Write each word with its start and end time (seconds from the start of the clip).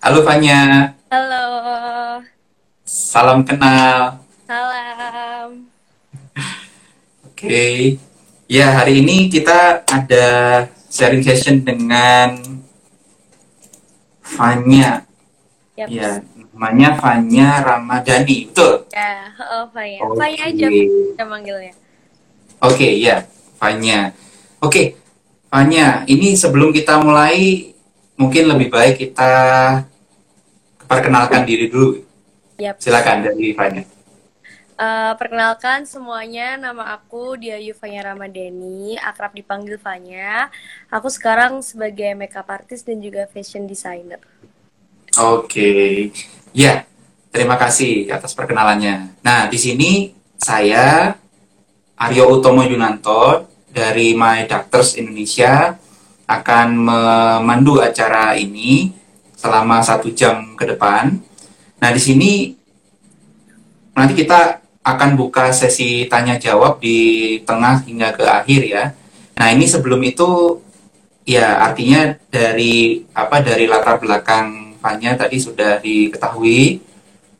Halo 0.00 0.24
Fanya, 0.24 0.88
Halo, 1.12 1.44
salam 2.88 3.44
kenal. 3.44 4.16
salam. 4.48 5.68
Oke, 7.28 8.00
ya 8.48 8.80
hari 8.80 9.04
ini 9.04 9.28
kita 9.28 9.84
ada 9.84 10.26
sharing 10.88 11.20
session 11.20 11.60
dengan 11.60 12.40
Fanya. 14.24 15.04
Yap. 15.76 15.88
Ya, 15.92 16.24
namanya 16.48 16.96
Fanya 16.96 17.60
Ramadhani, 17.60 18.48
betul? 18.48 18.88
Ya, 18.96 19.36
oh 19.52 19.68
Faya. 19.68 20.00
Oke. 20.00 20.16
Faya 20.16 20.48
aja 20.48 20.66
kita 20.72 21.24
manggilnya. 21.28 21.76
Oke, 22.64 22.88
ya, 22.96 23.28
Fanya. 23.60 24.16
Oke, 24.64 24.96
Fanya, 25.52 26.08
ini 26.08 26.32
sebelum 26.32 26.72
kita 26.72 26.96
mulai, 27.04 27.68
mungkin 28.16 28.48
lebih 28.48 28.72
baik 28.72 28.96
kita 28.96 29.32
perkenalkan 30.90 31.46
diri 31.46 31.70
dulu. 31.70 32.02
Yap. 32.58 32.82
Silakan 32.82 33.22
dari 33.22 33.54
Fanya. 33.54 33.86
Eh, 34.80 35.12
perkenalkan 35.20 35.84
semuanya, 35.84 36.56
nama 36.56 36.96
aku 36.96 37.36
Dia 37.36 37.60
Yufanya 37.60 38.10
Ramadhani, 38.10 38.96
akrab 38.96 39.36
dipanggil 39.36 39.76
Fanya. 39.76 40.48
Aku 40.88 41.12
sekarang 41.12 41.60
sebagai 41.60 42.16
makeup 42.16 42.48
artist 42.48 42.88
dan 42.88 42.96
juga 42.98 43.28
fashion 43.28 43.68
designer. 43.68 44.18
Oke, 45.20 46.08
ya, 46.56 46.88
terima 47.28 47.60
kasih 47.60 48.08
atas 48.08 48.32
perkenalannya. 48.32 49.20
Nah, 49.20 49.52
di 49.52 49.60
sini 49.60 50.16
saya 50.40 51.12
Aryo 52.00 52.40
Utomo 52.40 52.64
Yunanto 52.64 53.52
dari 53.68 54.16
My 54.16 54.48
Doctors 54.48 54.96
Indonesia 54.96 55.76
akan 56.24 56.68
memandu 56.72 57.84
acara 57.84 58.32
ini 58.32 58.96
selama 59.40 59.80
satu 59.80 60.12
jam 60.12 60.52
ke 60.52 60.68
depan. 60.68 61.16
Nah, 61.80 61.90
di 61.96 62.00
sini 62.00 62.52
nanti 63.96 64.12
kita 64.12 64.60
akan 64.84 65.16
buka 65.16 65.48
sesi 65.48 66.04
tanya 66.12 66.36
jawab 66.36 66.76
di 66.76 67.40
tengah 67.48 67.80
hingga 67.88 68.12
ke 68.12 68.24
akhir 68.28 68.60
ya. 68.68 68.84
Nah, 69.40 69.48
ini 69.48 69.64
sebelum 69.64 70.04
itu 70.04 70.60
ya 71.24 71.64
artinya 71.64 72.12
dari 72.28 73.00
apa 73.16 73.40
dari 73.40 73.64
latar 73.64 73.96
belakang 73.96 74.76
Fanya 74.80 75.12
tadi 75.12 75.36
sudah 75.36 75.76
diketahui 75.76 76.80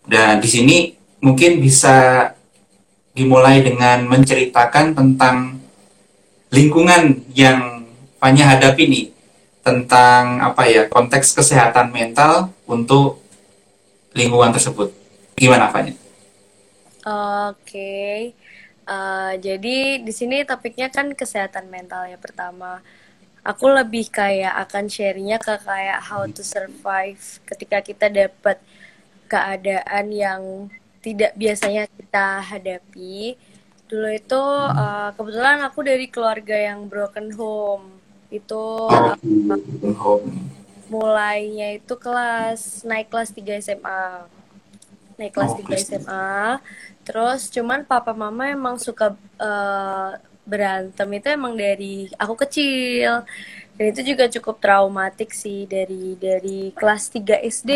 dan 0.04 0.44
di 0.44 0.48
sini 0.48 0.76
mungkin 1.24 1.56
bisa 1.56 2.28
dimulai 3.16 3.64
dengan 3.64 4.04
menceritakan 4.04 4.92
tentang 4.92 5.56
lingkungan 6.52 7.24
yang 7.32 7.88
Fanya 8.20 8.52
hadapi 8.52 8.84
nih 8.92 9.04
tentang 9.60 10.40
apa 10.40 10.64
ya 10.68 10.88
konteks 10.88 11.36
kesehatan 11.36 11.92
mental 11.92 12.52
untuk 12.64 13.20
lingkungan 14.16 14.50
tersebut. 14.52 14.90
Gimana 15.36 15.68
Fanya? 15.72 15.94
Oke. 17.48 18.34
Eh, 18.90 19.32
jadi 19.38 20.02
di 20.02 20.12
sini 20.12 20.42
topiknya 20.42 20.90
kan 20.90 21.14
kesehatan 21.14 21.70
mental 21.70 22.10
ya 22.10 22.18
pertama. 22.18 22.82
Aku 23.40 23.72
lebih 23.72 24.12
kayak 24.12 24.52
akan 24.68 24.84
sharingnya 24.90 25.40
ke 25.40 25.56
kayak 25.64 26.00
how 26.04 26.28
to 26.28 26.44
survive 26.44 27.40
ketika 27.48 27.80
kita 27.80 28.06
dapat 28.12 28.60
keadaan 29.30 30.06
yang 30.12 30.42
tidak 31.00 31.32
biasanya 31.38 31.88
kita 31.88 32.44
hadapi. 32.44 33.38
Dulu 33.88 34.08
itu 34.12 34.42
eh, 34.74 35.10
kebetulan 35.16 35.58
aku 35.64 35.80
dari 35.86 36.06
keluarga 36.10 36.56
yang 36.58 36.88
broken 36.90 37.32
home. 37.36 37.99
Itu 38.30 38.62
Oh, 38.90 40.20
mulainya 40.90 41.78
itu 41.78 41.94
kelas 42.04 42.82
naik 42.88 43.06
kelas 43.12 43.30
3 43.36 43.52
SMA. 43.62 44.26
Naik 45.18 45.32
kelas 45.36 45.52
Oh, 45.52 45.58
3 45.58 45.66
Kristen. 45.66 46.00
SMA. 46.02 46.60
Terus 47.06 47.40
cuman 47.54 47.80
papa 47.86 48.12
mama 48.22 48.44
emang 48.50 48.76
suka 48.86 49.06
eh, 49.40 50.10
berantem 50.50 51.08
itu 51.18 51.26
emang 51.38 51.54
dari 51.54 52.10
aku 52.22 52.34
kecil. 52.46 53.12
Dan 53.76 53.86
itu 53.92 54.00
juga 54.14 54.24
cukup 54.34 54.56
traumatik 54.64 55.30
sih 55.32 55.64
dari 55.70 56.14
dari 56.20 56.70
kelas 56.78 57.02
3 57.14 57.36
SD 57.40 57.70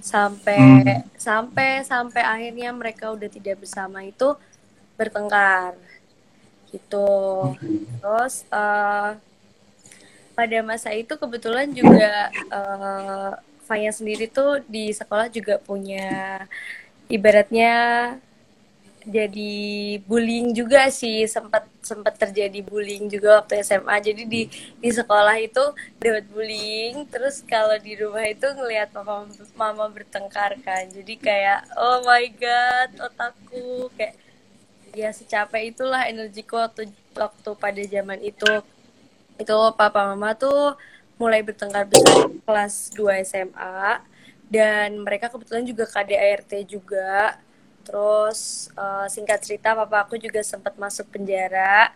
sampai 0.00 0.58
Hmm. 0.58 1.00
sampai 1.18 1.68
sampai 1.84 2.22
akhirnya 2.22 2.70
mereka 2.80 3.10
udah 3.16 3.28
tidak 3.36 3.56
bersama 3.64 4.04
itu 4.06 4.28
bertengkar 4.98 5.74
gitu. 6.72 7.08
Terus 8.00 8.34
eh, 8.52 9.10
pada 10.36 10.58
masa 10.66 10.90
itu 10.92 11.14
kebetulan 11.16 11.70
juga 11.70 12.30
eh 12.52 13.32
Fanya 13.64 13.88
sendiri 13.96 14.28
tuh 14.28 14.60
di 14.68 14.92
sekolah 14.92 15.32
juga 15.32 15.56
punya 15.56 16.44
ibaratnya 17.08 17.72
jadi 19.04 19.52
bullying 20.08 20.56
juga 20.56 20.88
sih. 20.88 21.28
Sempat 21.28 21.68
sempat 21.84 22.16
terjadi 22.16 22.60
bullying 22.64 23.08
juga 23.12 23.40
waktu 23.40 23.60
SMA 23.60 23.96
jadi 24.00 24.22
di 24.24 24.48
di 24.80 24.90
sekolah 24.92 25.36
itu 25.40 25.64
dapat 26.00 26.24
bullying. 26.32 27.04
Terus 27.12 27.44
kalau 27.44 27.76
di 27.80 27.96
rumah 28.00 28.24
itu 28.24 28.44
ngelihat 28.48 28.92
papa 28.96 29.28
mama 29.56 29.86
bertengkar 29.92 30.56
kan. 30.64 30.88
Jadi 30.88 31.14
kayak 31.20 31.68
oh 31.76 32.04
my 32.08 32.24
god 32.36 32.90
otakku. 33.12 33.92
Kayak 33.96 34.16
ya 34.96 35.10
secapek 35.12 35.74
itulah 35.76 36.04
energiku 36.08 36.56
waktu 36.60 36.88
waktu 37.16 37.50
pada 37.60 37.82
zaman 37.84 38.20
itu 38.24 38.48
itu 39.40 39.56
papa 39.74 40.14
mama 40.14 40.32
tuh 40.38 40.78
mulai 41.18 41.42
bertengkar 41.42 41.86
besar 41.86 42.30
kelas 42.42 42.74
2 42.94 43.22
SMA 43.26 44.02
dan 44.50 45.02
mereka 45.02 45.30
kebetulan 45.30 45.64
juga 45.66 45.84
KDART 45.86 46.52
juga. 46.66 47.38
Terus 47.84 48.70
eh, 48.74 49.06
singkat 49.10 49.44
cerita 49.44 49.76
papa 49.76 50.06
aku 50.06 50.16
juga 50.16 50.40
sempat 50.40 50.74
masuk 50.78 51.10
penjara. 51.10 51.92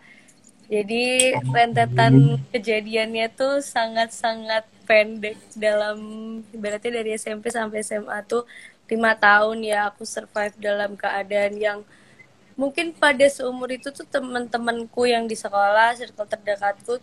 Jadi 0.69 1.33
rentetan 1.49 2.37
kejadiannya 2.53 3.33
tuh 3.33 3.65
sangat-sangat 3.65 4.69
pendek 4.85 5.41
dalam 5.57 5.99
ibaratnya 6.53 7.01
dari 7.01 7.17
SMP 7.17 7.49
sampai 7.49 7.81
SMA 7.81 8.21
tuh 8.29 8.45
lima 8.89 9.17
tahun 9.17 9.65
ya 9.65 9.89
aku 9.93 10.05
survive 10.05 10.57
dalam 10.61 10.93
keadaan 10.97 11.57
yang 11.57 11.79
mungkin 12.57 12.93
pada 12.97 13.25
seumur 13.33 13.69
itu 13.73 13.89
tuh 13.93 14.05
teman-temanku 14.09 15.09
yang 15.09 15.25
di 15.25 15.37
sekolah 15.37 15.97
circle 15.97 16.29
terdekatku 16.29 17.01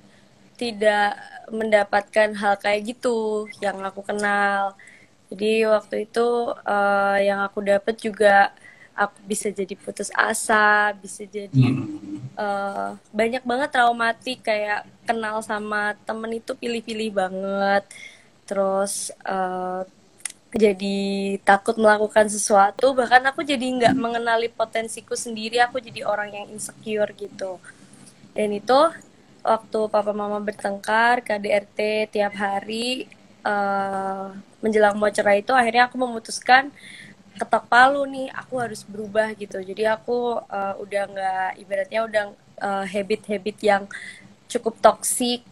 tidak 0.62 1.16
mendapatkan 1.60 2.30
hal 2.42 2.54
kayak 2.64 2.82
gitu 2.96 3.48
yang 3.64 3.78
aku 3.90 4.02
kenal. 4.10 4.74
Jadi 5.32 5.66
waktu 5.76 5.96
itu 6.08 6.28
eh, 6.76 7.18
yang 7.28 7.40
aku 7.48 7.60
dapat 7.72 7.96
juga 8.00 8.54
aku 8.96 9.18
bisa 9.32 9.48
jadi 9.52 9.76
putus 9.84 10.10
asa 10.16 10.96
bisa 11.04 11.24
jadi 11.28 11.66
Hmm. 11.76 12.20
eh, 12.40 12.90
banyak 13.20 13.44
banget 13.50 13.70
traumatik 13.76 14.40
kayak 14.48 14.88
kenal 15.08 15.40
sama 15.44 15.96
temen 16.08 16.32
itu 16.40 16.52
pilih-pilih 16.62 17.10
banget. 17.22 17.84
Terus 18.48 19.12
eh, 19.26 19.82
jadi 20.56 20.98
takut 21.44 21.76
melakukan 21.76 22.28
sesuatu 22.32 22.96
bahkan 22.96 23.24
aku 23.28 23.44
jadi 23.44 23.66
nggak 23.78 23.96
mengenali 24.00 24.48
potensiku 24.48 25.14
sendiri 25.26 25.60
aku 25.60 25.78
jadi 25.84 26.08
orang 26.08 26.30
yang 26.38 26.48
insecure 26.56 27.12
gitu. 27.18 27.60
Dan 28.36 28.50
itu 28.56 28.80
waktu 29.46 29.80
papa 29.94 30.12
mama 30.12 30.42
bertengkar 30.42 31.22
KDRT 31.22 32.10
tiap 32.10 32.34
hari 32.34 33.06
eh, 33.46 34.26
menjelang 34.64 34.98
mau 34.98 35.14
cerai 35.14 35.46
itu 35.46 35.54
akhirnya 35.54 35.86
aku 35.86 35.96
memutuskan 36.02 36.74
ketok 37.38 37.68
palu 37.70 38.02
nih 38.10 38.28
aku 38.34 38.54
harus 38.64 38.82
berubah 38.88 39.28
gitu. 39.38 39.62
Jadi 39.62 39.84
aku 39.86 40.42
eh, 40.50 40.74
udah 40.82 41.04
nggak 41.14 41.50
ibaratnya 41.62 42.02
udah 42.10 42.24
eh, 42.68 42.86
habit-habit 42.90 43.58
yang 43.62 43.84
cukup 44.50 44.76
toksik 44.82 45.46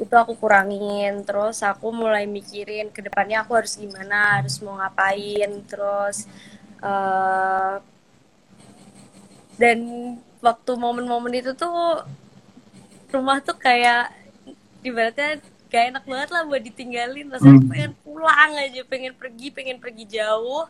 itu 0.00 0.14
aku 0.16 0.32
kurangin. 0.40 1.20
Terus 1.28 1.60
aku 1.60 1.92
mulai 1.92 2.24
mikirin 2.24 2.88
ke 2.88 3.04
depannya 3.04 3.44
aku 3.44 3.52
harus 3.58 3.76
gimana 3.76 4.40
harus 4.40 4.56
mau 4.64 4.80
ngapain 4.80 5.50
terus 5.68 6.24
eh, 6.80 7.76
dan 9.54 9.78
waktu 10.42 10.72
momen-momen 10.74 11.32
itu 11.40 11.52
tuh 11.54 12.02
rumah 13.14 13.38
tuh 13.48 13.56
kayak 13.66 14.10
ibaratnya 14.88 15.30
gak 15.72 15.84
enak 15.90 16.04
banget 16.10 16.30
lah 16.34 16.42
buat 16.48 16.62
ditinggalin. 16.68 17.26
Rasanya 17.34 17.60
Hmm. 17.62 17.70
pengen 17.70 17.92
pulang 18.04 18.52
aja 18.64 18.82
pengen 18.92 19.14
pergi 19.20 19.46
pengen 19.56 19.78
pergi 19.82 20.04
jauh. 20.16 20.66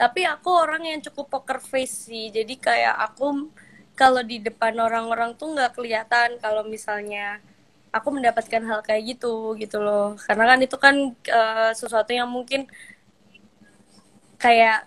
Tapi 0.00 0.20
aku 0.34 0.50
orang 0.64 0.82
yang 0.90 1.00
cukup 1.06 1.26
poker 1.32 1.58
face 1.70 2.06
sih. 2.10 2.26
Jadi 2.30 2.54
kayak 2.66 2.94
aku 3.06 3.50
kalau 3.98 4.22
di 4.22 4.38
depan 4.38 4.74
orang-orang 4.78 5.34
tuh 5.34 5.48
nggak 5.54 5.74
kelihatan 5.76 6.38
kalau 6.38 6.62
misalnya 6.74 7.42
aku 7.90 8.08
mendapatkan 8.14 8.62
hal 8.68 8.80
kayak 8.86 9.02
gitu 9.18 9.58
gitu 9.58 9.78
loh. 9.82 10.14
Karena 10.26 10.44
kan 10.54 10.58
itu 10.66 10.76
kan 10.78 10.96
eh, 11.38 11.70
sesuatu 11.74 12.10
yang 12.14 12.30
mungkin 12.30 12.70
kayak 14.38 14.86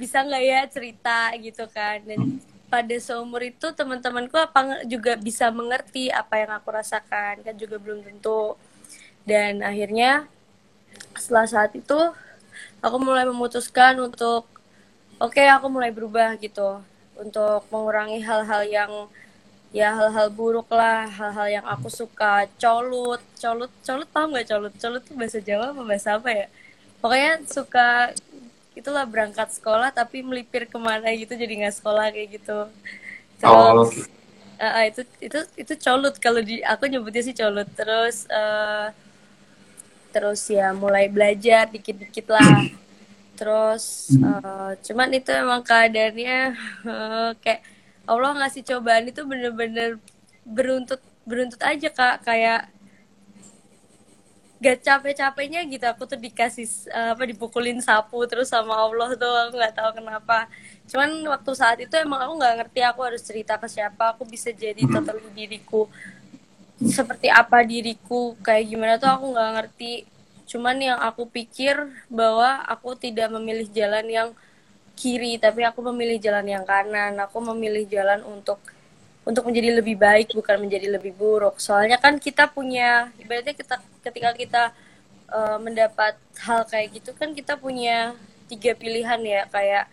bisa 0.00 0.24
nggak 0.26 0.42
ya 0.42 0.60
cerita 0.74 1.18
gitu 1.38 1.64
kan. 1.70 2.02
Dan 2.02 2.42
pada 2.72 2.96
seumur 2.96 3.44
itu 3.44 3.68
teman-temanku 3.76 4.32
apa 4.40 4.80
juga 4.88 5.12
bisa 5.20 5.52
mengerti 5.52 6.08
apa 6.08 6.40
yang 6.40 6.56
aku 6.56 6.72
rasakan 6.72 7.44
kan 7.44 7.54
juga 7.60 7.76
belum 7.76 8.00
tentu. 8.00 8.56
Dan 9.28 9.60
akhirnya 9.60 10.24
setelah 11.12 11.44
saat 11.44 11.76
itu 11.76 12.00
aku 12.80 12.96
mulai 12.96 13.28
memutuskan 13.28 14.00
untuk 14.00 14.48
oke 15.20 15.36
okay, 15.36 15.52
aku 15.52 15.68
mulai 15.68 15.92
berubah 15.92 16.40
gitu. 16.40 16.80
Untuk 17.20 17.68
mengurangi 17.68 18.24
hal-hal 18.24 18.64
yang 18.64 18.92
ya 19.68 19.92
hal-hal 19.92 20.32
buruk 20.32 20.68
lah 20.72 21.04
hal-hal 21.12 21.60
yang 21.60 21.66
aku 21.68 21.92
suka. 21.92 22.48
Colut 22.56 23.20
colut 23.36 23.72
colut 23.84 24.08
paham 24.08 24.32
nggak 24.32 24.48
colut? 24.48 24.72
Colut 24.80 25.02
itu 25.04 25.12
bahasa 25.12 25.38
Jawa 25.44 25.76
apa 25.76 25.82
bahasa 25.84 26.08
apa 26.16 26.30
ya? 26.32 26.46
Pokoknya 27.04 27.32
suka 27.44 28.16
itulah 28.72 29.04
berangkat 29.04 29.52
sekolah 29.52 29.92
tapi 29.92 30.24
melipir 30.24 30.64
ke 30.64 30.78
mana 30.80 31.12
gitu 31.12 31.36
jadi 31.36 31.66
nggak 31.66 31.76
sekolah 31.76 32.08
kayak 32.12 32.40
gitu. 32.40 32.58
Terus 33.40 33.90
oh. 34.08 34.62
uh, 34.62 34.84
itu 34.88 35.02
itu 35.20 35.38
itu 35.58 35.72
colut. 35.82 36.14
Kalau 36.16 36.40
di 36.40 36.64
aku 36.64 36.88
nyebutnya 36.88 37.22
sih 37.22 37.36
colut. 37.36 37.68
Terus 37.76 38.24
uh, 38.32 38.88
terus 40.12 40.44
ya 40.48 40.72
mulai 40.76 41.08
belajar 41.08 41.68
dikit-dikit 41.68 42.26
lah. 42.32 42.68
Terus 43.36 44.12
uh, 44.20 44.76
cuman 44.80 45.08
itu 45.12 45.30
emang 45.32 45.60
keadaannya 45.64 46.40
uh, 46.86 47.30
kayak 47.40 47.64
Allah 48.08 48.34
ngasih 48.44 48.62
cobaan 48.66 49.08
itu 49.08 49.22
bener-bener 49.24 50.00
beruntut 50.46 51.00
beruntut 51.28 51.60
aja 51.60 51.88
kak. 51.92 52.24
Kayak 52.24 52.72
gak 54.62 54.78
capek-capeknya 54.86 55.66
gitu 55.66 55.82
aku 55.90 56.06
tuh 56.06 56.14
dikasih 56.14 56.86
uh, 56.94 57.18
apa 57.18 57.26
dipukulin 57.26 57.82
sapu 57.82 58.22
terus 58.30 58.46
sama 58.46 58.78
Allah 58.78 59.10
tuh 59.18 59.26
aku 59.26 59.58
nggak 59.58 59.74
tahu 59.74 59.90
kenapa. 59.98 60.46
Cuman 60.86 61.10
waktu 61.26 61.50
saat 61.58 61.78
itu 61.82 61.90
emang 61.98 62.22
aku 62.22 62.38
nggak 62.38 62.54
ngerti 62.62 62.80
aku 62.86 63.00
harus 63.02 63.22
cerita 63.26 63.58
ke 63.58 63.66
siapa 63.66 64.14
aku 64.14 64.22
bisa 64.22 64.54
jadi 64.54 64.78
hmm. 64.78 64.92
total 64.94 65.18
diriku. 65.34 65.90
Seperti 66.78 67.26
apa 67.26 67.66
diriku 67.66 68.38
kayak 68.38 68.64
gimana 68.70 68.94
tuh 69.02 69.10
aku 69.10 69.34
nggak 69.34 69.50
ngerti. 69.58 69.94
Cuman 70.46 70.78
yang 70.78 70.98
aku 71.02 71.26
pikir 71.26 71.74
bahwa 72.06 72.62
aku 72.70 72.94
tidak 72.94 73.34
memilih 73.34 73.66
jalan 73.74 74.06
yang 74.06 74.28
kiri 74.94 75.42
tapi 75.42 75.66
aku 75.66 75.82
memilih 75.90 76.22
jalan 76.22 76.46
yang 76.46 76.62
kanan. 76.62 77.18
Aku 77.18 77.42
memilih 77.42 77.82
jalan 77.90 78.22
untuk 78.22 78.62
untuk 79.22 79.46
menjadi 79.46 79.78
lebih 79.78 79.96
baik 79.98 80.34
bukan 80.34 80.56
menjadi 80.58 80.98
lebih 80.98 81.14
buruk 81.14 81.58
soalnya 81.62 81.98
kan 81.98 82.18
kita 82.18 82.50
punya 82.50 83.10
ibaratnya 83.22 83.54
kita 83.54 83.78
ketika 84.02 84.30
kita 84.34 84.62
uh, 85.30 85.58
mendapat 85.62 86.18
hal 86.42 86.66
kayak 86.66 86.98
gitu 86.98 87.14
kan 87.14 87.30
kita 87.32 87.54
punya 87.54 88.18
tiga 88.50 88.74
pilihan 88.74 89.20
ya 89.22 89.42
kayak 89.48 89.86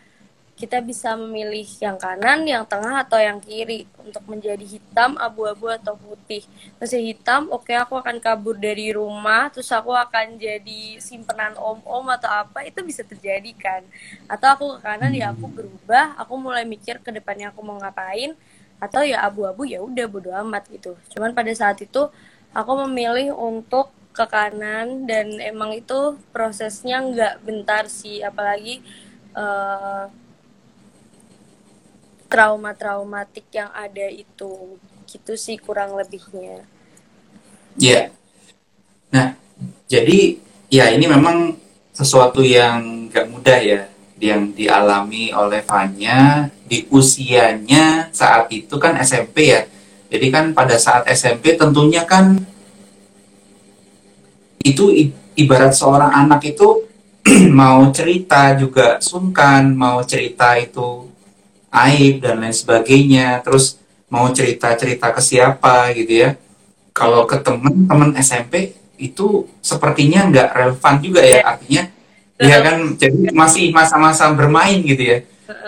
kita 0.59 0.83
bisa 0.83 1.15
memilih 1.15 1.63
yang 1.79 1.95
kanan, 1.95 2.43
yang 2.43 2.67
tengah, 2.67 3.07
atau 3.07 3.15
yang 3.15 3.39
kiri 3.39 3.87
untuk 3.95 4.19
menjadi 4.27 4.67
hitam, 4.67 5.15
abu-abu, 5.15 5.71
atau 5.71 5.95
putih. 5.95 6.43
Masih 6.75 6.99
hitam, 6.99 7.47
oke 7.47 7.63
okay, 7.71 7.79
aku 7.79 7.95
akan 7.95 8.19
kabur 8.19 8.59
dari 8.59 8.91
rumah, 8.91 9.47
terus 9.47 9.71
aku 9.71 9.95
akan 9.95 10.35
jadi 10.35 10.99
simpenan 10.99 11.55
om-om 11.55 12.11
atau 12.11 12.27
apa, 12.27 12.67
itu 12.67 12.83
bisa 12.83 13.07
terjadi 13.07 13.55
kan. 13.55 13.87
Atau 14.27 14.51
aku 14.51 14.65
ke 14.75 14.79
kanan, 14.83 15.15
ya 15.15 15.31
aku 15.31 15.47
berubah, 15.47 16.19
aku 16.19 16.35
mulai 16.35 16.67
mikir 16.67 16.99
ke 16.99 17.07
depannya 17.15 17.55
aku 17.55 17.63
mau 17.63 17.79
ngapain, 17.79 18.35
atau 18.79 19.03
ya 19.03 19.27
abu-abu 19.27 19.67
ya 19.67 19.83
udah 19.83 20.05
bodo 20.07 20.31
amat 20.31 20.67
gitu. 20.71 20.95
Cuman 21.11 21.35
pada 21.35 21.51
saat 21.51 21.77
itu 21.83 22.07
aku 22.55 22.71
memilih 22.87 23.35
untuk 23.35 23.91
ke 24.15 24.25
kanan 24.25 25.05
dan 25.05 25.37
emang 25.39 25.75
itu 25.75 26.17
prosesnya 26.33 26.99
nggak 27.03 27.45
bentar 27.45 27.85
sih, 27.87 28.23
apalagi 28.23 28.81
uh, 29.37 30.09
trauma-traumatik 32.29 33.45
yang 33.53 33.69
ada 33.73 34.07
itu 34.07 34.79
gitu 35.09 35.33
sih 35.33 35.57
kurang 35.57 35.97
lebihnya. 35.97 36.65
Iya. 37.77 37.91
Yeah. 37.91 38.05
Nah, 39.09 39.27
jadi 39.89 40.37
ya 40.69 40.93
ini 40.93 41.09
memang 41.09 41.57
sesuatu 41.89 42.45
yang 42.45 43.09
gak 43.09 43.27
mudah 43.27 43.59
ya 43.59 43.81
yang 44.19 44.51
dialami 44.51 45.31
oleh 45.31 45.63
Fanya 45.63 46.51
di 46.67 46.85
usianya 46.91 48.11
saat 48.11 48.51
itu 48.51 48.75
kan 48.75 48.99
SMP 48.99 49.55
ya. 49.55 49.63
Jadi 50.11 50.27
kan 50.29 50.51
pada 50.51 50.75
saat 50.75 51.07
SMP 51.09 51.55
tentunya 51.55 52.03
kan 52.03 52.35
itu 54.59 54.91
ibarat 55.39 55.71
seorang 55.71 56.11
anak 56.11 56.43
itu 56.51 56.83
mau 57.59 57.87
cerita 57.95 58.53
juga 58.59 58.99
sungkan, 58.99 59.71
mau 59.71 60.03
cerita 60.03 60.59
itu 60.59 61.07
aib 61.69 62.25
dan 62.25 62.41
lain 62.41 62.53
sebagainya 62.53 63.45
terus 63.45 63.77
mau 64.09 64.25
cerita-cerita 64.33 65.13
ke 65.13 65.21
siapa 65.21 65.93
gitu 65.93 66.25
ya 66.25 66.29
kalau 66.97 67.29
ke 67.29 67.37
temen-temen 67.37 68.17
SMP 68.17 68.73
itu 68.97 69.45
sepertinya 69.61 70.27
nggak 70.27 70.49
relevan 70.49 70.95
juga 70.99 71.21
ya 71.21 71.39
artinya 71.45 71.87
ya 72.39 72.57
kan? 72.63 72.95
Jadi 72.95 73.29
masih 73.35 73.69
masa-masa 73.75 74.31
bermain 74.31 74.79
gitu 74.81 75.03
ya. 75.03 75.17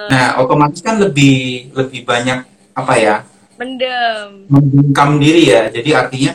Nah 0.10 0.40
otomatis 0.40 0.80
kan 0.80 0.98
lebih 0.98 1.70
lebih 1.76 2.08
banyak 2.08 2.48
apa 2.74 2.94
ya? 2.98 3.16
Mendem. 3.60 4.48
Membungkam 4.48 5.20
diri 5.20 5.52
ya. 5.52 5.68
Jadi 5.70 5.90
artinya 5.94 6.32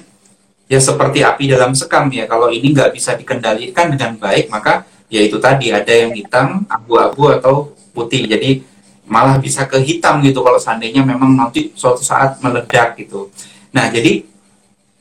ya 0.68 0.78
seperti 0.78 1.24
api 1.24 1.50
dalam 1.50 1.72
sekam 1.72 2.06
ya. 2.12 2.28
Kalau 2.28 2.52
ini 2.52 2.70
nggak 2.70 2.94
bisa 2.94 3.16
dikendalikan 3.16 3.90
dengan 3.96 4.14
baik 4.20 4.52
maka 4.52 4.84
ya 5.10 5.22
itu 5.24 5.40
tadi 5.40 5.72
ada 5.72 5.90
yang 5.90 6.12
hitam 6.14 6.62
abu-abu 6.70 7.32
atau 7.34 7.74
putih. 7.96 8.28
Jadi 8.28 8.76
malah 9.06 9.38
bisa 9.38 9.64
ke 9.70 9.78
hitam 9.80 10.18
gitu 10.20 10.42
kalau 10.42 10.58
seandainya 10.58 11.06
memang 11.06 11.32
nanti 11.38 11.70
suatu 11.78 12.02
saat 12.02 12.42
meledak 12.42 12.98
gitu. 12.98 13.30
Nah, 13.70 13.86
jadi 13.88 14.26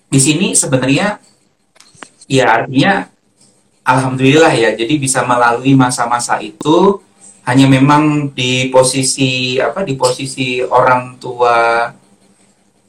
di 0.05 0.19
sini 0.21 0.53
sebenarnya 0.53 1.17
ya 2.29 2.45
artinya 2.61 3.09
alhamdulillah 3.85 4.51
ya 4.57 4.73
jadi 4.73 4.93
bisa 4.97 5.21
melalui 5.23 5.77
masa-masa 5.77 6.41
itu 6.41 6.99
hanya 7.45 7.69
memang 7.69 8.33
di 8.33 8.73
posisi 8.73 9.61
apa 9.61 9.85
di 9.85 9.93
posisi 9.93 10.59
orang 10.65 11.21
tua 11.21 11.87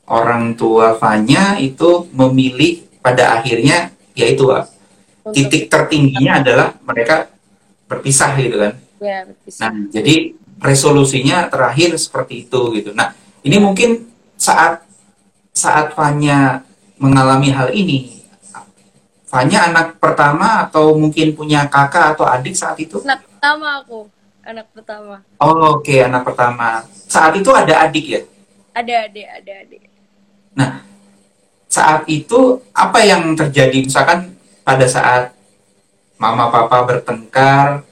orang 0.08 0.56
tua 0.56 0.96
Fanya 0.96 1.60
itu 1.60 2.08
memilih 2.16 2.86
pada 3.04 3.38
akhirnya 3.38 3.92
yaitu 4.16 4.48
titik 5.34 5.68
tertingginya 5.68 6.40
adalah 6.42 6.68
mereka 6.86 7.30
berpisah 7.86 8.34
gitu 8.38 8.56
kan. 8.58 8.72
Ya, 9.02 9.26
berpisah. 9.26 9.70
Nah, 9.70 9.74
jadi 9.90 10.34
resolusinya 10.62 11.46
terakhir 11.50 11.94
seperti 11.98 12.48
itu 12.48 12.60
gitu. 12.78 12.90
Nah, 12.94 13.14
ini 13.44 13.56
mungkin 13.60 14.08
saat 14.38 14.82
saat 15.52 15.92
Fanya 15.92 16.64
mengalami 16.96 17.52
hal 17.52 17.72
ini, 17.72 18.15
Fanya 19.36 19.68
anak 19.68 20.00
pertama 20.00 20.64
atau 20.64 20.96
mungkin 20.96 21.36
punya 21.36 21.68
kakak 21.68 22.16
atau 22.16 22.24
adik 22.24 22.56
saat 22.56 22.80
itu? 22.80 23.04
Anak 23.04 23.20
pertama 23.28 23.84
aku, 23.84 24.08
anak 24.40 24.64
pertama. 24.72 25.20
Oh, 25.36 25.76
oke, 25.76 25.84
okay, 25.84 26.08
anak 26.08 26.24
pertama. 26.24 26.88
Saat 27.04 27.36
itu 27.36 27.52
ada 27.52 27.84
adik 27.84 28.16
ya? 28.16 28.20
Ada 28.72 29.04
adik, 29.04 29.28
ada 29.28 29.52
adik. 29.60 29.82
Nah, 30.56 30.80
saat 31.68 32.08
itu 32.08 32.64
apa 32.72 33.04
yang 33.04 33.36
terjadi? 33.36 33.84
Misalkan 33.84 34.32
pada 34.64 34.88
saat 34.88 35.36
mama 36.16 36.48
papa 36.48 36.88
bertengkar, 36.88 37.84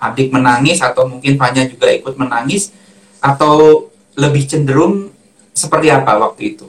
adik 0.00 0.32
menangis 0.32 0.80
atau 0.80 1.04
mungkin 1.04 1.36
Fanya 1.36 1.68
juga 1.68 1.92
ikut 1.92 2.16
menangis 2.16 2.72
atau 3.20 3.84
lebih 4.16 4.48
cenderung 4.48 5.12
seperti 5.52 5.92
apa 5.92 6.16
waktu 6.16 6.56
itu? 6.56 6.64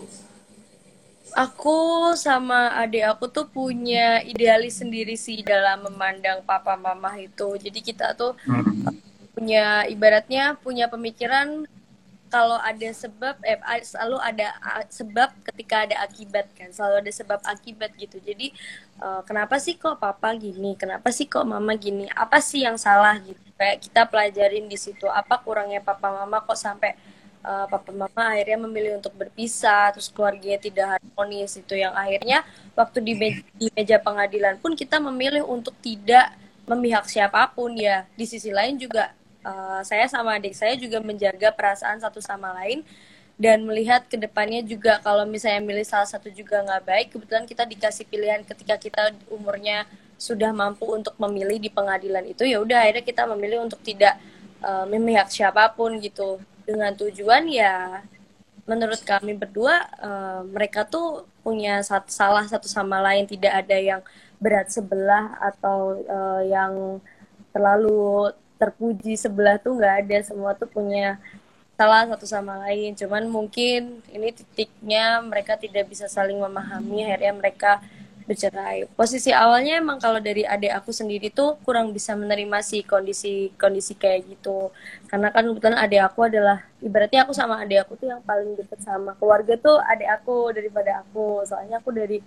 Aku 1.37 1.77
sama 2.17 2.73
adik 2.81 3.05
aku 3.05 3.29
tuh 3.29 3.45
punya 3.45 4.25
idealis 4.25 4.81
sendiri 4.81 5.13
sih 5.13 5.45
dalam 5.45 5.85
memandang 5.85 6.41
papa 6.41 6.73
mama 6.73 7.13
itu. 7.21 7.53
Jadi 7.61 7.79
kita 7.85 8.17
tuh 8.17 8.33
hmm. 8.49 8.89
punya 9.37 9.85
ibaratnya 9.85 10.57
punya 10.57 10.89
pemikiran 10.89 11.69
kalau 12.27 12.59
ada 12.59 12.89
sebab 12.91 13.39
eh 13.43 13.59
selalu 13.83 14.17
ada 14.19 14.47
sebab 14.91 15.31
ketika 15.47 15.87
ada 15.87 15.95
akibat 16.03 16.51
kan 16.53 16.69
selalu 16.75 17.07
ada 17.07 17.11
sebab 17.15 17.39
akibat 17.47 17.95
gitu 17.95 18.19
jadi 18.19 18.51
uh, 18.99 19.23
kenapa 19.23 19.55
sih 19.63 19.79
kok 19.79 19.95
papa 19.99 20.35
gini 20.35 20.75
kenapa 20.75 21.07
sih 21.15 21.25
kok 21.25 21.47
mama 21.47 21.73
gini 21.79 22.11
apa 22.11 22.43
sih 22.43 22.67
yang 22.67 22.75
salah 22.75 23.15
gitu 23.23 23.39
kayak 23.55 23.79
kita 23.79 24.05
pelajarin 24.11 24.67
di 24.67 24.75
situ 24.75 25.07
apa 25.07 25.39
kurangnya 25.39 25.79
papa 25.79 26.11
mama 26.11 26.43
kok 26.43 26.59
sampai 26.59 26.99
uh, 27.47 27.65
papa 27.71 27.95
mama 27.95 28.23
akhirnya 28.35 28.59
memilih 28.67 28.91
untuk 28.99 29.15
berpisah 29.15 29.95
terus 29.95 30.11
keluarganya 30.11 30.59
tidak 30.59 30.87
harmonis 30.99 31.55
itu 31.55 31.79
yang 31.79 31.95
akhirnya 31.95 32.43
waktu 32.75 32.99
di 32.99 33.13
meja, 33.15 33.41
di 33.55 33.67
meja 33.71 33.97
pengadilan 34.03 34.59
pun 34.59 34.75
kita 34.75 34.99
memilih 34.99 35.47
untuk 35.47 35.71
tidak 35.79 36.35
memihak 36.67 37.07
siapa 37.07 37.47
pun 37.55 37.71
ya. 37.79 38.03
Di 38.19 38.27
sisi 38.27 38.51
lain 38.51 38.75
juga 38.75 39.15
uh, 39.47 39.79
saya 39.87 40.05
sama 40.11 40.35
adik 40.35 40.51
saya 40.53 40.75
juga 40.75 40.99
menjaga 40.99 41.55
perasaan 41.55 42.03
satu 42.03 42.19
sama 42.19 42.51
lain 42.59 42.83
dan 43.37 43.63
melihat 43.63 44.03
ke 44.09 44.17
depannya 44.17 44.65
juga 44.65 44.97
kalau 45.05 45.23
misalnya 45.23 45.61
milih 45.61 45.85
salah 45.85 46.09
satu 46.09 46.27
juga 46.33 46.65
nggak 46.65 46.83
baik 46.83 47.07
kebetulan 47.13 47.45
kita 47.45 47.63
dikasih 47.69 48.05
pilihan 48.09 48.41
ketika 48.41 48.75
kita 48.81 49.13
umurnya 49.29 49.85
sudah 50.17 50.49
mampu 50.49 50.89
untuk 50.89 51.13
memilih 51.21 51.61
di 51.61 51.69
pengadilan 51.69 52.25
itu 52.25 52.49
ya 52.49 52.57
udah 52.57 52.81
akhirnya 52.81 53.05
kita 53.05 53.29
memilih 53.29 53.69
untuk 53.69 53.77
tidak 53.85 54.17
uh, 54.65 54.89
memihak 54.89 55.29
siapa 55.29 55.69
pun 55.77 56.01
gitu 56.01 56.41
dengan 56.67 56.91
tujuan 56.99 57.47
ya 57.47 58.03
menurut 58.67 58.99
kami 59.07 59.31
berdua 59.31 59.87
uh, 60.03 60.43
mereka 60.43 60.83
tuh 60.83 61.23
punya 61.39 61.79
satu, 61.79 62.11
salah 62.11 62.43
satu 62.43 62.67
sama 62.67 62.99
lain 62.99 63.23
tidak 63.23 63.63
ada 63.63 63.79
yang 63.79 64.01
berat 64.43 64.67
sebelah 64.67 65.39
atau 65.39 66.03
uh, 66.03 66.43
yang 66.43 66.99
terlalu 67.55 68.35
terpuji 68.59 69.15
sebelah 69.15 69.55
tuh 69.57 69.79
nggak 69.79 69.95
ada. 70.03 70.17
Semua 70.27 70.51
tuh 70.53 70.67
punya 70.67 71.15
salah 71.79 72.05
satu 72.11 72.27
sama 72.27 72.59
lain. 72.67 72.93
Cuman 72.93 73.31
mungkin 73.31 74.03
ini 74.11 74.35
titiknya 74.35 75.23
mereka 75.23 75.55
tidak 75.55 75.87
bisa 75.87 76.11
saling 76.11 76.37
memahami. 76.37 77.07
Akhirnya 77.07 77.33
mereka 77.33 77.71
bercerai. 78.27 78.85
Posisi 78.91 79.31
awalnya 79.31 79.79
emang 79.79 79.97
kalau 80.03 80.19
dari 80.19 80.43
adik 80.43 80.75
aku 80.75 80.91
sendiri 80.91 81.31
tuh 81.31 81.55
kurang 81.63 81.95
bisa 81.95 82.11
menerima 82.13 82.59
sih 82.59 82.83
kondisi 82.83 83.55
kondisi 83.55 83.95
kayak 83.95 84.27
gitu. 84.27 84.69
Karena 85.07 85.31
kan 85.31 85.47
kebetulan 85.47 85.79
adik 85.79 86.01
aku 86.03 86.19
adalah 86.27 86.61
ibaratnya 86.83 87.23
aku 87.23 87.33
sama 87.33 87.63
adik 87.63 87.87
aku 87.87 87.95
tuh 87.95 88.11
yang 88.11 88.21
paling 88.21 88.53
deket 88.59 88.79
sama 88.83 89.15
keluarga 89.15 89.55
tuh 89.55 89.79
adik 89.79 90.09
aku 90.11 90.51
daripada 90.51 91.01
aku. 91.01 91.47
Soalnya 91.47 91.79
aku 91.79 91.95
dari 91.95 92.19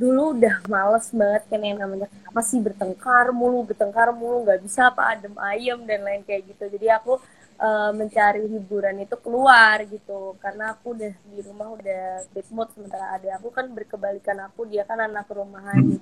dulu 0.00 0.36
udah 0.36 0.64
males 0.68 1.12
banget 1.12 1.42
kan 1.48 1.60
yang 1.60 1.76
namanya 1.76 2.08
apa 2.24 2.40
sih 2.40 2.56
bertengkar 2.56 3.36
mulu 3.36 3.68
bertengkar 3.68 4.08
mulu 4.16 4.48
nggak 4.48 4.64
bisa 4.64 4.88
apa 4.88 5.12
adem 5.12 5.36
ayem 5.40 5.80
dan 5.88 6.04
lain 6.04 6.22
kayak 6.24 6.48
gitu. 6.52 6.68
Jadi 6.68 6.86
aku 6.92 7.16
uh, 7.60 7.92
mencari 7.92 8.48
hiburan 8.48 9.04
itu 9.04 9.14
keluar 9.20 9.84
gitu. 9.84 10.34
Karena 10.40 10.72
aku 10.74 10.96
udah 10.96 11.12
di 11.12 11.38
rumah 11.44 11.68
udah 11.76 12.24
bad 12.32 12.48
mood 12.50 12.68
sementara 12.72 13.14
ada 13.14 13.36
aku 13.36 13.52
kan 13.52 13.68
berkebalikan 13.68 14.40
aku 14.48 14.66
dia 14.66 14.82
kan 14.88 14.98
anak 15.04 15.28
rumahan. 15.28 16.00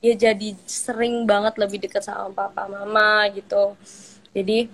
Dia 0.00 0.14
jadi 0.16 0.56
sering 0.68 1.24
banget 1.24 1.56
lebih 1.56 1.80
dekat 1.80 2.04
sama 2.04 2.30
papa 2.32 2.68
mama 2.68 3.26
gitu. 3.32 3.74
Jadi 4.36 4.68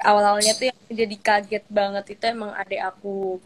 awal-awalnya 0.00 0.54
tuh 0.54 0.70
yang 0.70 0.78
jadi 0.90 1.16
kaget 1.18 1.64
banget 1.68 2.04
itu 2.14 2.24
emang 2.30 2.54
adik 2.54 2.82
aku 2.82 3.42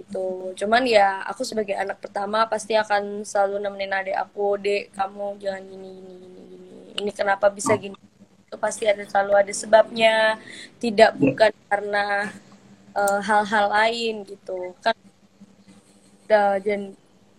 gitu. 0.00 0.52
Cuman 0.56 0.84
ya 0.84 1.24
aku 1.24 1.42
sebagai 1.44 1.76
anak 1.76 1.98
pertama 2.00 2.44
pasti 2.48 2.76
akan 2.76 3.24
selalu 3.24 3.60
nemenin 3.64 3.92
adik 3.92 4.16
aku 4.16 4.60
dek 4.60 4.92
kamu 4.96 5.40
jangan 5.40 5.62
gini 5.66 5.88
gini 5.88 6.14
gini 6.16 6.38
gini 6.40 6.72
ini 7.02 7.10
kenapa 7.12 7.48
bisa 7.48 7.72
gini 7.76 7.96
itu 8.52 8.60
pasti 8.60 8.84
ada 8.84 9.00
selalu 9.08 9.32
ada 9.32 9.52
sebabnya 9.56 10.36
tidak 10.76 11.16
bukan 11.16 11.48
karena 11.72 12.28
eh, 12.92 13.20
hal-hal 13.24 13.72
uh, 13.72 13.72
lain 13.80 14.28
gitu 14.28 14.76
kan 14.84 14.92
dan 16.28 16.92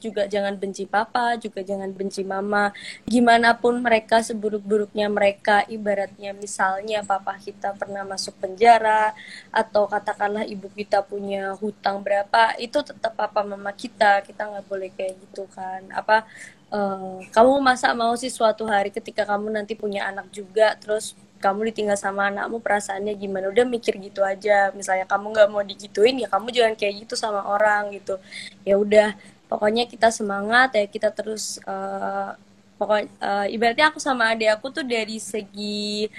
juga 0.03 0.27
jangan 0.27 0.59
benci 0.59 0.83
papa, 0.83 1.39
juga 1.39 1.63
jangan 1.63 1.87
benci 1.95 2.27
mama. 2.27 2.75
Gimana 3.07 3.55
pun 3.55 3.79
mereka 3.79 4.19
seburuk-buruknya 4.19 5.07
mereka, 5.07 5.63
ibaratnya 5.71 6.35
misalnya 6.35 6.99
papa 7.07 7.39
kita 7.39 7.71
pernah 7.79 8.03
masuk 8.03 8.35
penjara 8.43 9.15
atau 9.47 9.87
katakanlah 9.87 10.43
ibu 10.43 10.67
kita 10.75 10.99
punya 11.07 11.55
hutang 11.55 12.03
berapa, 12.03 12.59
itu 12.59 12.83
tetap 12.83 13.15
papa 13.15 13.47
mama 13.47 13.71
kita. 13.71 14.19
Kita 14.27 14.51
nggak 14.51 14.65
boleh 14.67 14.91
kayak 14.91 15.15
gitu 15.23 15.47
kan. 15.55 15.87
Apa 15.95 16.27
uh, 16.73 17.21
kamu 17.29 17.61
masa 17.61 17.93
mau 17.93 18.17
sih 18.17 18.33
suatu 18.33 18.65
hari 18.65 18.89
ketika 18.89 19.23
kamu 19.29 19.53
nanti 19.53 19.77
punya 19.77 20.09
anak 20.09 20.27
juga 20.33 20.73
terus 20.81 21.13
kamu 21.43 21.69
ditinggal 21.69 21.99
sama 21.99 22.31
anakmu 22.31 22.63
perasaannya 22.63 23.13
gimana? 23.19 23.51
Udah 23.51 23.67
mikir 23.67 23.99
gitu 23.99 24.23
aja. 24.23 24.71
Misalnya 24.71 25.03
kamu 25.03 25.35
nggak 25.35 25.49
mau 25.51 25.59
digituin 25.59 26.23
ya 26.23 26.27
kamu 26.31 26.47
jangan 26.55 26.73
kayak 26.79 26.93
gitu 27.03 27.13
sama 27.19 27.43
orang 27.43 27.91
gitu. 27.91 28.15
Ya 28.63 28.79
udah 28.79 29.11
pokoknya 29.51 29.83
kita 29.85 30.09
semangat 30.09 30.73
ya 30.73 30.85
kita 30.87 31.11
terus 31.11 31.59
uh, 31.67 32.33
pokok 32.79 33.05
uh, 33.21 33.45
ibaratnya 33.51 33.91
aku 33.91 33.99
sama 34.01 34.31
adik 34.33 34.49
aku 34.55 34.71
tuh 34.71 34.85
dari 34.87 35.19
segi 35.21 36.09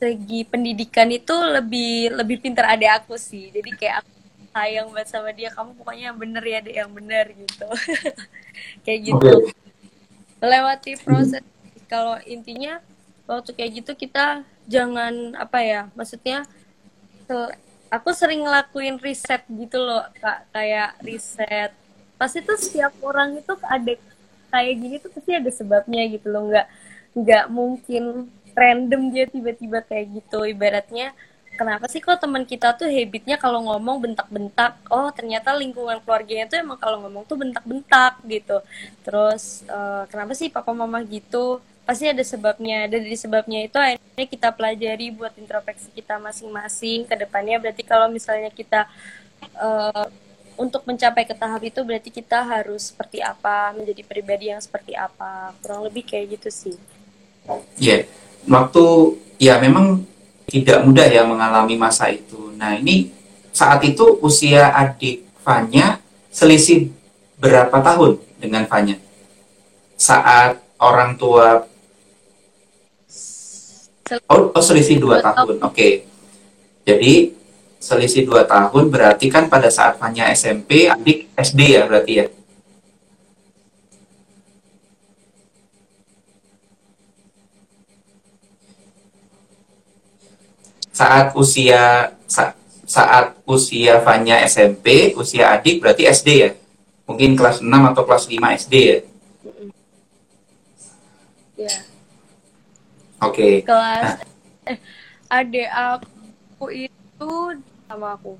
segi 0.00 0.40
pendidikan 0.48 1.08
itu 1.12 1.32
lebih 1.32 2.18
lebih 2.18 2.36
pintar 2.42 2.74
adik 2.74 2.90
aku 3.04 3.14
sih. 3.14 3.54
Jadi 3.54 3.70
kayak 3.78 4.04
aku 4.04 4.19
sayang 4.50 4.88
banget 4.90 5.08
sama 5.10 5.30
dia. 5.34 5.50
Kamu 5.54 5.78
pokoknya 5.78 6.12
yang 6.12 6.18
bener 6.18 6.44
ya 6.44 6.58
deh 6.62 6.74
yang 6.74 6.90
bener 6.90 7.24
gitu. 7.34 7.68
Kayak 8.84 9.00
gitu. 9.10 9.32
Okay. 9.46 9.54
lewati 10.40 10.92
proses. 11.04 11.44
Kalau 11.90 12.16
intinya 12.24 12.80
waktu 13.28 13.52
kayak 13.54 13.70
gitu 13.82 13.92
kita 13.94 14.42
jangan 14.66 15.38
apa 15.38 15.58
ya 15.62 15.80
maksudnya 15.94 16.48
aku 17.90 18.10
sering 18.10 18.42
ngelakuin 18.42 18.96
riset 18.98 19.44
gitu 19.46 19.78
loh 19.78 20.08
kak. 20.18 20.48
Kayak 20.54 20.96
riset. 21.04 21.76
Pasti 22.16 22.40
tuh 22.40 22.56
setiap 22.56 22.96
orang 23.04 23.36
itu 23.36 23.52
ada 23.68 23.92
kayak 24.50 24.74
gini 24.80 24.96
tuh 24.96 25.12
pasti 25.12 25.36
ada 25.36 25.50
sebabnya 25.52 26.08
gitu 26.08 26.32
loh. 26.32 26.48
Nggak 26.48 26.66
nggak 27.10 27.44
mungkin 27.52 28.32
random 28.56 29.02
dia 29.12 29.28
tiba-tiba 29.28 29.84
kayak 29.84 30.24
gitu. 30.24 30.46
Ibaratnya 30.48 31.12
kenapa 31.60 31.84
sih 31.92 32.00
kok 32.00 32.16
teman 32.16 32.48
kita 32.48 32.72
tuh 32.72 32.88
habitnya 32.88 33.36
kalau 33.36 33.60
ngomong 33.68 34.00
bentak-bentak? 34.00 34.80
Oh 34.88 35.12
ternyata 35.12 35.52
lingkungan 35.52 36.00
keluarganya 36.00 36.48
tuh 36.48 36.56
emang 36.64 36.80
kalau 36.80 37.04
ngomong 37.04 37.28
tuh 37.28 37.36
bentak-bentak 37.36 38.16
gitu. 38.24 38.64
Terus 39.04 39.68
uh, 39.68 40.08
kenapa 40.08 40.32
sih 40.32 40.48
papa 40.48 40.72
mama 40.72 41.04
gitu? 41.04 41.60
Pasti 41.84 42.08
ada 42.08 42.24
sebabnya. 42.24 42.88
Dan 42.88 43.04
dari 43.04 43.18
sebabnya 43.20 43.60
itu 43.68 43.76
akhirnya 43.76 44.24
kita 44.24 44.48
pelajari 44.56 45.12
buat 45.12 45.36
introspeksi 45.36 45.92
kita 45.92 46.16
masing-masing 46.16 47.04
ke 47.04 47.14
depannya. 47.20 47.60
Berarti 47.60 47.84
kalau 47.84 48.08
misalnya 48.08 48.48
kita 48.48 48.88
uh, 49.60 50.08
untuk 50.56 50.88
mencapai 50.88 51.28
ke 51.28 51.36
tahap 51.36 51.60
itu 51.60 51.84
berarti 51.84 52.08
kita 52.08 52.40
harus 52.40 52.88
seperti 52.88 53.20
apa? 53.20 53.76
Menjadi 53.76 54.00
pribadi 54.00 54.48
yang 54.48 54.64
seperti 54.64 54.96
apa? 54.96 55.52
Kurang 55.60 55.84
lebih 55.84 56.08
kayak 56.08 56.40
gitu 56.40 56.48
sih. 56.48 56.76
Iya, 57.76 58.00
yeah. 58.00 58.02
waktu 58.48 58.84
ya 59.36 59.60
memang 59.60 60.08
tidak 60.50 60.82
mudah 60.82 61.06
ya 61.06 61.22
mengalami 61.22 61.78
masa 61.78 62.10
itu. 62.10 62.50
Nah 62.58 62.74
ini 62.74 63.14
saat 63.54 63.80
itu 63.86 64.18
usia 64.20 64.74
adik 64.74 65.22
Fanya 65.40 66.02
selisih 66.28 66.90
berapa 67.38 67.72
tahun 67.80 68.18
dengan 68.42 68.66
Fanya? 68.66 68.98
Saat 69.94 70.58
orang 70.82 71.14
tua 71.14 71.70
Oh, 74.26 74.50
oh 74.50 74.58
selisih 74.58 74.98
dua 74.98 75.22
tahun. 75.22 75.62
Oke. 75.62 75.70
Okay. 75.70 75.92
Jadi 76.82 77.30
selisih 77.78 78.26
dua 78.26 78.42
tahun 78.42 78.90
berarti 78.90 79.30
kan 79.30 79.46
pada 79.46 79.70
saat 79.70 80.02
Fanya 80.02 80.26
SMP, 80.34 80.90
adik 80.90 81.30
SD 81.38 81.78
ya 81.78 81.86
berarti 81.86 82.12
ya? 82.18 82.26
Saat 91.00 91.32
usia 91.32 92.12
sa, 92.28 92.52
saat 92.84 93.32
usia 93.48 94.04
Fanya 94.04 94.44
SMP, 94.44 95.16
usia 95.16 95.56
adik 95.56 95.80
berarti 95.80 96.04
SD 96.04 96.28
ya? 96.36 96.50
Mungkin 97.08 97.40
kelas 97.40 97.64
6 97.64 97.72
atau 97.72 98.02
kelas 98.04 98.28
5 98.28 98.60
SD 98.60 98.74
ya? 98.76 98.98
Iya. 101.56 101.76
Oke. 103.24 103.32
Okay. 103.32 103.54
Kelas 103.64 104.04
nah. 104.04 104.16
eh, 104.68 104.78
adik 105.32 105.68
aku 105.72 106.64
itu 106.68 107.32
sama 107.88 108.20
aku. 108.20 108.36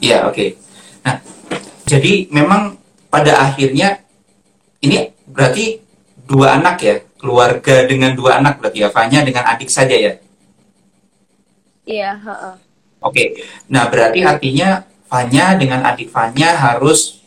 Iya, 0.00 0.24
oke. 0.24 0.32
Okay. 0.32 0.48
Nah, 1.04 1.16
jadi 1.84 2.12
memang 2.32 2.80
pada 3.12 3.52
akhirnya 3.52 4.00
ini 4.80 5.12
berarti 5.28 5.76
dua 6.24 6.56
anak 6.56 6.76
ya, 6.80 6.96
keluarga 7.20 7.84
dengan 7.84 8.16
dua 8.16 8.40
anak 8.40 8.64
berarti 8.64 8.80
ya, 8.80 8.88
Fanya 8.88 9.20
dengan 9.20 9.44
adik 9.44 9.68
saja 9.68 9.92
ya? 9.92 10.16
Iya, 11.82 12.14
Oke, 12.22 12.54
okay. 13.02 13.26
nah 13.66 13.90
berarti 13.90 14.22
artinya 14.22 14.86
Fanya 15.10 15.58
dengan 15.58 15.82
adik 15.82 16.08
Fanya 16.08 16.54
harus 16.54 17.22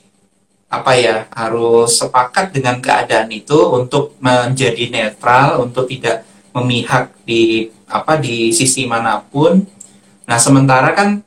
apa 0.71 0.97
ya 0.97 1.29
harus 1.31 2.01
sepakat 2.01 2.51
dengan 2.51 2.81
keadaan 2.81 3.29
itu 3.29 3.55
untuk 3.71 4.17
menjadi 4.17 4.89
netral 4.89 5.63
untuk 5.63 5.85
tidak 5.87 6.25
memihak 6.51 7.13
di 7.23 7.69
apa 7.85 8.17
di 8.17 8.49
sisi 8.55 8.87
mana 8.87 9.21
pun. 9.21 9.61
Nah 10.25 10.39
sementara 10.41 10.95
kan 10.97 11.21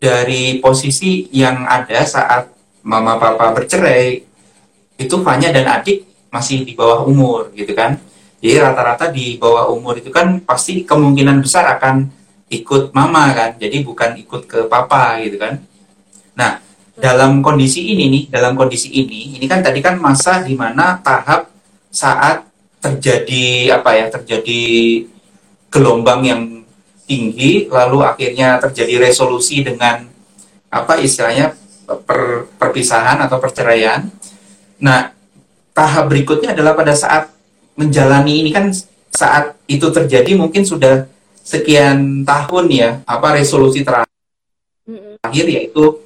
dari 0.00 0.58
posisi 0.58 1.28
yang 1.30 1.66
ada 1.68 2.02
saat 2.06 2.50
mama 2.82 3.18
papa 3.18 3.54
bercerai 3.54 4.24
itu 4.98 5.16
Fanya 5.22 5.50
dan 5.50 5.68
adik 5.68 6.06
masih 6.32 6.64
di 6.64 6.72
bawah 6.72 7.04
umur 7.04 7.50
gitu 7.52 7.74
kan. 7.74 8.00
Jadi 8.42 8.58
rata-rata 8.58 9.06
di 9.14 9.38
bawah 9.38 9.70
umur 9.70 10.02
itu 10.02 10.10
kan 10.10 10.42
pasti 10.42 10.82
kemungkinan 10.82 11.38
besar 11.38 11.78
akan 11.78 12.10
ikut 12.50 12.90
mama 12.90 13.30
kan. 13.30 13.54
Jadi 13.54 13.86
bukan 13.86 14.18
ikut 14.18 14.50
ke 14.50 14.58
papa 14.66 15.22
gitu 15.22 15.38
kan. 15.38 15.62
Nah, 16.34 16.58
dalam 16.98 17.38
kondisi 17.38 17.94
ini 17.94 18.10
nih, 18.10 18.24
dalam 18.34 18.58
kondisi 18.58 18.90
ini, 18.90 19.38
ini 19.38 19.46
kan 19.46 19.62
tadi 19.62 19.78
kan 19.78 19.94
masa 19.94 20.42
di 20.42 20.58
mana 20.58 20.98
tahap 20.98 21.54
saat 21.94 22.42
terjadi 22.82 23.78
apa 23.78 23.94
ya, 23.94 24.10
terjadi 24.10 24.62
gelombang 25.70 26.26
yang 26.26 26.42
tinggi 27.06 27.70
lalu 27.70 28.02
akhirnya 28.02 28.58
terjadi 28.58 29.06
resolusi 29.06 29.62
dengan 29.62 30.02
apa 30.72 30.98
istilahnya 30.98 31.54
per, 32.04 32.50
perpisahan 32.58 33.22
atau 33.22 33.38
perceraian. 33.38 34.08
Nah, 34.82 35.14
tahap 35.70 36.10
berikutnya 36.10 36.58
adalah 36.58 36.74
pada 36.74 36.96
saat 36.96 37.30
menjalani 37.78 38.44
ini 38.44 38.50
kan 38.52 38.68
saat 39.12 39.56
itu 39.68 39.88
terjadi 39.92 40.36
mungkin 40.36 40.64
sudah 40.64 41.08
sekian 41.42 42.22
tahun 42.22 42.66
ya 42.70 42.90
apa 43.04 43.36
resolusi 43.36 43.82
terakhir 43.84 45.46
yaitu 45.46 45.98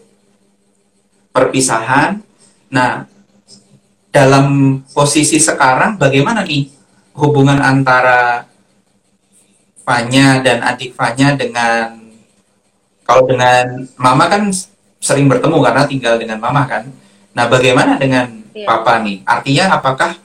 perpisahan. 1.30 2.24
Nah, 2.72 3.04
dalam 4.08 4.80
posisi 4.96 5.36
sekarang 5.36 6.00
bagaimana 6.00 6.40
nih 6.42 6.72
hubungan 7.12 7.60
antara 7.60 8.48
Fanya 9.86 10.42
dan 10.42 10.66
adik 10.66 10.98
Fanya 10.98 11.38
dengan 11.38 11.94
kalau 13.06 13.22
dengan 13.28 13.86
Mama 13.94 14.26
kan 14.26 14.50
sering 14.98 15.30
bertemu 15.30 15.62
karena 15.62 15.82
tinggal 15.86 16.14
dengan 16.18 16.42
Mama 16.42 16.66
kan. 16.66 16.90
Nah, 17.36 17.46
bagaimana 17.46 18.00
dengan 18.00 18.26
iya. 18.56 18.66
Papa 18.66 19.04
nih? 19.04 19.22
Artinya 19.22 19.76
apakah 19.76 20.16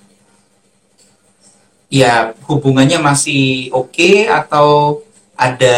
ya 1.91 2.31
hubungannya 2.47 3.03
masih 3.03 3.67
oke 3.75 3.91
okay, 3.91 4.31
atau 4.31 5.03
ada 5.35 5.77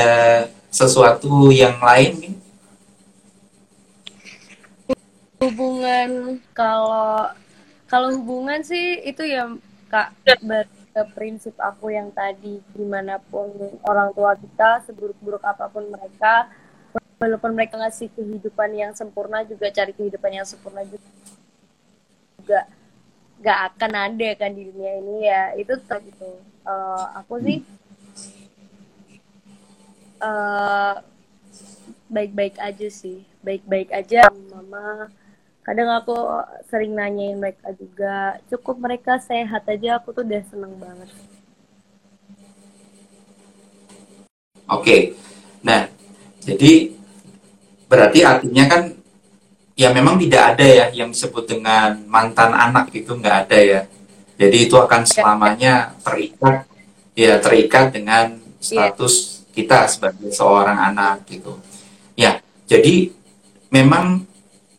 sesuatu 0.69 1.49
yang 1.49 1.81
lain? 1.81 2.37
Hubungan 5.41 6.39
kalau 6.53 7.33
kalau 7.89 8.13
hubungan 8.15 8.61
sih 8.61 9.01
itu 9.03 9.25
ya 9.25 9.49
kak 9.89 10.13
ke 10.93 11.01
prinsip 11.17 11.57
aku 11.57 11.89
yang 11.89 12.13
tadi. 12.13 12.61
Di 12.61 12.85
mana 12.85 13.17
pun 13.17 13.49
orang 13.83 14.13
tua 14.13 14.37
kita 14.37 14.85
seburuk-buruk 14.85 15.41
apa 15.41 15.65
pun 15.67 15.89
mereka 15.89 16.47
walaupun 17.17 17.57
mereka 17.57 17.81
ngasih 17.81 18.13
kehidupan 18.13 18.69
yang 18.77 18.91
sempurna 18.93 19.41
juga 19.43 19.73
cari 19.73 19.91
kehidupan 19.97 20.31
yang 20.31 20.47
sempurna 20.47 20.85
juga 20.85 22.69
gak 23.43 23.75
akan 23.75 23.91
ada 23.91 24.29
kan 24.39 24.55
di 24.55 24.71
dunia 24.71 24.93
ini 25.03 25.15
ya. 25.27 25.43
Itu 25.59 25.75
gitu. 25.83 26.39
Uh, 26.63 27.05
aku 27.19 27.43
sih 27.43 27.59
uh, 30.23 31.03
baik-baik 32.07 32.55
aja 32.57 32.87
sih. 32.87 33.27
Baik-baik 33.43 33.91
aja 33.91 34.31
mama. 34.31 35.11
Kadang 35.63 35.91
aku 35.91 36.15
sering 36.71 36.95
nanyain 36.95 37.39
mereka 37.39 37.71
juga 37.75 38.39
cukup 38.47 38.79
mereka 38.79 39.19
sehat 39.19 39.67
aja. 39.67 39.99
Aku 39.99 40.15
tuh 40.15 40.23
udah 40.23 40.43
seneng 40.47 40.75
banget. 40.79 41.11
Oke. 44.71 45.19
Nah 45.59 45.91
jadi 46.43 46.95
berarti 47.91 48.19
artinya 48.23 48.63
kan 48.71 48.83
ya 49.73 49.89
memang 49.89 50.21
tidak 50.21 50.55
ada 50.55 50.65
ya 50.65 50.85
yang 50.93 51.09
disebut 51.09 51.49
dengan 51.49 51.97
mantan 52.05 52.53
anak 52.53 52.93
itu 52.93 53.13
nggak 53.13 53.35
ada 53.47 53.59
ya 53.59 53.81
jadi 54.37 54.57
itu 54.69 54.75
akan 54.77 55.01
selamanya 55.05 55.97
terikat 56.01 56.65
ya 57.13 57.37
terikat 57.41 57.93
dengan 57.93 58.37
iya. 58.37 58.61
status 58.61 59.13
yeah. 59.13 59.53
kita 59.53 59.77
sebagai 59.89 60.29
seorang 60.33 60.77
anak 60.93 61.25
gitu 61.29 61.57
ya 62.13 62.37
jadi 62.69 63.09
memang 63.73 64.29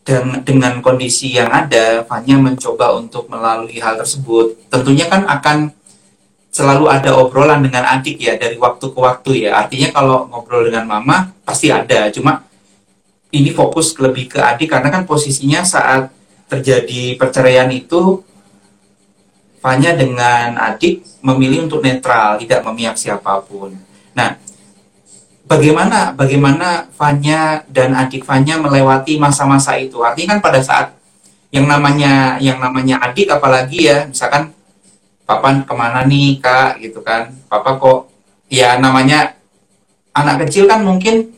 dan 0.04 0.44
dengan 0.44 0.84
kondisi 0.84 1.32
yang 1.32 1.48
ada, 1.48 2.04
Fanya 2.04 2.36
mencoba 2.36 2.92
untuk 3.00 3.24
melalui 3.32 3.80
hal 3.80 3.96
tersebut. 3.96 4.68
Tentunya 4.68 5.08
kan 5.08 5.24
akan 5.24 5.72
selalu 6.52 6.92
ada 6.92 7.16
obrolan 7.16 7.64
dengan 7.64 7.88
adik 7.88 8.20
ya 8.20 8.36
dari 8.36 8.60
waktu 8.60 8.84
ke 8.92 8.98
waktu 9.00 9.48
ya. 9.48 9.64
Artinya 9.64 9.96
kalau 9.96 10.28
ngobrol 10.28 10.68
dengan 10.68 10.84
mama 10.84 11.32
pasti 11.42 11.72
ada. 11.72 12.12
Cuma 12.12 12.44
ini 13.34 13.50
fokus 13.50 13.98
lebih 13.98 14.30
ke 14.30 14.38
adik 14.38 14.70
karena 14.70 14.94
kan 14.94 15.02
posisinya 15.02 15.66
saat 15.66 16.14
terjadi 16.46 17.18
perceraian 17.18 17.68
itu 17.74 18.22
Fanya 19.64 19.96
dengan 19.96 20.60
adik 20.60 21.00
memilih 21.24 21.64
untuk 21.64 21.80
netral, 21.80 22.36
tidak 22.36 22.60
memihak 22.68 23.00
siapa 23.00 23.40
pun. 23.48 23.72
Nah, 24.12 24.36
bagaimana 25.48 26.12
bagaimana 26.12 26.84
Fanya 26.92 27.64
dan 27.72 27.96
adik 27.96 28.28
Fanya 28.28 28.60
melewati 28.60 29.16
masa-masa 29.16 29.80
itu. 29.80 30.04
Artinya 30.04 30.36
kan 30.36 30.40
pada 30.44 30.60
saat 30.60 30.92
yang 31.48 31.64
namanya 31.64 32.36
yang 32.44 32.60
namanya 32.60 33.00
adik 33.08 33.32
apalagi 33.32 33.88
ya, 33.88 34.04
misalkan 34.04 34.52
papa 35.24 35.64
ke 35.64 35.72
mana 35.72 36.04
nih 36.04 36.44
kak 36.44 36.84
gitu 36.84 37.00
kan, 37.00 37.32
papa 37.48 37.80
kok 37.80 38.12
ya 38.52 38.76
namanya 38.76 39.32
anak 40.12 40.44
kecil 40.44 40.68
kan 40.68 40.84
mungkin 40.84 41.32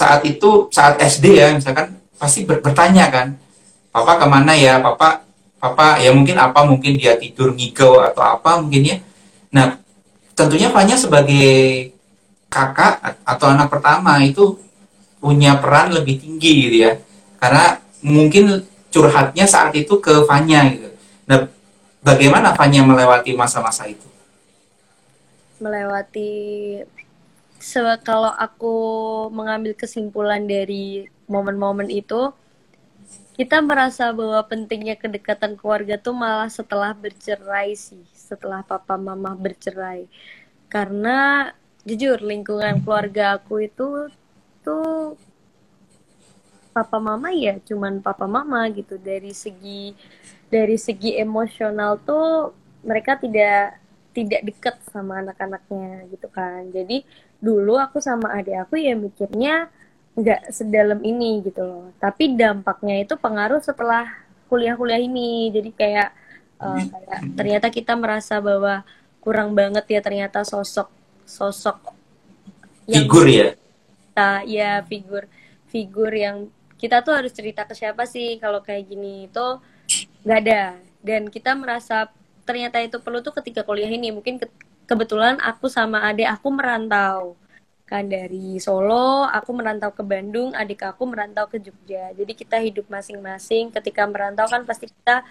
saat 0.00 0.24
itu 0.24 0.72
saat 0.72 0.96
SD 0.96 1.36
ya 1.36 1.52
misalkan 1.52 2.00
pasti 2.16 2.48
ber 2.48 2.64
bertanya 2.64 3.12
kan, 3.12 3.36
papa 3.92 4.16
ke 4.16 4.24
mana 4.24 4.56
ya, 4.56 4.80
papa 4.80 5.28
papa 5.60 6.00
ya 6.00 6.08
mungkin 6.16 6.40
apa 6.40 6.64
mungkin 6.64 6.96
dia 6.96 7.20
tidur 7.20 7.52
ngigau 7.52 8.00
atau 8.00 8.24
apa 8.24 8.64
mungkin 8.64 8.80
ya. 8.80 8.96
Nah 9.52 9.76
tentunya 10.32 10.72
Fanya 10.72 10.96
sebagai 10.96 11.92
kakak 12.48 13.20
atau 13.28 13.46
anak 13.52 13.68
pertama 13.68 14.16
itu 14.24 14.56
punya 15.20 15.60
peran 15.60 15.92
lebih 15.92 16.16
tinggi 16.16 16.50
gitu 16.64 16.76
ya. 16.88 16.92
Karena 17.36 17.76
mungkin 18.00 18.64
curhatnya 18.88 19.44
saat 19.44 19.76
itu 19.76 20.00
ke 20.00 20.24
Fanya 20.24 20.64
gitu. 20.72 20.88
Nah 21.28 21.44
bagaimana 22.00 22.56
Fanya 22.56 22.80
melewati 22.88 23.36
masa-masa 23.36 23.84
itu? 23.84 24.08
Melewati 25.60 26.32
kalau 28.00 28.32
aku 28.32 28.74
mengambil 29.28 29.76
kesimpulan 29.76 30.48
dari 30.48 31.08
momen-momen 31.28 31.92
itu 31.92 32.32
kita 33.36 33.60
merasa 33.64 34.12
bahwa 34.12 34.40
pentingnya 34.44 34.96
kedekatan 35.00 35.56
keluarga 35.56 35.96
tuh 35.96 36.12
malah 36.12 36.48
setelah 36.52 36.92
bercerai 36.92 37.72
sih 37.72 38.04
setelah 38.12 38.60
papa 38.64 39.00
mama 39.00 39.32
bercerai. 39.32 40.08
Karena 40.68 41.50
jujur 41.88 42.20
lingkungan 42.20 42.84
keluarga 42.84 43.40
aku 43.40 43.64
itu 43.64 44.12
tuh 44.60 45.16
papa 46.70 46.98
mama 47.00 47.32
ya 47.32 47.56
cuman 47.64 48.04
papa 48.04 48.28
mama 48.28 48.68
gitu. 48.76 49.00
Dari 49.00 49.32
segi 49.32 49.96
dari 50.52 50.76
segi 50.76 51.16
emosional 51.16 51.96
tuh 52.04 52.52
mereka 52.84 53.16
tidak 53.16 53.80
tidak 54.10 54.40
dekat 54.46 54.76
sama 54.92 55.24
anak-anaknya 55.24 56.06
gitu 56.12 56.28
kan. 56.28 56.68
Jadi 56.70 57.02
dulu 57.40 57.80
aku 57.80 57.98
sama 58.04 58.36
adik 58.36 58.68
aku 58.68 58.76
ya 58.76 58.92
mikirnya 58.92 59.72
nggak 60.14 60.52
sedalam 60.52 61.00
ini 61.00 61.40
gitu 61.44 61.64
loh. 61.64 61.86
Tapi 61.96 62.36
dampaknya 62.36 63.00
itu 63.00 63.16
pengaruh 63.16 63.64
setelah 63.64 64.06
kuliah-kuliah 64.52 65.00
ini. 65.00 65.48
Jadi 65.48 65.70
kayak 65.72 66.12
uh, 66.60 66.82
kayak 66.84 67.20
ternyata 67.34 67.66
kita 67.72 67.96
merasa 67.96 68.38
bahwa 68.38 68.84
kurang 69.24 69.56
banget 69.56 69.84
ya 69.88 70.00
ternyata 70.04 70.44
sosok 70.44 70.88
sosok 71.24 71.76
yang 72.90 73.06
figur 73.06 73.26
ya? 73.26 73.48
Kita 73.56 74.30
ya 74.44 74.72
figur 74.84 75.24
figur 75.70 76.10
yang 76.12 76.50
kita 76.80 77.04
tuh 77.04 77.12
harus 77.12 77.30
cerita 77.30 77.68
ke 77.68 77.76
siapa 77.76 78.08
sih 78.08 78.40
kalau 78.40 78.60
kayak 78.60 78.88
gini 78.90 79.30
itu 79.30 79.46
nggak 80.26 80.40
ada. 80.44 80.62
Dan 81.00 81.32
kita 81.32 81.56
merasa 81.56 82.12
ternyata 82.44 82.82
itu 82.82 83.00
perlu 83.00 83.24
tuh 83.24 83.32
ketika 83.40 83.64
kuliah 83.64 83.88
ini 83.88 84.12
mungkin 84.12 84.36
ke 84.36 84.46
kebetulan 84.90 85.38
aku 85.38 85.70
sama 85.70 86.02
adik 86.10 86.26
aku 86.26 86.50
merantau. 86.50 87.38
Kan 87.86 88.10
dari 88.10 88.58
Solo 88.58 89.22
aku 89.30 89.54
merantau 89.54 89.94
ke 89.94 90.02
Bandung 90.02 90.50
adik 90.50 90.82
aku 90.82 91.06
merantau 91.06 91.46
ke 91.46 91.62
Jogja. 91.62 92.10
Jadi 92.10 92.32
kita 92.34 92.58
hidup 92.58 92.90
masing-masing. 92.90 93.70
Ketika 93.70 94.02
merantau 94.10 94.50
kan 94.50 94.66
pasti 94.66 94.90
kita 94.90 95.22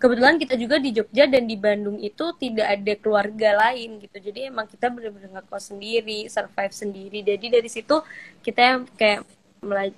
kebetulan 0.00 0.40
kita 0.40 0.56
juga 0.56 0.80
di 0.80 0.96
Jogja 0.96 1.28
dan 1.28 1.44
di 1.44 1.56
Bandung 1.56 2.00
itu 2.00 2.32
tidak 2.40 2.64
ada 2.80 2.92
keluarga 2.96 3.48
lain 3.68 4.00
gitu. 4.00 4.16
Jadi 4.20 4.48
emang 4.48 4.64
kita 4.72 4.88
benar-benar 4.88 5.40
ngekos 5.40 5.64
sendiri 5.76 6.28
survive 6.32 6.72
sendiri. 6.72 7.18
Jadi 7.20 7.46
dari 7.60 7.68
situ 7.68 8.00
kita 8.40 8.88
kayak 8.96 9.20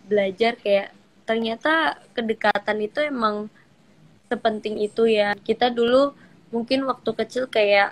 belajar 0.06 0.58
kayak 0.58 0.90
ternyata 1.26 1.98
kedekatan 2.14 2.78
itu 2.82 3.02
emang 3.06 3.46
sepenting 4.26 4.82
itu 4.82 5.06
ya. 5.06 5.34
Kita 5.38 5.70
dulu 5.70 6.14
mungkin 6.54 6.86
waktu 6.86 7.10
kecil 7.10 7.50
kayak 7.50 7.90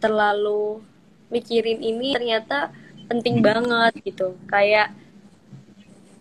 terlalu 0.00 0.82
mikirin 1.32 1.80
ini 1.80 2.14
ternyata 2.14 2.70
penting 3.10 3.40
banget 3.44 3.92
gitu. 4.04 4.36
Kayak 4.48 4.92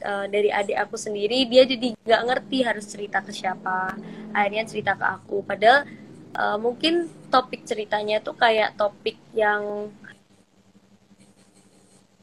uh, 0.03 0.25
dari 0.27 0.51
adik 0.51 0.77
aku 0.77 0.95
sendiri 0.99 1.47
dia 1.47 1.63
jadi 1.63 1.95
nggak 1.95 2.23
ngerti 2.27 2.57
harus 2.63 2.85
cerita 2.87 3.23
ke 3.23 3.31
siapa. 3.31 3.95
Akhirnya 4.35 4.63
cerita 4.67 4.93
ke 4.99 5.05
aku. 5.05 5.41
Padahal 5.45 5.87
uh, 6.35 6.57
mungkin 6.59 7.07
topik 7.31 7.63
ceritanya 7.65 8.19
tuh 8.19 8.35
kayak 8.37 8.75
topik 8.75 9.17
yang 9.33 9.89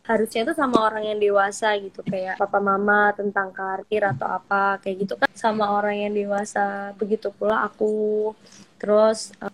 harusnya 0.00 0.42
tuh 0.42 0.56
sama 0.58 0.90
orang 0.90 1.06
yang 1.06 1.18
dewasa 1.22 1.76
gitu. 1.78 2.02
Kayak 2.02 2.36
papa 2.36 2.58
mama 2.58 3.14
tentang 3.14 3.54
karir 3.54 4.02
atau 4.10 4.26
apa 4.26 4.82
kayak 4.82 4.96
gitu 5.06 5.14
kan. 5.16 5.28
Sama 5.32 5.70
orang 5.72 6.08
yang 6.08 6.12
dewasa. 6.12 6.92
Begitu 6.98 7.30
pula 7.30 7.64
aku. 7.64 8.34
Terus 8.80 9.30
uh, 9.40 9.52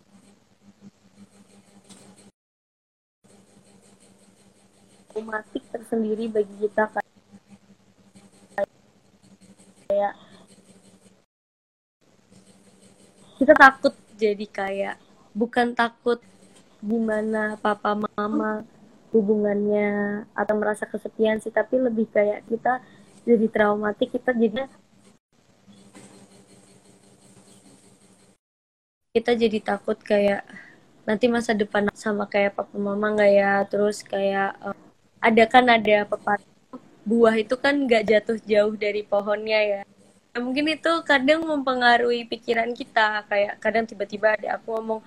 tersendiri 5.72 6.28
bagi 6.28 6.54
kita 6.60 6.84
kayak 9.88 10.14
kita 13.40 13.54
takut 13.56 13.94
jadi 14.20 14.46
kayak 14.48 14.96
bukan 15.32 15.72
takut 15.72 16.20
gimana 16.84 17.56
papa 17.60 17.96
mama 17.96 18.64
hubungannya 19.12 20.24
atau 20.36 20.54
merasa 20.60 20.84
kesepian 20.84 21.40
sih 21.40 21.52
tapi 21.52 21.80
lebih 21.80 22.08
kayak 22.12 22.44
kita 22.48 22.84
jadi 23.24 23.46
traumatik 23.48 24.12
kita 24.12 24.36
jadi 24.36 24.68
kita 29.16 29.32
jadi 29.32 29.58
takut 29.64 29.96
kayak 29.96 30.44
nanti 31.08 31.24
masa 31.30 31.56
depan 31.56 31.88
sama 31.96 32.28
kayak 32.28 32.52
papa 32.52 32.76
mama 32.76 33.16
nggak 33.16 33.32
ya 33.32 33.52
terus 33.64 34.04
kayak 34.04 34.52
uh, 34.60 34.85
ada 35.26 35.44
kan 35.50 35.66
ada 35.66 36.06
pepatah 36.06 36.46
buah 37.06 37.34
itu 37.38 37.54
kan 37.58 37.74
nggak 37.86 38.02
jatuh 38.10 38.38
jauh 38.46 38.74
dari 38.78 39.02
pohonnya 39.02 39.60
ya. 39.62 39.80
Nah, 40.34 40.40
mungkin 40.44 40.68
itu 40.70 40.92
kadang 41.02 41.42
mempengaruhi 41.46 42.28
pikiran 42.30 42.70
kita 42.76 43.26
kayak 43.30 43.58
kadang 43.62 43.88
tiba-tiba 43.90 44.36
ada 44.38 44.48
aku 44.60 44.76
ngomong 44.78 45.00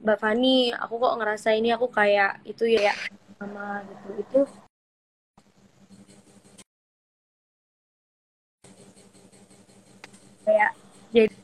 Mbak 0.00 0.18
Fani 0.22 0.70
aku 0.72 0.94
kok 1.02 1.16
ngerasa 1.18 1.48
ini 1.58 1.74
aku 1.76 1.88
kayak 1.90 2.40
itu 2.48 2.64
ya 2.70 2.94
sama 3.36 3.82
gitu. 3.88 4.08
Itu 4.22 4.40
kayak 10.46 10.70
jadi 11.12 11.36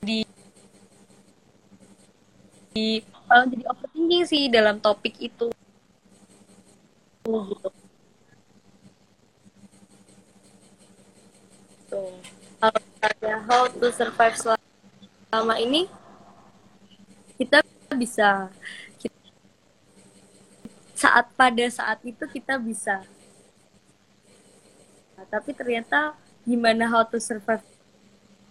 di 0.00 0.18
di 2.70 2.88
uh, 3.30 3.44
jadi 3.46 3.64
overthinking 3.70 4.24
sih 4.26 4.42
dalam 4.50 4.82
topik 4.82 5.14
itu. 5.22 5.48
Gitu. 7.24 7.68
Tuh. 11.90 12.12
Kalau 12.60 12.82
ada 13.00 13.32
how 13.48 13.62
to 13.70 13.88
survive 13.94 14.36
selama 14.36 15.54
ini 15.62 15.86
kita 17.38 17.62
bisa. 17.94 18.50
Saat 21.00 21.32
pada 21.32 21.64
saat 21.72 21.96
itu 22.04 22.20
kita 22.28 22.60
bisa. 22.60 23.00
Nah, 25.16 25.24
tapi 25.32 25.56
ternyata 25.56 26.12
gimana 26.44 26.84
how 26.84 27.00
to 27.08 27.16
survive 27.16 27.64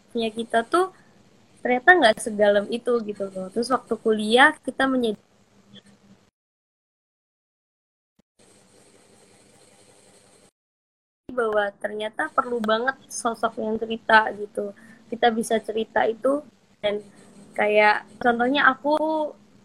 kita 0.09 0.65
tuh 0.65 0.89
ternyata 1.59 1.89
nggak 1.91 2.15
sedalam 2.23 2.65
itu 2.71 2.91
gitu 3.03 3.27
loh. 3.31 3.47
Terus 3.51 3.67
waktu 3.71 3.93
kuliah 3.99 4.55
kita 4.63 4.87
menjadi 4.87 5.19
bahwa 11.29 11.71
ternyata 11.77 12.27
perlu 12.33 12.59
banget 12.59 12.97
sosok 13.07 13.61
yang 13.61 13.77
cerita 13.79 14.27
gitu. 14.35 14.75
Kita 15.07 15.31
bisa 15.31 15.55
cerita 15.61 16.03
itu 16.03 16.43
dan 16.83 16.99
kayak 17.55 18.07
contohnya 18.19 18.67
aku 18.71 18.95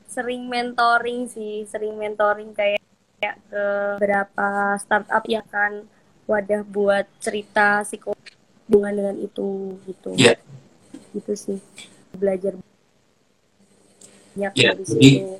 sering 0.06 0.46
mentoring 0.46 1.26
sih 1.26 1.66
sering 1.66 1.98
mentoring 1.98 2.54
kayak, 2.54 2.82
kayak 3.18 3.36
ke 3.50 3.64
beberapa 3.98 4.78
startup 4.78 5.24
yang 5.26 5.46
kan 5.50 5.82
wadah 6.30 6.62
buat 6.62 7.06
cerita 7.18 7.82
psikologi 7.82 8.38
dengan 8.70 9.18
itu 9.18 9.74
gitu. 9.84 10.14
Yeah 10.14 10.38
gitu 11.14 11.32
sih. 11.38 11.58
Belajar 12.14 12.58
banyak 14.34 14.52
ya, 14.58 14.74
dari 14.74 14.84
jadi, 14.84 15.10
situ. 15.22 15.34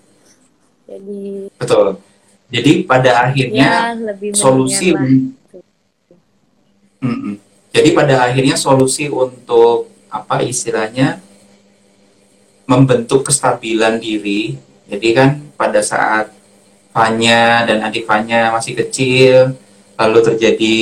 Jadi 0.87 1.21
betul. 1.59 1.89
Jadi 2.55 2.73
pada 2.87 3.11
akhirnya 3.27 3.67
ya, 3.67 3.99
lebih 3.99 4.31
solusi 4.39 4.95
mm 7.05 7.17
-mm. 7.17 7.35
jadi 7.71 7.89
pada 7.93 8.15
akhirnya 8.25 8.57
solusi 8.57 9.13
untuk 9.13 9.93
apa 10.09 10.41
istilahnya 10.41 11.21
membentuk 12.65 13.29
kestabilan 13.29 14.01
diri 14.01 14.57
jadi 14.89 15.09
kan 15.13 15.31
pada 15.55 15.85
saat 15.85 16.33
Fanya 16.95 17.67
dan 17.67 17.83
adik 17.85 18.07
Fanya 18.09 18.55
masih 18.55 18.79
kecil 18.79 19.59
lalu 19.99 20.19
terjadi 20.25 20.77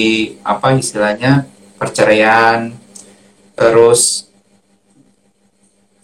apa 0.47 0.77
istilahnya 0.79 1.49
perceraian 1.81 2.71
terus 3.57 4.29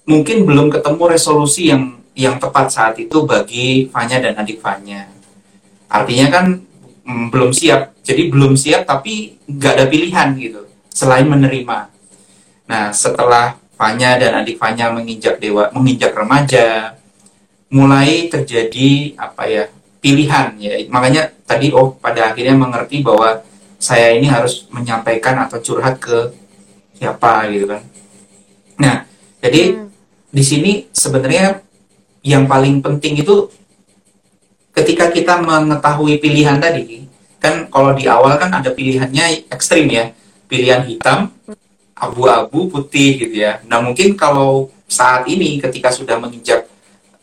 mungkin 0.09 0.49
belum 0.49 0.73
ketemu 0.73 1.03
resolusi 1.13 1.69
yang 1.69 2.01
yang 2.17 2.41
tepat 2.41 2.73
saat 2.73 2.97
itu 2.99 3.29
bagi 3.29 3.87
Fanya 3.93 4.19
dan 4.19 4.35
adik 4.41 4.59
Fanya. 4.59 5.07
Artinya 5.87 6.27
kan 6.33 6.47
mm, 7.05 7.29
belum 7.31 7.53
siap, 7.53 7.95
jadi 8.03 8.33
belum 8.33 8.57
siap 8.57 8.89
tapi 8.89 9.37
nggak 9.47 9.73
ada 9.79 9.87
pilihan 9.87 10.35
gitu 10.41 10.65
selain 10.91 11.29
menerima. 11.29 11.93
Nah 12.67 12.91
setelah 12.91 13.61
Fanya 13.79 14.19
dan 14.19 14.43
adik 14.43 14.59
Fanya 14.59 14.91
menginjak 14.91 15.39
dewa, 15.39 15.71
menginjak 15.71 16.17
remaja, 16.17 16.99
mulai 17.71 18.27
terjadi 18.27 19.15
apa 19.15 19.47
ya 19.47 19.65
pilihan 20.03 20.57
ya. 20.59 20.75
Makanya 20.91 21.31
tadi 21.47 21.71
oh 21.71 21.95
pada 21.95 22.33
akhirnya 22.35 22.57
mengerti 22.59 23.05
bahwa 23.05 23.45
saya 23.79 24.11
ini 24.17 24.27
harus 24.27 24.67
menyampaikan 24.75 25.39
atau 25.47 25.63
curhat 25.63 26.03
ke 26.03 26.35
siapa 26.99 27.47
gitu 27.55 27.71
kan. 27.71 27.83
Nah 28.83 28.97
jadi 29.39 29.63
hmm 29.79 29.88
di 30.39 30.47
sini 30.47 30.73
sebenarnya 30.95 31.67
yang 32.23 32.47
paling 32.47 32.79
penting 32.79 33.27
itu 33.27 33.51
ketika 34.71 35.11
kita 35.11 35.43
mengetahui 35.43 36.23
pilihan 36.23 36.63
tadi 36.63 37.11
kan 37.43 37.67
kalau 37.67 37.91
di 37.99 38.07
awal 38.07 38.39
kan 38.39 38.55
ada 38.55 38.71
pilihannya 38.71 39.51
ekstrim 39.51 39.91
ya. 39.91 40.15
Pilihan 40.47 40.87
hitam 40.87 41.35
abu-abu 41.99 42.71
putih 42.71 43.19
gitu 43.19 43.35
ya. 43.35 43.59
Nah 43.67 43.83
mungkin 43.83 44.15
kalau 44.15 44.71
saat 44.87 45.27
ini 45.27 45.59
ketika 45.59 45.91
sudah 45.91 46.17
menginjak 46.23 46.71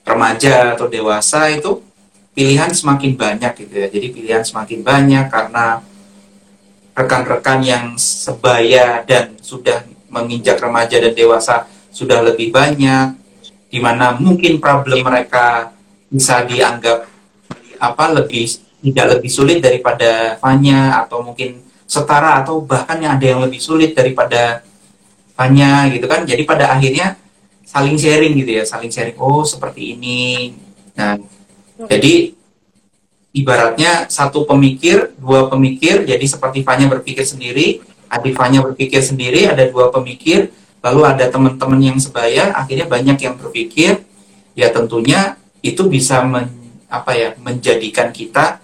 remaja 0.03 0.75
atau 0.75 0.91
dewasa 0.91 1.47
itu 1.49 1.79
pilihan 2.35 2.69
semakin 2.75 3.15
banyak 3.15 3.51
gitu 3.63 3.73
ya. 3.79 3.87
Jadi 3.87 4.07
pilihan 4.11 4.43
semakin 4.43 4.83
banyak 4.83 5.25
karena 5.31 5.79
rekan-rekan 6.91 7.59
yang 7.63 7.85
sebaya 7.95 9.07
dan 9.07 9.39
sudah 9.39 9.87
menginjak 10.11 10.59
remaja 10.59 10.99
dan 10.99 11.15
dewasa 11.15 11.65
sudah 11.95 12.19
lebih 12.27 12.51
banyak, 12.51 13.15
di 13.71 13.79
mana 13.79 14.19
mungkin 14.19 14.59
problem 14.59 14.99
mereka 14.99 15.71
bisa 16.11 16.43
dianggap 16.43 17.07
apa 17.79 18.05
lebih 18.11 18.51
tidak 18.83 19.17
lebih 19.17 19.31
sulit 19.31 19.63
daripada 19.63 20.35
Fanya 20.43 21.07
atau 21.07 21.23
mungkin 21.23 21.63
setara 21.87 22.43
atau 22.43 22.59
bahkan 22.61 22.99
yang 22.99 23.15
ada 23.15 23.25
yang 23.25 23.41
lebih 23.41 23.63
sulit 23.63 23.95
daripada 23.95 24.59
Fanya 25.39 25.87
gitu 25.87 26.03
kan. 26.05 26.27
Jadi 26.27 26.43
pada 26.43 26.75
akhirnya 26.75 27.15
saling 27.63 27.95
sharing 27.95 28.35
gitu 28.43 28.51
ya, 28.59 28.63
saling 28.67 28.91
sharing. 28.91 29.15
Oh 29.15 29.47
seperti 29.47 29.95
ini. 29.95 30.53
Nah, 30.95 31.15
jadi 31.87 32.35
ibaratnya 33.35 34.07
satu 34.07 34.43
pemikir, 34.43 35.15
dua 35.15 35.47
pemikir. 35.47 36.03
Jadi 36.03 36.25
seperti 36.27 36.59
Fanya 36.61 36.91
berpikir 36.91 37.23
sendiri, 37.23 37.81
adik 38.11 38.35
Fanya 38.37 38.61
berpikir 38.63 39.01
sendiri, 39.01 39.47
ada 39.47 39.65
dua 39.67 39.89
pemikir 39.91 40.51
lalu 40.85 41.01
ada 41.01 41.25
teman-teman 41.33 41.81
yang 41.81 41.97
sebaya 41.97 42.53
akhirnya 42.53 42.85
banyak 42.85 43.17
yang 43.17 43.33
berpikir 43.33 44.05
ya 44.53 44.69
tentunya 44.69 45.33
itu 45.65 45.81
bisa 45.89 46.21
men, 46.21 46.53
apa 46.85 47.17
ya 47.17 47.33
menjadikan 47.41 48.13
kita 48.13 48.61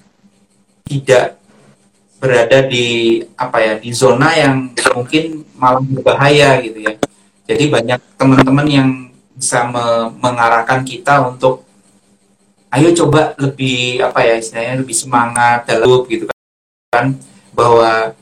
tidak 0.86 1.42
berada 2.22 2.62
di 2.70 3.18
apa 3.34 3.58
ya 3.58 3.74
di 3.82 3.90
zona 3.90 4.30
yang 4.38 4.70
mungkin 4.94 5.42
malah 5.58 5.82
berbahaya 5.82 6.62
gitu 6.62 6.86
ya. 6.86 6.94
Jadi 7.50 7.74
banyak 7.74 8.00
teman-teman 8.14 8.68
yang 8.70 8.90
bisa 9.34 9.66
me 9.66 10.14
mengarahkan 10.22 10.86
kita 10.86 11.26
untuk 11.26 11.66
ayo 12.70 12.94
coba 12.94 13.34
lebih 13.42 14.06
apa 14.06 14.22
ya 14.22 14.38
istilahnya 14.38 14.86
lebih 14.86 14.94
semangat 14.94 15.66
dalam 15.66 16.06
gitu 16.06 16.30
kan. 16.94 17.18
Bahwa 17.58 18.14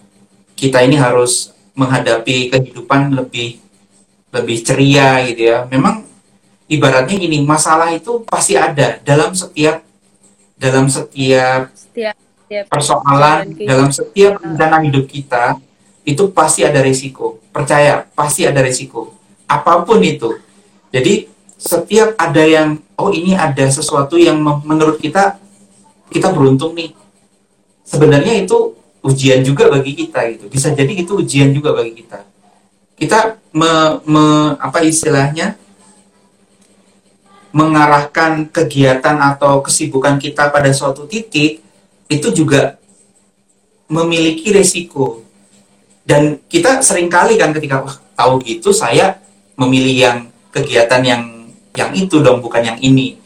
kita 0.55 0.79
ini 0.87 0.95
harus 0.95 1.51
menghadapi 1.75 2.55
kehidupan 2.55 3.11
lebih 3.11 3.59
lebih 4.29 4.57
ceria 4.61 5.25
gitu 5.25 5.49
ya. 5.49 5.65
Memang 5.69 6.05
ibaratnya 6.69 7.17
gini, 7.17 7.41
masalah 7.41 7.89
itu 7.93 8.21
pasti 8.25 8.53
ada 8.55 9.01
dalam 9.01 9.33
setiap 9.33 9.81
dalam 10.59 10.91
setiap, 10.91 11.71
setiap, 11.71 12.15
setiap 12.19 12.65
persoalan, 12.67 13.55
dalam 13.63 13.89
setiap 13.95 14.43
rencana 14.43 14.83
hidup 14.83 15.07
kita 15.07 15.55
itu 16.03 16.23
pasti 16.35 16.67
ada 16.67 16.83
risiko. 16.83 17.39
Percaya, 17.49 18.03
pasti 18.11 18.43
ada 18.43 18.59
risiko. 18.59 19.15
Apa 19.47 19.87
pun 19.87 20.03
itu. 20.03 20.35
Jadi 20.91 21.31
setiap 21.55 22.19
ada 22.19 22.43
yang 22.43 22.75
oh 22.99 23.11
ini 23.11 23.39
ada 23.39 23.67
sesuatu 23.71 24.19
yang 24.19 24.35
menurut 24.41 24.99
kita 24.99 25.39
kita 26.11 26.27
beruntung 26.35 26.75
nih. 26.75 26.91
Sebenarnya 27.87 28.45
itu 28.45 28.75
ujian 28.99 29.41
juga 29.41 29.71
bagi 29.71 29.95
kita 29.95 30.27
gitu. 30.35 30.45
Bisa 30.51 30.75
jadi 30.75 30.91
itu 30.91 31.15
ujian 31.17 31.55
juga 31.55 31.71
bagi 31.71 32.03
kita 32.03 32.28
kita 32.99 33.39
me, 33.55 34.03
me, 34.03 34.25
apa 34.59 34.83
istilahnya? 34.83 35.55
Mengarahkan 37.49 38.45
kegiatan 38.51 39.17
atau 39.17 39.65
kesibukan 39.65 40.21
kita 40.21 40.53
pada 40.53 40.69
suatu 40.69 41.09
titik 41.09 41.63
itu 42.11 42.27
juga 42.35 42.77
memiliki 43.89 44.53
resiko. 44.53 45.25
Dan 46.05 46.37
kita 46.45 46.85
sering 46.85 47.09
kali 47.09 47.39
kan 47.39 47.55
ketika 47.55 47.81
tahu 48.13 48.43
gitu 48.45 48.69
saya 48.69 49.17
memilih 49.57 49.95
yang 49.95 50.17
kegiatan 50.53 51.01
yang 51.01 51.23
yang 51.73 51.89
itu 51.95 52.21
dong 52.21 52.43
bukan 52.43 52.61
yang 52.61 52.77
ini. 52.83 53.17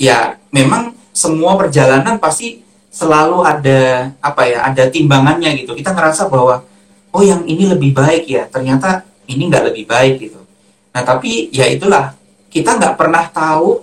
Ya 0.00 0.38
memang 0.54 0.96
semua 1.12 1.58
perjalanan 1.58 2.16
pasti 2.16 2.62
selalu 2.88 3.44
ada 3.44 4.12
apa 4.22 4.48
ya 4.48 4.64
ada 4.64 4.88
timbangannya 4.88 5.58
gitu. 5.60 5.76
Kita 5.76 5.92
ngerasa 5.92 6.30
bahwa 6.30 6.64
oh 7.18 7.24
yang 7.26 7.42
ini 7.50 7.66
lebih 7.66 7.90
baik 7.90 8.30
ya 8.30 8.46
ternyata 8.46 9.02
ini 9.26 9.50
nggak 9.50 9.74
lebih 9.74 9.90
baik 9.90 10.22
gitu. 10.22 10.38
Nah 10.94 11.02
tapi 11.02 11.50
ya 11.50 11.66
itulah 11.66 12.14
kita 12.46 12.78
nggak 12.78 12.94
pernah 12.94 13.26
tahu 13.26 13.82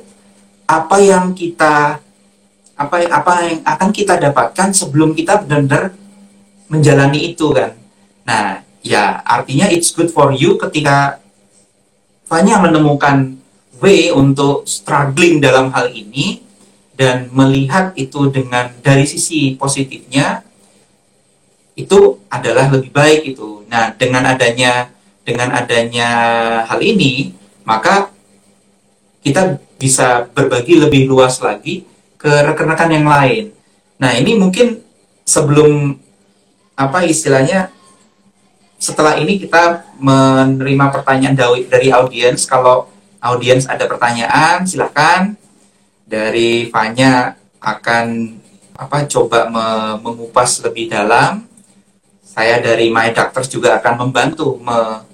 apa 0.63 0.98
yang 1.04 1.36
kita 1.36 2.00
apa 2.80 2.95
apa 3.12 3.34
yang 3.43 3.60
akan 3.67 3.89
kita 3.91 4.15
dapatkan 4.15 4.71
sebelum 4.71 5.12
kita 5.12 5.43
benar-benar 5.43 5.91
menjalani 6.71 7.36
itu 7.36 7.52
kan. 7.52 7.76
Nah 8.24 8.63
ya 8.80 9.19
artinya 9.28 9.67
it's 9.67 9.91
good 9.91 10.08
for 10.08 10.32
you 10.32 10.56
ketika 10.56 11.19
Fanya 12.26 12.58
menemukan 12.58 13.38
way 13.84 14.10
untuk 14.10 14.65
struggling 14.65 15.43
dalam 15.43 15.69
hal 15.76 15.91
ini 15.91 16.41
dan 16.95 17.28
melihat 17.36 17.91
itu 18.00 18.32
dengan 18.32 18.71
dari 18.80 19.04
sisi 19.04 19.60
positifnya 19.60 20.41
itu 21.75 22.23
adalah 22.31 22.71
lebih 22.71 22.91
baik 22.91 23.35
itu. 23.35 23.67
Nah, 23.67 23.91
dengan 23.95 24.23
adanya 24.23 24.89
dengan 25.25 25.51
adanya 25.51 26.09
hal 26.69 26.79
ini, 26.79 27.35
maka 27.67 28.09
kita 29.25 29.59
bisa 29.75 30.29
berbagi 30.31 30.79
lebih 30.79 31.09
luas 31.09 31.41
lagi 31.43 31.83
ke 32.15 32.29
rekan-rekan 32.29 32.91
yang 32.95 33.07
lain. 33.09 33.51
Nah, 33.99 34.15
ini 34.15 34.39
mungkin 34.39 34.79
sebelum 35.27 35.99
apa 36.75 37.07
istilahnya 37.07 37.71
setelah 38.75 39.17
ini 39.17 39.39
kita 39.41 39.88
menerima 39.97 40.93
pertanyaan 40.93 41.35
dari 41.65 41.89
audiens. 41.89 42.45
Kalau 42.45 42.91
audiens 43.23 43.65
ada 43.65 43.89
pertanyaan, 43.89 44.63
silahkan. 44.67 45.33
Dari 46.05 46.69
Fanya 46.69 47.33
akan 47.57 48.38
apa 48.77 49.09
coba 49.09 49.49
me 49.49 49.65
mengupas 50.05 50.61
lebih 50.61 50.85
dalam. 50.85 51.54
Saya 52.36 52.60
dari 52.60 52.91
My 52.91 53.15
Doctors 53.15 53.48
juga 53.48 53.80
akan 53.80 54.08
membantu 54.08 54.60
me 54.60 55.08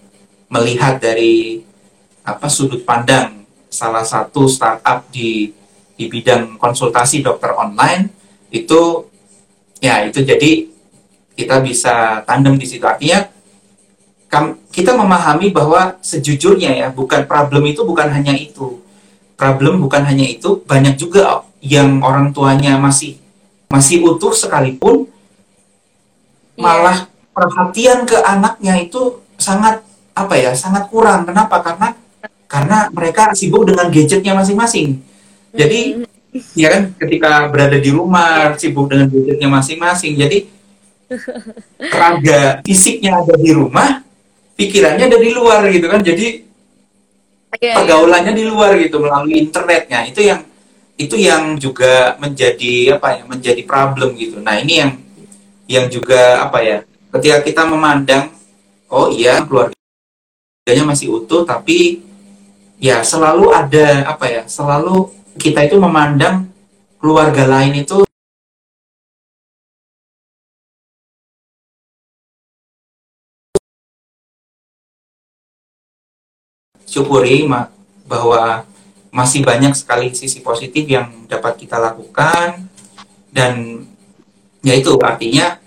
melihat 0.49 0.97
dari 0.97 1.61
apa 2.25 2.49
sudut 2.49 2.81
pandang 2.81 3.45
salah 3.69 4.01
satu 4.01 4.49
startup 4.49 5.05
di 5.13 5.53
di 5.93 6.09
bidang 6.09 6.57
konsultasi 6.57 7.21
dokter 7.21 7.53
online. 7.53 8.09
Itu 8.49 9.05
ya 9.77 10.01
itu 10.01 10.25
jadi 10.25 10.65
kita 11.37 11.61
bisa 11.61 12.25
tandem 12.25 12.57
di 12.57 12.65
situ. 12.65 12.81
Artinya 12.89 13.29
kita 14.73 14.97
memahami 14.97 15.53
bahwa 15.53 16.01
sejujurnya 16.01 16.73
ya 16.73 16.87
bukan 16.89 17.29
problem 17.29 17.69
itu 17.69 17.85
bukan 17.85 18.09
hanya 18.09 18.33
itu. 18.33 18.81
Problem 19.37 19.77
bukan 19.77 20.09
hanya 20.09 20.25
itu 20.25 20.57
banyak 20.65 20.97
juga 20.97 21.45
yang 21.61 22.01
orang 22.01 22.33
tuanya 22.33 22.81
masih 22.81 23.21
masih 23.69 24.01
utuh 24.03 24.33
sekalipun 24.33 25.05
yeah. 26.57 26.65
malah 26.65 27.10
perhatian 27.31 28.03
ke 28.03 28.17
anaknya 28.19 28.79
itu 28.79 29.23
sangat 29.39 29.81
apa 30.15 30.35
ya 30.37 30.51
sangat 30.53 30.87
kurang. 30.91 31.23
Kenapa? 31.25 31.63
Karena 31.63 31.95
karena 32.51 32.77
mereka 32.91 33.31
sibuk 33.31 33.63
dengan 33.63 33.87
gadgetnya 33.87 34.35
masing-masing. 34.35 34.99
Jadi 35.55 36.03
ya 36.55 36.67
kan 36.71 36.83
ketika 36.95 37.47
berada 37.47 37.79
di 37.79 37.91
rumah 37.91 38.55
sibuk 38.59 38.91
dengan 38.91 39.07
gadgetnya 39.07 39.47
masing-masing. 39.47 40.13
Jadi 40.19 40.37
raga 41.91 42.63
fisiknya 42.63 43.19
ada 43.19 43.35
di 43.35 43.51
rumah 43.51 44.03
pikirannya 44.55 45.07
ada 45.07 45.19
di 45.19 45.31
luar 45.31 45.67
gitu 45.71 45.87
kan. 45.87 46.03
Jadi 46.03 46.27
yeah, 47.59 47.75
pergaulannya 47.79 48.35
di 48.35 48.43
luar 48.47 48.75
gitu 48.79 48.99
melalui 48.99 49.47
internetnya. 49.47 50.07
Itu 50.07 50.19
yang 50.23 50.43
itu 50.99 51.15
yang 51.17 51.57
juga 51.57 52.19
menjadi 52.19 52.99
apa 52.99 53.07
ya 53.15 53.23
menjadi 53.25 53.61
problem 53.63 54.15
gitu. 54.19 54.43
Nah 54.43 54.59
ini 54.59 54.73
yang 54.83 54.91
yang 55.71 55.85
juga 55.87 56.43
apa 56.43 56.59
ya 56.59 56.77
ketika 57.11 57.37
kita 57.43 57.63
memandang 57.67 58.31
oh 58.87 59.11
iya 59.11 59.43
keluarganya 59.43 60.83
masih 60.87 61.11
utuh 61.11 61.43
tapi 61.43 62.03
ya 62.81 63.03
selalu 63.03 63.51
ada 63.51 64.07
apa 64.07 64.25
ya 64.27 64.43
selalu 64.47 65.11
kita 65.37 65.67
itu 65.67 65.75
memandang 65.79 66.47
keluarga 66.99 67.47
lain 67.47 67.83
itu 67.83 68.03
syukuri 76.91 77.47
bahwa 78.03 78.67
masih 79.15 79.39
banyak 79.47 79.71
sekali 79.71 80.11
sisi 80.11 80.43
positif 80.43 80.83
yang 80.83 81.07
dapat 81.31 81.55
kita 81.55 81.79
lakukan. 81.79 82.67
Dan 83.31 83.87
ya 84.59 84.75
itu 84.75 84.99
artinya 84.99 85.60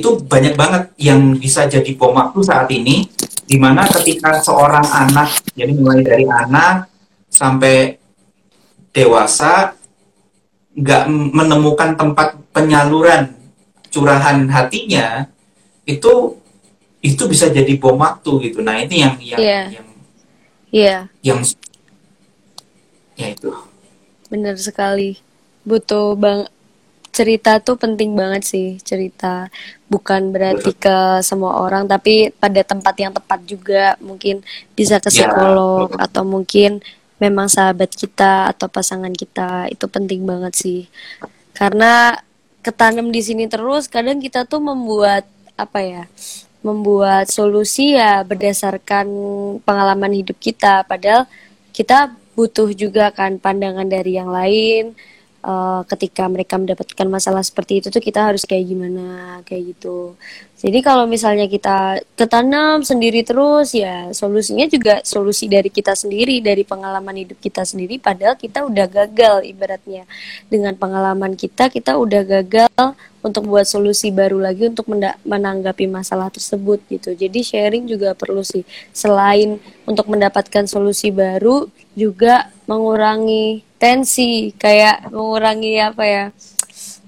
itu 0.00 0.18
banyak 0.24 0.54
banget 0.58 0.90
yang 0.98 1.36
bisa 1.38 1.66
jadi 1.70 1.90
bom 1.94 2.14
waktu 2.16 2.40
saat 2.42 2.68
ini 2.70 3.06
di 3.44 3.56
mana 3.60 3.84
ketika 3.86 4.40
seorang 4.40 4.84
anak 4.88 5.30
jadi 5.52 5.72
mulai 5.76 6.00
dari 6.00 6.24
anak 6.24 6.88
sampai 7.28 8.00
dewasa 8.94 9.74
nggak 10.74 11.04
menemukan 11.10 11.94
tempat 11.94 12.34
penyaluran 12.50 13.34
curahan 13.90 14.42
hatinya 14.50 15.30
itu 15.86 16.34
itu 17.04 17.22
bisa 17.28 17.52
jadi 17.52 17.76
bom 17.76 18.00
waktu 18.00 18.50
gitu 18.50 18.58
nah 18.64 18.80
ini 18.80 19.04
yang 19.04 19.14
yang 19.20 19.40
yeah. 19.40 19.64
yang 19.70 19.86
yeah. 20.72 21.00
yang 21.22 21.40
ya 23.14 23.28
itu 23.30 23.50
benar 24.32 24.58
sekali 24.58 25.22
butuh 25.62 26.18
bang 26.18 26.50
cerita 27.14 27.62
tuh 27.62 27.78
penting 27.78 28.18
banget 28.18 28.42
sih 28.42 28.66
cerita. 28.82 29.46
Bukan 29.86 30.34
berarti 30.34 30.74
Betul. 30.74 30.82
ke 30.82 30.96
semua 31.22 31.62
orang 31.62 31.86
tapi 31.86 32.34
pada 32.34 32.58
tempat 32.66 32.94
yang 32.98 33.14
tepat 33.14 33.40
juga. 33.46 33.94
Mungkin 34.02 34.42
bisa 34.74 34.98
ke 34.98 35.14
ya, 35.14 35.30
psikolog 35.30 35.94
ya, 35.94 36.10
atau 36.10 36.26
mungkin 36.26 36.82
memang 37.22 37.46
sahabat 37.46 37.94
kita 37.94 38.50
atau 38.50 38.66
pasangan 38.66 39.14
kita. 39.14 39.70
Itu 39.70 39.86
penting 39.86 40.26
banget 40.26 40.58
sih. 40.58 40.80
Karena 41.54 42.18
ketanam 42.66 43.14
di 43.14 43.22
sini 43.22 43.46
terus 43.46 43.86
kadang 43.86 44.18
kita 44.18 44.42
tuh 44.42 44.58
membuat 44.58 45.22
apa 45.54 45.78
ya 45.86 46.04
membuat 46.64 47.30
solusi 47.30 47.94
ya 47.94 48.26
berdasarkan 48.26 49.06
pengalaman 49.62 50.10
hidup 50.18 50.34
kita. 50.42 50.82
Padahal 50.82 51.30
kita 51.70 52.10
butuh 52.34 52.74
juga 52.74 53.14
kan 53.14 53.38
pandangan 53.38 53.86
dari 53.86 54.18
yang 54.18 54.32
lain 54.32 54.98
uh, 55.44 55.84
ketika 55.84 56.24
mereka 56.26 56.56
mendapatkan 56.56 57.06
masalah 57.06 57.44
seperti 57.44 57.84
itu 57.84 57.92
tuh 57.92 58.00
kita 58.00 58.32
harus 58.32 58.48
kayak 58.48 58.64
gimana 58.64 59.06
kayak 59.44 59.76
gitu. 59.76 60.16
Jadi 60.64 60.80
kalau 60.80 61.04
misalnya 61.04 61.44
kita 61.44 62.00
ketanam 62.16 62.80
sendiri 62.80 63.20
terus 63.20 63.76
ya 63.76 64.08
solusinya 64.16 64.64
juga 64.64 65.04
solusi 65.04 65.44
dari 65.44 65.68
kita 65.68 65.92
sendiri 65.92 66.40
dari 66.40 66.64
pengalaman 66.64 67.20
hidup 67.20 67.36
kita 67.36 67.68
sendiri. 67.68 68.00
Padahal 68.00 68.40
kita 68.40 68.64
udah 68.64 68.88
gagal 68.88 69.44
ibaratnya. 69.44 70.08
Dengan 70.48 70.72
pengalaman 70.80 71.36
kita 71.36 71.68
kita 71.68 72.00
udah 72.00 72.24
gagal 72.24 72.96
untuk 73.20 73.48
buat 73.48 73.68
solusi 73.68 74.08
baru 74.08 74.40
lagi 74.40 74.68
untuk 74.72 74.88
menanggapi 75.24 75.84
masalah 75.88 76.32
tersebut 76.32 76.80
gitu. 76.88 77.12
Jadi 77.12 77.40
sharing 77.44 77.84
juga 77.84 78.16
perlu 78.16 78.40
sih. 78.40 78.64
Selain 78.92 79.60
untuk 79.84 80.08
mendapatkan 80.08 80.64
solusi 80.64 81.12
baru 81.12 81.68
juga 81.92 82.48
mengurangi 82.64 83.64
tensi 83.84 84.56
kayak 84.56 85.12
mengurangi 85.12 85.76
apa 85.76 86.04
ya 86.08 86.24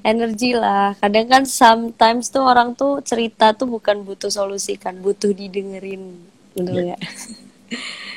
energi 0.05 0.53
lah. 0.53 0.93
Kadang 1.01 1.27
kan 1.33 1.43
sometimes 1.49 2.29
tuh 2.29 2.45
orang 2.45 2.77
tuh 2.77 3.01
cerita 3.01 3.57
tuh 3.57 3.65
bukan 3.65 4.05
butuh 4.05 4.29
solusi 4.29 4.77
kan 4.77 5.01
butuh 5.01 5.33
didengerin 5.33 6.21
betul 6.53 6.93
ya. 6.93 7.01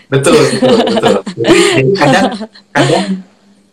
Betul 0.10 0.42
betul 0.42 0.78
betul. 0.90 1.22
Jadi, 1.38 1.58
jadi 1.70 1.92
kadang 1.94 2.26
kadang 2.74 3.06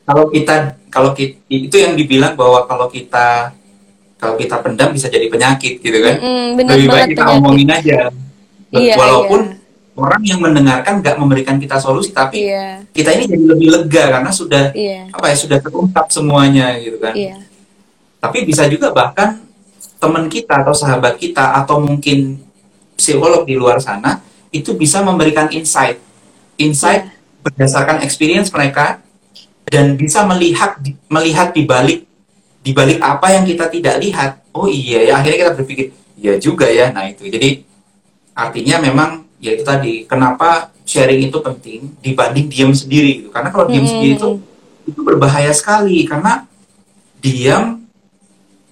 kalau 0.05 0.25
kita 0.29 0.57
kalau 0.93 1.11
kita, 1.17 1.41
itu 1.49 1.77
yang 1.81 1.97
dibilang 1.97 2.37
bahwa 2.37 2.69
kalau 2.69 2.93
kita 2.93 3.57
kalau 4.21 4.37
kita 4.37 4.61
pendam 4.61 4.93
bisa 4.93 5.09
jadi 5.09 5.33
penyakit 5.33 5.81
gitu 5.81 5.97
kan? 5.97 6.21
Mm, 6.21 6.61
lebih 6.61 6.89
baik 6.93 7.17
kita 7.17 7.25
penyakit. 7.25 7.41
omongin 7.41 7.69
aja. 7.73 7.99
Iya, 8.69 8.95
walaupun 9.01 9.41
iya. 9.49 9.66
Orang 9.97 10.23
yang 10.23 10.41
mendengarkan 10.45 11.01
nggak 11.01 11.17
memberikan 11.17 11.57
kita 11.57 11.81
solusi 11.81 12.13
tapi 12.13 12.47
iya. 12.47 12.85
kita 12.93 13.17
ini 13.17 13.25
jadi 13.27 13.45
lebih 13.57 13.69
lega 13.73 14.05
karena 14.21 14.31
sudah 14.31 14.71
iya. 14.77 15.09
apa 15.09 15.33
ya 15.33 15.37
sudah 15.37 15.59
terungkap 15.59 16.07
semuanya 16.13 16.77
gitu 16.79 17.01
kan 17.01 17.17
iya 17.17 17.47
tapi 18.21 18.43
bisa 18.43 18.67
juga 18.67 18.91
bahkan 18.91 19.39
teman 20.03 20.27
kita 20.27 20.67
atau 20.67 20.75
sahabat 20.75 21.17
kita 21.17 21.63
atau 21.63 21.81
mungkin 21.81 22.41
psikolog 22.99 23.47
di 23.47 23.55
luar 23.55 23.79
sana 23.79 24.21
itu 24.51 24.75
bisa 24.75 25.01
memberikan 25.05 25.47
insight 25.53 26.01
insight 26.59 27.07
yeah. 27.07 27.43
berdasarkan 27.45 28.03
experience 28.03 28.51
mereka 28.51 28.99
dan 29.69 29.95
bisa 29.95 30.27
melihat 30.27 30.79
melihat 31.07 31.55
di 31.55 31.63
balik 31.67 32.07
di 32.67 32.75
balik 32.75 32.99
apa 32.99 33.31
yang 33.31 33.45
kita 33.47 33.71
tidak 33.71 33.97
lihat 34.03 34.43
oh 34.51 34.67
iya 34.67 35.07
ya 35.07 35.13
akhirnya 35.21 35.39
kita 35.47 35.53
berpikir 35.55 35.87
ya 36.19 36.35
juga 36.41 36.67
ya 36.67 36.91
nah 36.91 37.07
itu 37.07 37.29
jadi 37.31 37.63
artinya 38.35 38.83
memang 38.83 39.26
ya 39.47 39.55
itu 39.55 39.63
tadi 39.63 39.93
kenapa 40.11 40.75
sharing 40.83 41.31
itu 41.31 41.39
penting 41.39 41.95
dibanding 42.03 42.51
diam 42.51 42.75
sendiri 42.75 43.23
gitu 43.23 43.29
karena 43.31 43.55
kalau 43.55 43.71
diam 43.71 43.87
hmm. 43.87 43.91
sendiri 43.95 44.13
itu 44.19 44.31
itu 44.87 45.01
berbahaya 45.07 45.55
sekali 45.55 46.03
karena 46.03 46.43
diam 47.23 47.87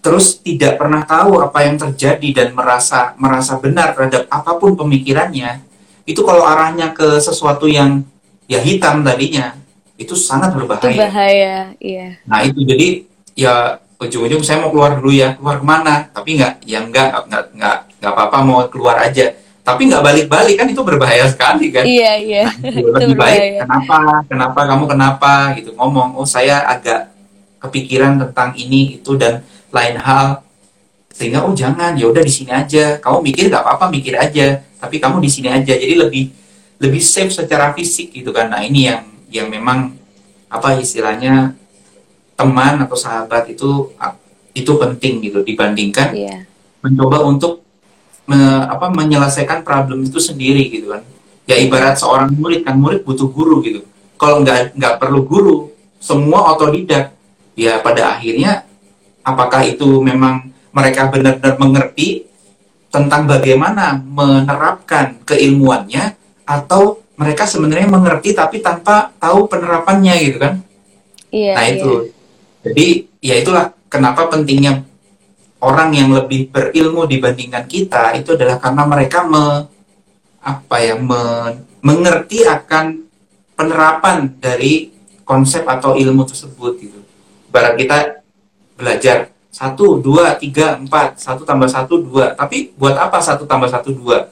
terus 0.02 0.42
tidak 0.42 0.76
pernah 0.76 1.06
tahu 1.06 1.38
apa 1.38 1.62
yang 1.62 1.78
terjadi 1.78 2.28
dan 2.42 2.48
merasa 2.52 3.14
merasa 3.16 3.56
benar 3.62 3.94
terhadap 3.94 4.26
apa 4.26 4.58
pun 4.58 4.74
pemikirannya 4.74 5.62
itu 6.04 6.20
kalau 6.26 6.42
arahnya 6.42 6.90
ke 6.90 7.22
sesuatu 7.22 7.70
yang 7.70 8.02
ya 8.50 8.60
hitam 8.60 9.00
tadinya 9.00 9.56
itu 9.94 10.12
sangat 10.18 10.52
berbahaya. 10.52 10.90
Itu 10.90 11.00
bahaya, 11.00 11.56
iya. 11.78 12.18
Nah 12.26 12.42
itu 12.44 12.60
jadi 12.66 13.06
ya 13.38 13.78
ujung-ujung 13.96 14.42
saya 14.44 14.60
mau 14.60 14.74
keluar 14.74 14.98
dulu 14.98 15.14
ya 15.14 15.38
keluar 15.38 15.62
ke 15.62 15.66
mana 15.66 16.10
tapi 16.10 16.36
nggak 16.36 16.66
ya 16.66 16.82
nggak 16.84 17.08
nggak 17.30 17.44
nggak 17.56 17.76
nggak 18.02 18.12
apa-apa 18.12 18.38
mau 18.42 18.58
keluar 18.68 19.00
aja 19.00 19.32
tapi 19.64 19.88
nggak 19.88 20.04
balik-balik 20.04 20.60
kan 20.60 20.68
itu 20.68 20.84
berbahaya 20.84 21.24
sekali 21.24 21.72
kan. 21.72 21.88
Iya 21.88 22.12
iya. 22.20 22.44
Nah, 22.52 23.00
lebih 23.00 23.16
baik 23.16 23.64
kenapa? 23.64 23.98
Kenapa? 24.28 24.60
Kamu 24.68 24.84
kenapa? 24.84 25.32
Gitu. 25.56 25.72
Ngomong 25.72 26.20
oh 26.20 26.28
saya 26.28 26.68
agak 26.68 27.08
kepikiran 27.64 28.20
tentang 28.20 28.52
ini 28.60 29.00
itu 29.00 29.16
dan 29.16 29.40
lain 29.72 29.96
hal. 29.96 30.44
Sehingga 31.08 31.48
oh 31.48 31.56
jangan 31.56 31.96
ya 31.96 32.12
udah 32.12 32.20
di 32.20 32.28
sini 32.28 32.52
aja. 32.52 33.00
Kamu 33.00 33.24
mikir 33.24 33.48
nggak 33.48 33.64
apa-apa 33.64 33.88
mikir 33.88 34.20
aja. 34.20 34.60
Tapi 34.60 35.00
kamu 35.00 35.24
di 35.24 35.32
sini 35.32 35.48
aja. 35.48 35.72
Jadi 35.72 35.96
lebih 35.96 36.28
lebih 36.84 37.00
safe 37.00 37.32
secara 37.32 37.72
fisik 37.72 38.12
gitu 38.12 38.36
kan. 38.36 38.52
Nah 38.52 38.60
ini 38.60 38.92
yang 38.92 39.00
yang 39.32 39.48
memang 39.48 39.96
apa 40.52 40.76
istilahnya 40.76 41.56
teman 42.36 42.84
atau 42.84 43.00
sahabat 43.00 43.48
itu 43.48 43.96
itu 44.52 44.72
penting 44.76 45.24
gitu. 45.24 45.40
Dibandingkan 45.40 46.12
yeah. 46.12 46.44
mencoba 46.84 47.24
untuk 47.24 47.63
me, 48.24 48.38
apa 48.64 48.88
menyelesaikan 48.88 49.64
problem 49.64 50.04
itu 50.04 50.18
sendiri 50.20 50.68
gitu 50.72 50.92
kan. 50.92 51.02
Ya 51.44 51.60
ibarat 51.60 52.00
seorang 52.00 52.32
murid 52.32 52.64
kan 52.64 52.76
murid 52.76 53.04
butuh 53.04 53.28
guru 53.28 53.60
gitu. 53.60 53.84
Kalau 54.16 54.40
nggak 54.40 54.76
nggak 54.76 54.94
perlu 54.96 55.24
guru 55.24 55.56
semua 56.00 56.52
otodidak. 56.56 57.12
Ya 57.54 57.78
pada 57.78 58.18
akhirnya 58.18 58.66
apakah 59.22 59.62
itu 59.62 60.02
memang 60.02 60.50
mereka 60.74 61.06
benar-benar 61.06 61.54
mengerti 61.56 62.26
tentang 62.90 63.26
bagaimana 63.26 63.98
menerapkan 64.02 65.18
keilmuannya 65.22 66.14
atau 66.46 67.02
mereka 67.14 67.46
sebenarnya 67.46 67.86
mengerti 67.86 68.34
tapi 68.34 68.58
tanpa 68.58 69.14
tahu 69.22 69.46
penerapannya 69.46 70.14
gitu 70.18 70.38
kan? 70.42 70.58
Iya, 71.30 71.52
nah 71.54 71.64
itu. 71.66 71.90
iya. 71.90 72.10
Jadi 72.64 72.86
ya 73.22 73.34
itulah 73.38 73.64
kenapa 73.90 74.26
pentingnya 74.30 74.82
orang 75.64 75.96
yang 75.96 76.12
lebih 76.12 76.52
berilmu 76.52 77.08
dibandingkan 77.08 77.64
kita 77.64 78.12
itu 78.20 78.36
adalah 78.36 78.60
karena 78.60 78.84
mereka 78.84 79.24
me, 79.24 79.64
apa 80.44 80.76
ya 80.78 80.94
me, 81.00 81.20
mengerti 81.80 82.44
akan 82.44 83.08
penerapan 83.56 84.28
dari 84.36 84.92
konsep 85.24 85.64
atau 85.64 85.96
ilmu 85.96 86.28
tersebut 86.28 86.72
gitu. 86.76 87.00
Barang 87.48 87.80
kita 87.80 88.20
belajar 88.76 89.32
satu 89.48 90.02
dua 90.02 90.34
tiga 90.36 90.76
empat 90.76 91.16
satu 91.16 91.46
tambah 91.46 91.70
satu 91.70 92.02
dua 92.02 92.34
tapi 92.34 92.74
buat 92.74 92.98
apa 92.98 93.22
satu 93.22 93.46
tambah 93.46 93.70
satu 93.70 93.94
dua 93.94 94.26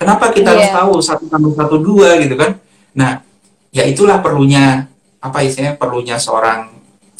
kenapa 0.00 0.32
kita 0.32 0.48
yeah. 0.48 0.56
harus 0.56 0.68
iya. 0.72 0.76
tahu 0.80 0.92
satu 0.96 1.24
tambah 1.28 1.52
satu 1.52 1.76
dua 1.76 2.16
gitu 2.16 2.40
kan 2.40 2.56
nah 2.96 3.20
ya 3.68 3.84
itulah 3.84 4.24
perlunya 4.24 4.88
apa 5.20 5.44
istilahnya 5.44 5.76
perlunya 5.76 6.16
seorang 6.16 6.72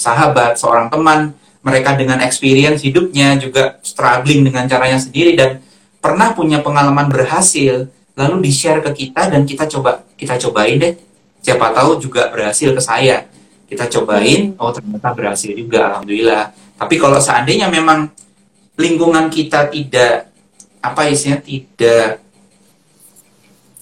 sahabat, 0.03 0.59
seorang 0.59 0.91
teman, 0.91 1.31
mereka 1.63 1.95
dengan 1.95 2.19
experience 2.27 2.83
hidupnya 2.83 3.39
juga 3.39 3.79
struggling 3.87 4.43
dengan 4.51 4.67
caranya 4.67 4.99
sendiri 4.99 5.39
dan 5.39 5.63
pernah 6.03 6.35
punya 6.35 6.59
pengalaman 6.59 7.07
berhasil, 7.07 7.87
lalu 8.19 8.37
di-share 8.51 8.83
ke 8.83 9.07
kita 9.07 9.31
dan 9.31 9.47
kita 9.47 9.71
coba 9.71 10.03
kita 10.19 10.35
cobain 10.43 10.83
deh. 10.83 10.95
Siapa 11.43 11.71
tahu 11.71 12.03
juga 12.03 12.31
berhasil 12.35 12.75
ke 12.75 12.83
saya. 12.83 13.27
Kita 13.71 13.89
cobain, 13.89 14.53
hmm. 14.53 14.61
oh 14.61 14.75
ternyata 14.75 15.15
berhasil 15.17 15.55
juga, 15.55 15.89
alhamdulillah. 15.95 16.53
Tapi 16.77 16.95
kalau 16.99 17.23
seandainya 17.23 17.71
memang 17.71 18.11
lingkungan 18.77 19.31
kita 19.31 19.71
tidak 19.71 20.29
apa 20.83 21.09
isinya 21.09 21.39
tidak 21.41 22.21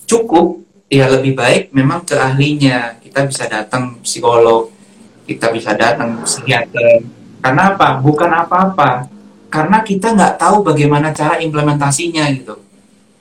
cukup, 0.05 0.63
ya 0.87 1.09
lebih 1.09 1.35
baik 1.35 1.73
memang 1.73 2.05
ke 2.05 2.15
ahlinya. 2.15 3.01
Kita 3.03 3.27
bisa 3.27 3.49
datang 3.51 3.99
psikolog, 4.05 4.71
kita 5.27 5.51
bisa 5.51 5.75
datang 5.75 6.23
psikiater. 6.23 7.20
Karena 7.41 7.75
apa? 7.75 7.99
Bukan 8.01 8.31
apa-apa. 8.31 9.09
Karena 9.51 9.83
kita 9.83 10.15
nggak 10.15 10.39
tahu 10.39 10.63
bagaimana 10.63 11.11
cara 11.11 11.41
implementasinya 11.43 12.29
gitu. 12.37 12.61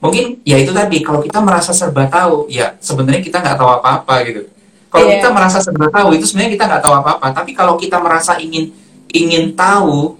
Mungkin 0.00 0.40
ya 0.48 0.56
itu 0.56 0.72
tadi, 0.72 1.04
kalau 1.04 1.20
kita 1.20 1.44
merasa 1.44 1.76
serba 1.76 2.08
tahu, 2.08 2.48
ya 2.48 2.72
sebenarnya 2.80 3.20
kita 3.20 3.42
nggak 3.42 3.56
tahu 3.60 3.70
apa-apa 3.80 4.14
gitu. 4.24 4.48
Kalau 4.88 5.06
yeah. 5.06 5.20
kita 5.20 5.28
merasa 5.30 5.58
serba 5.60 5.86
tahu, 5.92 6.16
itu 6.16 6.24
sebenarnya 6.24 6.52
kita 6.56 6.64
nggak 6.70 6.82
tahu 6.82 6.94
apa-apa. 7.04 7.26
Tapi 7.36 7.52
kalau 7.52 7.76
kita 7.76 8.00
merasa 8.00 8.40
ingin 8.40 8.72
ingin 9.12 9.52
tahu, 9.52 10.16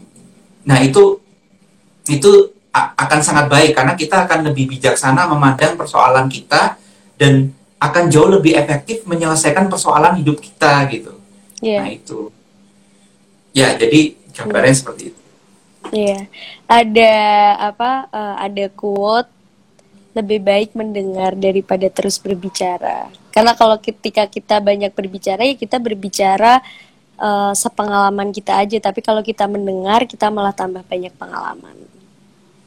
nah 0.66 0.82
itu 0.82 1.16
itu 2.10 2.52
akan 2.74 3.20
sangat 3.22 3.50
baik 3.50 3.74
karena 3.74 3.98
kita 3.98 4.26
akan 4.26 4.46
lebih 4.50 4.70
bijaksana 4.70 5.26
memandang 5.26 5.74
persoalan 5.74 6.30
kita 6.30 6.78
dan 7.18 7.50
akan 7.82 8.12
jauh 8.12 8.30
lebih 8.30 8.54
efektif 8.54 9.02
menyelesaikan 9.08 9.66
persoalan 9.66 10.20
hidup 10.20 10.38
kita 10.38 10.86
gitu. 10.92 11.18
Yeah. 11.64 11.82
Nah 11.82 11.90
itu. 11.90 12.30
Ya, 13.50 13.74
jadi 13.74 14.14
gambarnya 14.34 14.70
yeah. 14.70 14.78
seperti 14.78 15.02
itu. 15.10 15.20
Iya. 15.90 16.06
Yeah. 16.06 16.22
Ada 16.70 17.14
apa? 17.74 17.90
Uh, 18.14 18.36
ada 18.38 18.64
quote 18.70 19.30
lebih 20.10 20.42
baik 20.42 20.70
mendengar 20.74 21.34
daripada 21.38 21.86
terus 21.90 22.18
berbicara. 22.18 23.10
Karena 23.30 23.54
kalau 23.54 23.78
ketika 23.78 24.26
kita 24.26 24.58
banyak 24.58 24.90
berbicara 24.90 25.46
ya 25.46 25.54
kita 25.54 25.78
berbicara 25.78 26.58
uh, 27.18 27.54
sepengalaman 27.54 28.34
kita 28.34 28.58
aja, 28.58 28.78
tapi 28.82 29.02
kalau 29.06 29.22
kita 29.22 29.46
mendengar 29.46 30.06
kita 30.06 30.26
malah 30.30 30.54
tambah 30.54 30.82
banyak 30.82 31.14
pengalaman. 31.14 31.74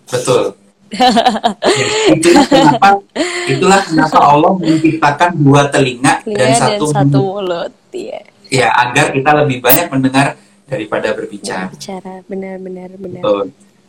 Betul. 0.08 0.56
itulah 2.14 2.46
kenapa 2.46 3.02
itulah 3.50 3.82
kenapa 3.82 4.20
Allah 4.30 4.54
menciptakan 4.62 5.32
dua 5.42 5.66
telinga, 5.74 6.22
telinga 6.22 6.38
dan, 6.38 6.54
satu, 6.54 6.86
dan 6.86 6.96
satu 7.02 7.18
mulut. 7.18 7.72
Iya 7.90 8.22
ya 8.54 8.70
agar 8.70 9.10
kita 9.10 9.32
lebih 9.42 9.66
banyak 9.66 9.90
mendengar 9.90 10.38
daripada 10.74 11.14
berbicara. 11.14 11.70
Berbicara, 11.70 12.26
benar-benar 12.26 12.90
benar. 12.98 13.22
Betul. 13.22 13.44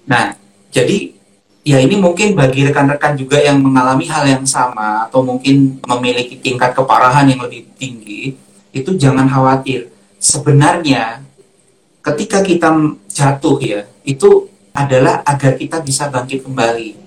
Nah, 0.05 0.37
jadi 0.69 1.17
ya 1.65 1.81
ini 1.81 1.97
mungkin 1.97 2.37
bagi 2.37 2.69
rekan-rekan 2.69 3.17
juga 3.17 3.41
yang 3.41 3.57
mengalami 3.57 4.05
hal 4.05 4.29
yang 4.29 4.45
sama 4.45 5.09
atau 5.09 5.25
mungkin 5.25 5.81
memiliki 5.81 6.37
tingkat 6.37 6.77
keparahan 6.77 7.25
yang 7.25 7.41
lebih 7.41 7.65
tinggi, 7.81 8.37
itu 8.77 8.91
jangan 9.01 9.25
khawatir. 9.25 9.89
Sebenarnya 10.21 11.25
ketika 12.05 12.45
kita 12.45 12.69
jatuh 13.09 13.57
ya, 13.65 13.89
itu 14.05 14.53
adalah 14.77 15.25
agar 15.25 15.57
kita 15.57 15.81
bisa 15.81 16.13
bangkit 16.13 16.45
kembali. 16.45 17.01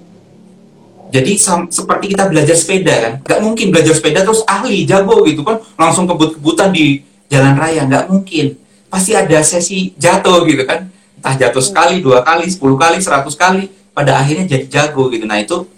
Jadi 1.07 1.39
seperti 1.71 2.17
kita 2.17 2.27
belajar 2.27 2.51
sepeda 2.51 2.95
kan, 2.99 3.13
nggak 3.23 3.39
mungkin 3.39 3.71
belajar 3.71 3.95
sepeda 3.95 4.27
terus 4.27 4.43
ahli 4.43 4.83
jago 4.83 5.23
gitu 5.23 5.39
kan, 5.39 5.61
langsung 5.79 6.03
kebut-kebutan 6.03 6.75
di 6.75 6.99
jalan 7.31 7.55
raya 7.55 7.87
nggak 7.87 8.11
mungkin 8.11 8.59
pasti 8.97 9.13
ada 9.13 9.45
sesi 9.45 9.93
jatuh 9.93 10.41
gitu 10.49 10.65
kan. 10.65 10.89
Entah 11.21 11.37
jatuh 11.37 11.61
sekali 11.61 12.01
dua 12.01 12.25
kali 12.25 12.49
sepuluh 12.49 12.73
kali 12.81 12.97
seratus 12.97 13.37
kali 13.37 13.69
pada 13.93 14.17
akhirnya 14.17 14.49
jadi 14.49 14.65
jago 14.65 15.13
gitu. 15.13 15.29
Nah 15.29 15.37
itu 15.37 15.69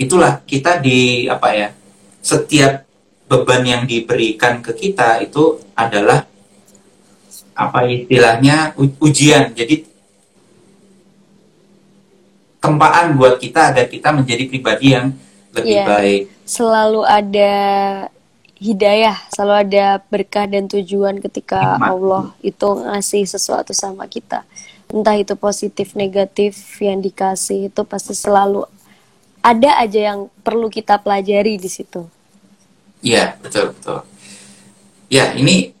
itulah 0.00 0.40
kita 0.48 0.80
di 0.80 1.28
apa 1.28 1.52
ya 1.52 1.68
setiap 2.24 2.88
beban 3.28 3.60
yang 3.60 3.82
diberikan 3.84 4.64
ke 4.64 4.72
kita 4.72 5.20
itu 5.20 5.60
adalah 5.76 6.24
apa 7.52 7.84
istilahnya 7.84 8.72
ujian. 8.80 9.52
Jadi 9.52 9.84
tempaan 12.56 13.20
buat 13.20 13.36
kita 13.36 13.68
agar 13.68 13.92
kita 13.92 14.16
menjadi 14.16 14.48
pribadi 14.48 14.96
yang 14.96 15.12
lebih 15.52 15.76
yeah. 15.76 15.88
baik. 15.92 16.22
Selalu 16.48 17.04
ada 17.04 17.52
hidayah, 18.62 19.18
selalu 19.34 19.54
ada 19.66 19.86
berkah 20.06 20.46
dan 20.46 20.70
tujuan 20.70 21.18
ketika 21.18 21.82
Allah 21.82 22.30
itu 22.46 22.62
ngasih 22.62 23.26
sesuatu 23.26 23.74
sama 23.74 24.06
kita. 24.06 24.46
Entah 24.86 25.18
itu 25.18 25.34
positif, 25.34 25.98
negatif 25.98 26.54
yang 26.78 27.02
dikasih 27.02 27.74
itu 27.74 27.82
pasti 27.82 28.14
selalu 28.14 28.62
ada 29.42 29.82
aja 29.82 30.14
yang 30.14 30.30
perlu 30.46 30.70
kita 30.70 31.02
pelajari 31.02 31.58
di 31.58 31.66
situ. 31.66 32.06
Iya, 33.02 33.34
betul, 33.42 33.74
betul. 33.74 34.06
Ya, 35.10 35.34
ini 35.34 35.74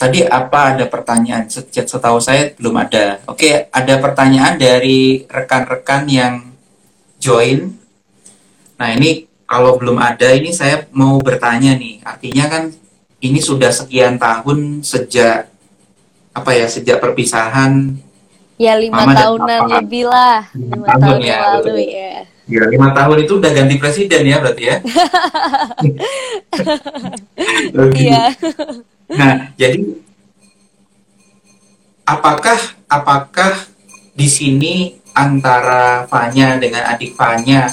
tadi 0.00 0.24
apa 0.24 0.72
ada 0.72 0.88
pertanyaan? 0.88 1.44
Setahu 1.52 2.16
saya 2.24 2.56
belum 2.56 2.80
ada. 2.80 3.20
Oke, 3.28 3.68
ada 3.68 3.94
pertanyaan 4.00 4.56
dari 4.56 5.28
rekan-rekan 5.28 6.08
yang 6.08 6.34
join. 7.20 7.76
Nah, 8.80 8.88
ini 8.96 9.29
kalau 9.50 9.74
belum 9.74 9.98
ada 9.98 10.30
ini 10.30 10.54
saya 10.54 10.86
mau 10.94 11.18
bertanya 11.18 11.74
nih. 11.74 11.98
Artinya 12.06 12.46
kan 12.46 12.62
ini 13.18 13.42
sudah 13.42 13.74
sekian 13.74 14.14
tahun 14.14 14.86
sejak 14.86 15.50
apa 16.30 16.50
ya 16.54 16.70
sejak 16.70 17.02
perpisahan. 17.02 17.98
Ya 18.54 18.78
lima 18.78 19.02
Mama 19.02 19.18
tahunan 19.18 19.60
lebih 19.82 20.06
lah. 20.06 20.46
Lima, 20.54 20.86
tahun, 20.86 21.02
tahun 21.02 21.18
ya, 21.26 21.36
lalu 21.42 21.58
betul. 21.66 21.78
ya. 21.82 22.14
Ya 22.46 22.62
lima 22.70 22.88
tahun 22.94 23.16
itu 23.26 23.32
udah 23.42 23.50
ganti 23.50 23.74
presiden 23.82 24.22
ya 24.22 24.36
berarti 24.38 24.62
ya. 24.62 24.76
Iya. 27.96 28.36
nah 29.10 29.50
jadi 29.56 29.80
apakah 32.04 32.58
apakah 32.86 33.52
di 34.14 34.28
sini 34.28 34.74
antara 35.16 36.06
Fanya 36.06 36.60
dengan 36.60 36.84
adik 36.94 37.16
Fanya 37.16 37.72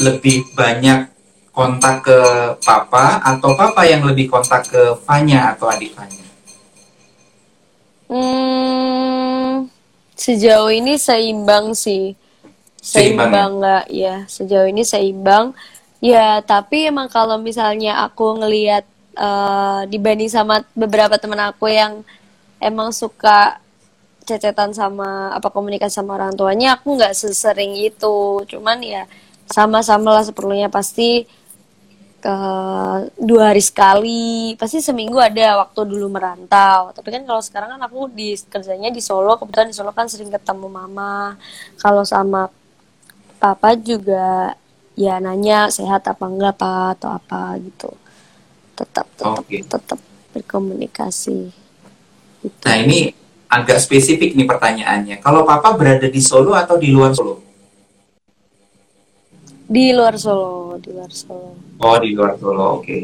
lebih 0.00 0.52
banyak 0.52 1.08
kontak 1.56 2.04
ke 2.04 2.18
papa 2.60 3.16
atau 3.24 3.56
papa 3.56 3.88
yang 3.88 4.04
lebih 4.04 4.28
kontak 4.28 4.68
ke 4.68 4.92
Fanya 5.08 5.56
atau 5.56 5.72
adik 5.72 5.96
Fanya? 5.96 6.24
Hmm, 8.06 9.66
sejauh 10.12 10.68
ini 10.68 11.00
seimbang 11.00 11.72
sih. 11.72 12.12
Seimbang, 12.78 13.32
Seimbang 13.32 13.50
nggak 13.58 13.84
ya? 13.88 14.16
Sejauh 14.28 14.68
ini 14.68 14.84
seimbang. 14.84 15.56
Ya, 15.98 16.44
tapi 16.44 16.86
emang 16.86 17.08
kalau 17.08 17.40
misalnya 17.40 18.04
aku 18.04 18.36
ngelihat 18.36 18.84
eh, 19.16 19.82
dibanding 19.88 20.28
sama 20.28 20.60
beberapa 20.76 21.16
teman 21.16 21.40
aku 21.40 21.72
yang 21.72 22.04
emang 22.60 22.92
suka 22.92 23.58
cecetan 24.26 24.74
sama 24.74 25.32
apa 25.32 25.48
komunikasi 25.48 26.02
sama 26.02 26.18
orang 26.20 26.36
tuanya, 26.36 26.76
aku 26.76 27.00
nggak 27.00 27.16
sesering 27.16 27.74
itu. 27.80 28.44
Cuman 28.44 28.84
ya 28.84 29.08
sama-sama 29.46 30.14
lah 30.14 30.24
seperlunya 30.26 30.70
pasti 30.70 31.26
ke 32.16 32.36
dua 33.22 33.54
hari 33.54 33.62
sekali 33.62 34.56
pasti 34.58 34.82
seminggu 34.82 35.20
ada 35.20 35.62
waktu 35.62 35.80
dulu 35.86 36.10
merantau 36.10 36.90
tapi 36.90 37.14
kan 37.14 37.22
kalau 37.22 37.38
sekarang 37.38 37.76
kan 37.76 37.82
aku 37.86 38.10
di 38.10 38.34
kerjanya 38.50 38.90
di 38.90 38.98
Solo 38.98 39.38
kebetulan 39.38 39.70
di 39.70 39.76
Solo 39.76 39.94
kan 39.94 40.10
sering 40.10 40.32
ketemu 40.32 40.66
mama 40.66 41.38
kalau 41.78 42.02
sama 42.02 42.50
papa 43.38 43.78
juga 43.78 44.56
ya 44.98 45.20
nanya 45.22 45.70
sehat 45.70 46.08
apa 46.08 46.24
enggak 46.26 46.56
pak 46.56 46.98
atau 46.98 47.14
apa 47.14 47.54
gitu 47.62 47.90
tetap 48.74 49.06
tetap 49.14 49.44
Oke. 49.44 49.62
tetap 49.62 50.00
berkomunikasi 50.34 51.52
gitu. 52.44 52.64
Nah 52.64 52.76
ini 52.80 53.12
agak 53.48 53.78
spesifik 53.80 54.36
nih 54.36 54.44
pertanyaannya. 54.44 55.16
Kalau 55.24 55.48
papa 55.48 55.72
berada 55.74 56.06
di 56.06 56.20
Solo 56.20 56.52
atau 56.52 56.76
di 56.76 56.92
luar 56.92 57.16
Solo? 57.16 57.40
Di 59.66 59.90
luar 59.90 60.14
Solo 60.14 60.78
di 60.78 60.94
luar 60.94 61.10
Solo 61.10 61.58
Oh 61.76 61.96
di 62.00 62.16
luar 62.16 62.40
Solo, 62.40 62.80
oke. 62.80 62.98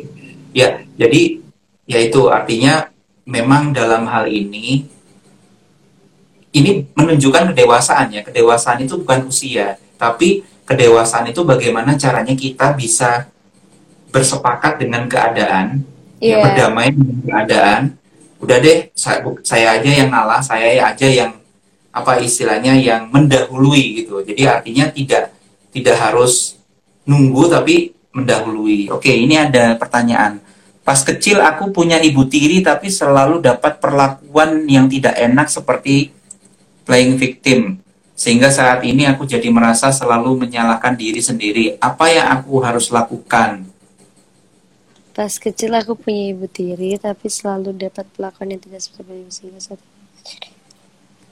Ya, 0.56 0.80
jadi 0.96 1.40
ya 1.84 1.98
itu 2.00 2.28
artinya 2.32 2.88
memang 3.28 3.72
dalam 3.76 4.08
hal 4.08 4.28
ini 4.28 4.88
ini 6.52 6.84
menunjukkan 6.96 7.52
kedewasaan 7.52 8.12
ya. 8.12 8.20
Kedewasaan 8.24 8.84
itu 8.84 8.96
bukan 9.00 9.28
usia, 9.28 9.76
tapi 10.00 10.44
kedewasaan 10.64 11.28
itu 11.32 11.44
bagaimana 11.44 11.96
caranya 11.96 12.32
kita 12.36 12.72
bisa 12.76 13.28
bersepakat 14.12 14.80
dengan 14.80 15.08
keadaan, 15.08 15.80
ya, 16.20 16.36
Iya. 16.40 16.44
berdamai 16.44 16.88
dengan 16.92 17.18
keadaan. 17.24 17.82
Udah 18.40 18.58
deh, 18.60 18.92
saya, 18.92 19.24
saya 19.44 19.80
aja 19.80 19.90
yang 19.90 20.08
ngalah, 20.12 20.40
saya 20.44 20.76
aja 20.80 21.08
yang 21.08 21.32
apa 21.92 22.20
istilahnya 22.20 22.76
yang 22.76 23.08
mendahului 23.08 24.04
gitu. 24.04 24.20
Jadi 24.24 24.48
artinya 24.48 24.88
tidak 24.92 25.32
tidak 25.72 25.96
harus 25.98 26.60
nunggu 27.08 27.48
tapi 27.48 27.96
mendahului. 28.12 28.92
Oke, 28.92 29.10
ini 29.10 29.40
ada 29.40 29.74
pertanyaan. 29.80 30.38
Pas 30.82 31.00
kecil 31.00 31.40
aku 31.40 31.72
punya 31.72 31.98
ibu 32.02 32.28
tiri 32.28 32.60
tapi 32.60 32.92
selalu 32.92 33.40
dapat 33.40 33.80
perlakuan 33.80 34.66
yang 34.68 34.86
tidak 34.86 35.14
enak 35.16 35.48
seperti 35.48 36.12
playing 36.84 37.16
victim. 37.16 37.80
Sehingga 38.12 38.52
saat 38.52 38.84
ini 38.84 39.08
aku 39.08 39.24
jadi 39.24 39.48
merasa 39.48 39.90
selalu 39.90 40.46
menyalahkan 40.46 40.94
diri 40.94 41.18
sendiri. 41.18 41.80
Apa 41.80 42.12
yang 42.12 42.26
aku 42.38 42.60
harus 42.60 42.92
lakukan? 42.92 43.66
Pas 45.12 45.32
kecil 45.36 45.72
aku 45.76 45.92
punya 45.92 46.32
ibu 46.32 46.48
tiri, 46.48 46.96
tapi 46.96 47.28
selalu 47.28 47.76
dapat 47.76 48.08
perlakuan 48.16 48.56
yang 48.56 48.62
tidak 48.64 48.80
seperti 48.80 49.28
sehingga 49.28 49.60
saat 49.60 49.80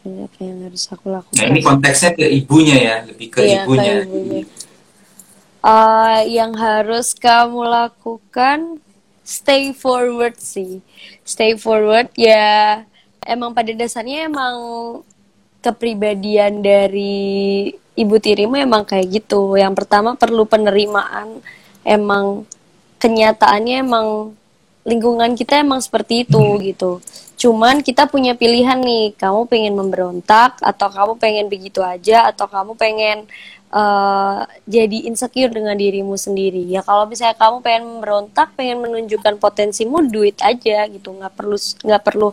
ini 0.06 0.24
apa 0.24 0.38
yang 0.40 0.58
harus 0.64 0.82
aku 0.88 1.06
lakukan? 1.12 1.36
Nah, 1.36 1.46
ini 1.52 1.60
konteksnya 1.60 2.10
ke 2.16 2.24
ibunya 2.24 2.76
ya, 2.80 2.96
lebih 3.04 3.28
ke 3.28 3.40
Iya, 3.44 3.62
ibunya. 3.64 3.94
ke 4.00 4.08
ibunya. 4.08 4.44
Eh, 5.60 6.20
yang 6.40 6.56
harus 6.56 7.12
kamu 7.12 7.60
lakukan 7.68 8.80
stay 9.20 9.76
forward 9.76 10.40
sih. 10.40 10.80
Stay 11.22 11.52
forward 11.54 12.08
ya 12.16 12.80
emang 13.28 13.52
pada 13.52 13.68
dasarnya 13.76 14.26
emang 14.26 14.56
kepribadian 15.60 16.64
dari 16.64 17.68
ibu 17.92 18.16
tirimu 18.16 18.56
emang 18.56 18.88
kayak 18.88 19.20
gitu. 19.20 19.60
Yang 19.60 19.84
pertama 19.84 20.16
perlu 20.16 20.48
penerimaan. 20.48 21.44
Emang 21.84 22.48
kenyataannya 22.96 23.84
emang 23.84 24.32
lingkungan 24.88 25.36
kita 25.36 25.60
emang 25.60 25.84
seperti 25.84 26.24
itu 26.24 26.40
gitu. 26.64 27.04
Cuman 27.40 27.80
kita 27.80 28.04
punya 28.04 28.36
pilihan 28.36 28.76
nih, 28.76 29.16
kamu 29.16 29.48
pengen 29.48 29.72
memberontak 29.72 30.60
atau 30.60 30.92
kamu 30.92 31.12
pengen 31.16 31.46
begitu 31.48 31.80
aja 31.80 32.28
atau 32.28 32.44
kamu 32.44 32.76
pengen 32.76 33.24
eh, 33.72 34.38
jadi 34.68 35.08
insecure 35.08 35.48
dengan 35.48 35.72
dirimu 35.72 36.20
sendiri. 36.20 36.60
Ya 36.68 36.84
kalau 36.84 37.08
misalnya 37.08 37.40
kamu 37.40 37.56
pengen 37.64 37.84
memberontak, 37.96 38.52
pengen 38.60 38.84
menunjukkan 38.84 39.40
potensimu, 39.40 40.04
duit 40.12 40.36
aja 40.44 40.84
gitu, 40.92 41.16
nggak 41.16 41.32
perlu 41.32 41.56
nggak 41.56 42.02
perlu 42.04 42.28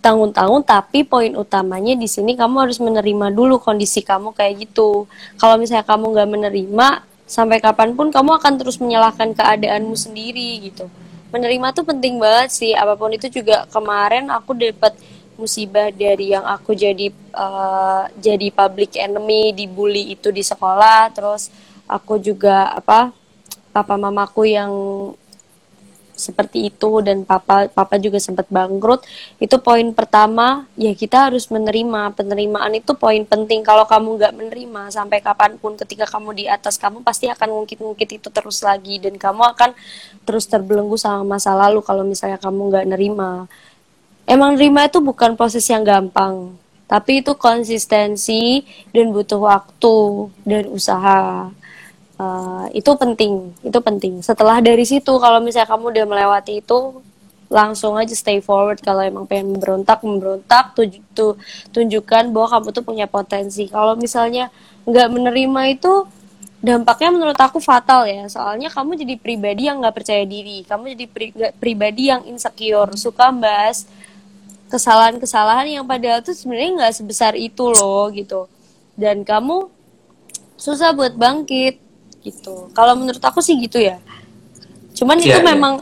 tanggung-tanggung. 0.00 0.64
Tapi 0.64 1.04
poin 1.04 1.36
utamanya 1.36 1.92
di 1.92 2.08
sini 2.08 2.32
kamu 2.32 2.64
harus 2.64 2.80
menerima 2.80 3.28
dulu 3.36 3.60
kondisi 3.60 4.00
kamu 4.00 4.32
kayak 4.32 4.72
gitu. 4.72 5.04
Kalau 5.36 5.60
misalnya 5.60 5.84
kamu 5.84 6.16
nggak 6.16 6.30
menerima, 6.32 6.88
sampai 7.28 7.60
kapan 7.60 7.92
pun 7.92 8.08
kamu 8.08 8.40
akan 8.40 8.52
terus 8.56 8.80
menyalahkan 8.80 9.36
keadaanmu 9.36 9.92
sendiri 9.98 10.64
gitu 10.64 10.88
menerima 11.36 11.76
tuh 11.76 11.84
penting 11.84 12.16
banget 12.16 12.48
sih. 12.50 12.72
Apa 12.72 12.96
pun 12.96 13.12
itu 13.12 13.28
juga 13.28 13.68
kemarin 13.68 14.32
aku 14.32 14.56
dapat 14.56 14.96
musibah 15.36 15.92
dari 15.92 16.32
yang 16.32 16.48
aku 16.48 16.72
jadi 16.72 17.12
eh, 17.12 18.02
jadi 18.16 18.48
public 18.50 18.96
enemy 18.96 19.52
dibully 19.52 20.16
itu 20.16 20.32
di 20.32 20.40
sekolah. 20.40 21.12
Terus 21.12 21.52
aku 21.84 22.16
juga 22.18 22.72
apa 22.72 23.12
papa 23.70 23.94
mamaku 24.00 24.48
yang 24.48 24.72
seperti 26.16 26.72
itu 26.72 27.04
dan 27.04 27.22
papa 27.22 27.68
papa 27.68 28.00
juga 28.00 28.16
sempat 28.16 28.48
bangkrut. 28.48 29.04
Itu 29.38 29.60
poin 29.60 29.92
pertama 29.92 30.64
ya 30.74 30.96
kita 30.96 31.30
harus 31.30 31.46
menerima. 31.52 32.16
Penerimaan 32.16 32.72
itu 32.74 32.96
poin 32.96 33.22
penting. 33.22 33.60
Kalau 33.62 33.84
kamu 33.84 34.16
nggak 34.18 34.34
menerima 34.34 34.82
sampai 34.90 35.20
kapan 35.20 35.60
pun 35.60 35.76
ketika 35.76 36.08
kamu 36.08 36.32
di 36.32 36.44
atas 36.48 36.80
kamu 36.80 37.04
pasti 37.04 37.28
akan 37.28 37.52
ngungkit-ngungkit 37.52 38.18
itu 38.18 38.28
terus 38.32 38.64
lagi. 38.64 38.98
Dan 38.98 39.20
kamu 39.20 39.54
akan 39.54 39.70
terus 40.24 40.48
terbelenggu 40.48 40.96
sama 40.96 41.36
masa 41.36 41.52
lalu 41.54 41.84
kalau 41.84 42.02
misalnya 42.02 42.40
kamu 42.40 42.72
nggak 42.72 42.86
nerima. 42.90 43.44
Emang 44.26 44.58
nerima 44.58 44.88
itu 44.88 44.98
bukan 44.98 45.38
proses 45.38 45.62
yang 45.70 45.86
gampang 45.86 46.56
tapi 46.86 47.18
itu 47.18 47.34
konsistensi 47.34 48.62
dan 48.94 49.10
butuh 49.10 49.42
waktu 49.42 50.30
dan 50.46 50.70
usaha 50.70 51.50
Uh, 52.16 52.64
itu 52.72 52.88
penting, 52.96 53.52
itu 53.60 53.78
penting. 53.84 54.24
Setelah 54.24 54.64
dari 54.64 54.88
situ, 54.88 55.12
kalau 55.20 55.36
misalnya 55.36 55.68
kamu 55.68 55.92
udah 55.92 56.04
melewati 56.08 56.64
itu, 56.64 57.04
langsung 57.52 57.92
aja 58.00 58.16
stay 58.16 58.40
forward. 58.40 58.80
Kalau 58.80 59.04
emang 59.04 59.28
pengen 59.28 59.52
memberontak, 59.52 60.00
memberontak, 60.00 60.72
tuj- 60.72 61.04
tu- 61.12 61.36
tunjukkan 61.76 62.32
bahwa 62.32 62.48
kamu 62.56 62.68
tuh 62.72 62.84
punya 62.88 63.04
potensi. 63.04 63.68
Kalau 63.68 64.00
misalnya 64.00 64.48
nggak 64.88 65.08
menerima 65.12 65.62
itu, 65.76 66.08
dampaknya 66.64 67.12
menurut 67.12 67.36
aku 67.36 67.60
fatal 67.60 68.08
ya. 68.08 68.24
Soalnya 68.32 68.72
kamu 68.72 68.96
jadi 68.96 69.14
pribadi 69.20 69.68
yang 69.68 69.84
nggak 69.84 69.96
percaya 70.00 70.24
diri, 70.24 70.64
kamu 70.64 70.96
jadi 70.96 71.06
pri- 71.12 71.54
pribadi 71.60 72.08
yang 72.08 72.24
insecure, 72.24 72.96
suka 72.96 73.28
bahas 73.28 73.84
kesalahan-kesalahan 74.66 75.78
yang 75.78 75.86
padahal 75.86 76.24
tuh 76.24 76.34
sebenarnya 76.34 76.82
nggak 76.82 76.94
sebesar 76.96 77.38
itu 77.38 77.70
loh 77.70 78.10
gitu. 78.10 78.50
Dan 78.96 79.22
kamu 79.22 79.68
susah 80.58 80.90
buat 80.96 81.14
bangkit 81.14 81.85
gitu. 82.26 82.66
Kalau 82.74 82.98
menurut 82.98 83.22
aku 83.22 83.38
sih 83.38 83.54
gitu 83.62 83.78
ya. 83.78 84.02
Cuman 84.98 85.22
Iya, 85.22 85.38
itu 85.38 85.38
iya. 85.38 85.46
memang 85.46 85.74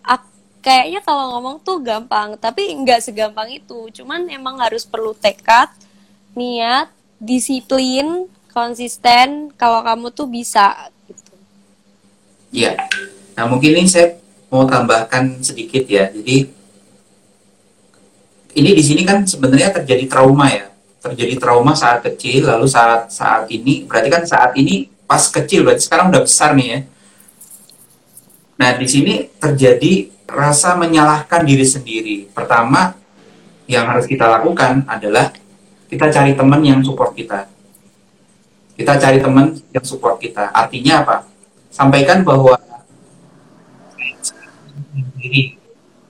ak- 0.00 0.32
kayaknya 0.64 1.04
kalau 1.04 1.36
ngomong 1.36 1.60
tuh 1.60 1.76
gampang, 1.84 2.40
tapi 2.40 2.72
nggak 2.72 3.04
segampang 3.04 3.52
itu. 3.52 3.92
Cuman 4.00 4.24
emang 4.32 4.56
harus 4.64 4.88
perlu 4.88 5.12
tekad, 5.12 5.68
niat, 6.32 6.88
disiplin, 7.20 8.26
konsisten. 8.50 9.52
Kalau 9.60 9.84
kamu 9.84 10.08
tuh 10.10 10.24
bisa 10.24 10.88
gitu. 11.04 11.34
Iya. 12.50 12.80
Nah, 13.34 13.44
mungkin 13.50 13.74
ini 13.76 13.90
saya 13.90 14.16
mau 14.48 14.64
tambahkan 14.64 15.42
sedikit 15.42 15.84
ya. 15.90 16.08
Jadi 16.14 16.48
ini 18.54 18.70
di 18.70 18.82
sini 18.86 19.02
kan 19.02 19.26
sebenarnya 19.26 19.74
terjadi 19.82 20.06
trauma 20.06 20.46
ya. 20.46 20.70
Terjadi 21.04 21.36
trauma 21.36 21.76
saat 21.76 22.00
kecil, 22.00 22.48
lalu 22.48 22.64
saat 22.64 23.12
saat 23.12 23.44
ini 23.52 23.84
berarti 23.84 24.08
kan 24.08 24.24
saat 24.24 24.56
ini 24.56 24.88
pas 25.04 25.20
kecil 25.28 25.60
berarti 25.60 25.84
sekarang 25.84 26.08
udah 26.08 26.24
besar 26.24 26.56
nih 26.56 26.68
ya. 26.72 26.78
Nah, 28.56 28.70
di 28.80 28.86
sini 28.88 29.28
terjadi 29.36 30.08
rasa 30.24 30.72
menyalahkan 30.80 31.44
diri 31.44 31.66
sendiri. 31.68 32.16
Pertama 32.32 32.96
yang 33.68 33.84
harus 33.84 34.08
kita 34.08 34.24
lakukan 34.24 34.88
adalah 34.88 35.28
kita 35.92 36.08
cari 36.08 36.32
teman 36.32 36.64
yang 36.64 36.80
support 36.80 37.12
kita. 37.12 37.52
Kita 38.72 38.96
cari 38.96 39.20
teman 39.20 39.60
yang 39.76 39.84
support 39.84 40.16
kita. 40.16 40.50
Artinya 40.56 41.04
apa? 41.04 41.16
Sampaikan 41.68 42.24
bahwa. 42.24 42.56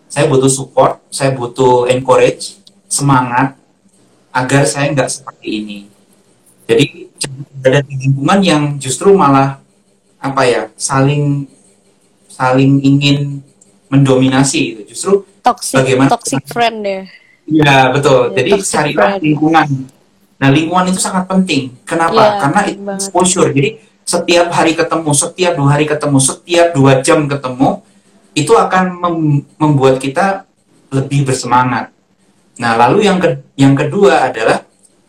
Saya 0.07 0.31
butuh 0.31 0.47
support, 0.47 1.03
saya 1.11 1.35
butuh 1.35 1.91
encourage, 1.91 2.63
semangat 2.87 3.59
agar 4.35 4.67
saya 4.67 4.91
nggak 4.91 5.07
seperti 5.07 5.49
ini. 5.63 5.79
Jadi 6.67 7.07
ada 7.63 7.81
di 7.87 7.95
lingkungan 7.97 8.41
yang 8.43 8.63
justru 8.83 9.15
malah 9.15 9.63
apa 10.19 10.43
ya 10.43 10.63
saling 10.75 11.47
saling 12.27 12.83
ingin 12.83 13.39
mendominasi 13.87 14.75
itu 14.75 14.83
justru 14.91 15.23
toxic 15.39 15.79
bagaimana 15.79 16.11
toxic 16.11 16.43
friend 16.51 16.83
ya. 16.83 17.03
Ya 17.45 17.77
betul. 17.95 18.33
Ya, 18.33 18.43
Jadi 18.43 18.51
carilah 18.65 19.13
lingkungan. 19.23 19.69
Nah 20.41 20.49
lingkungan 20.51 20.91
itu 20.91 20.99
sangat 20.99 21.31
penting. 21.31 21.71
Kenapa? 21.87 22.17
Ya, 22.17 22.31
Karena 22.43 22.61
itu 22.67 22.81
exposure. 22.91 23.53
Jadi 23.55 23.79
setiap 24.03 24.51
hari 24.51 24.73
ketemu, 24.75 25.11
setiap 25.15 25.53
dua 25.57 25.69
hari 25.79 25.87
ketemu, 25.87 26.19
setiap 26.21 26.67
dua 26.75 26.93
jam 27.01 27.25
ketemu, 27.25 27.85
itu 28.35 28.53
akan 28.53 28.85
mem 28.99 29.17
membuat 29.61 30.03
kita 30.03 30.49
lebih 30.91 31.29
bersemangat. 31.29 31.94
Nah, 32.55 32.79
lalu 32.79 33.07
yang 33.07 33.19
ke 33.19 33.43
yang 33.59 33.75
kedua 33.75 34.31
adalah 34.31 34.63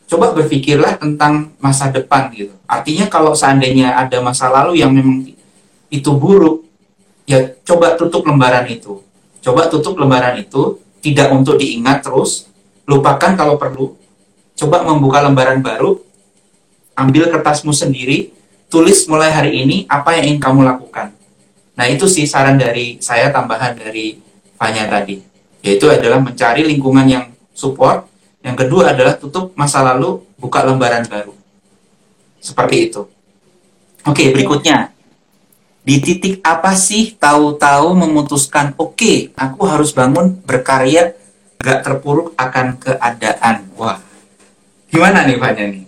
coba 0.06 0.34
berpikirlah 0.34 0.98
tentang 0.98 1.54
masa 1.62 1.90
depan 1.94 2.30
gitu. 2.34 2.54
Artinya 2.66 3.06
kalau 3.10 3.38
seandainya 3.38 3.94
ada 3.94 4.22
masa 4.22 4.50
lalu 4.50 4.82
yang 4.82 4.94
memang 4.94 5.30
itu 5.90 6.12
buruk, 6.14 6.66
ya 7.30 7.54
coba 7.66 7.94
tutup 7.94 8.26
lembaran 8.26 8.66
itu. 8.70 9.02
Coba 9.46 9.70
tutup 9.70 9.98
lembaran 10.02 10.42
itu 10.42 10.82
tidak 11.06 11.30
untuk 11.30 11.62
diingat 11.62 12.02
terus, 12.02 12.50
lupakan 12.90 13.38
kalau 13.38 13.62
perlu. 13.62 13.94
Coba 14.58 14.82
membuka 14.82 15.22
lembaran 15.22 15.62
baru, 15.62 16.02
ambil 16.98 17.30
kertasmu 17.30 17.70
sendiri, 17.70 18.34
tulis 18.72 19.06
mulai 19.06 19.30
hari 19.30 19.62
ini 19.62 19.86
apa 19.86 20.18
yang 20.18 20.34
ingin 20.34 20.42
kamu 20.42 20.66
lakukan. 20.66 21.14
Nah, 21.76 21.86
itu 21.92 22.08
sih 22.08 22.26
saran 22.26 22.56
dari 22.58 22.98
saya 23.04 23.30
tambahan 23.30 23.76
dari 23.76 24.18
Fanya 24.56 24.88
tadi. 24.88 25.20
Yaitu 25.60 25.92
adalah 25.92 26.24
mencari 26.24 26.64
lingkungan 26.64 27.04
yang 27.04 27.35
support. 27.56 28.06
Yang 28.44 28.68
kedua 28.68 28.94
adalah 28.94 29.18
tutup 29.18 29.56
masa 29.58 29.82
lalu, 29.82 30.22
buka 30.38 30.62
lembaran 30.62 31.08
baru. 31.10 31.34
Seperti 32.38 32.92
itu. 32.92 33.02
Oke, 34.06 34.30
berikutnya. 34.30 34.94
Di 35.82 35.98
titik 35.98 36.46
apa 36.46 36.78
sih 36.78 37.18
tahu-tahu 37.18 37.98
memutuskan, 37.98 38.78
oke, 38.78 38.94
okay, 38.98 39.18
aku 39.34 39.66
harus 39.66 39.94
bangun 39.94 40.38
berkarya, 40.46 41.18
gak 41.58 41.82
terpuruk 41.82 42.38
akan 42.38 42.78
keadaan. 42.78 43.66
Wah, 43.78 43.98
gimana 44.94 45.26
nih 45.26 45.38
Pak 45.42 45.52
nih? 45.58 45.86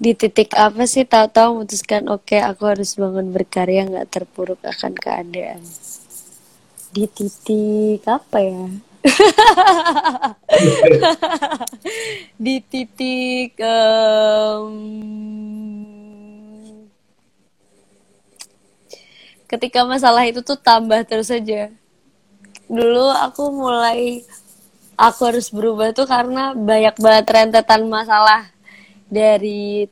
Di 0.00 0.12
titik 0.16 0.56
apa 0.56 0.88
sih 0.88 1.04
tahu-tahu 1.04 1.64
memutuskan, 1.64 2.08
oke, 2.08 2.32
okay, 2.32 2.40
aku 2.40 2.68
harus 2.68 2.96
bangun 2.96 3.28
berkarya, 3.32 3.88
gak 3.88 4.08
terpuruk 4.08 4.60
akan 4.64 4.92
keadaan. 4.96 5.60
Di 6.92 7.04
titik 7.08 8.04
apa 8.08 8.40
ya? 8.40 8.68
di 12.44 12.60
titik 12.60 13.56
um, 13.60 14.72
ketika 19.48 19.88
masalah 19.88 20.28
itu 20.28 20.44
tuh 20.44 20.60
tambah 20.60 21.00
terus 21.08 21.32
saja 21.32 21.72
dulu 22.70 23.10
aku 23.10 23.50
mulai 23.50 24.22
aku 25.00 25.32
harus 25.32 25.48
berubah 25.48 25.96
tuh 25.96 26.04
karena 26.04 26.52
banyak 26.52 26.94
banget 27.00 27.26
rentetan 27.32 27.88
masalah. 27.88 28.52
Dari 29.10 29.88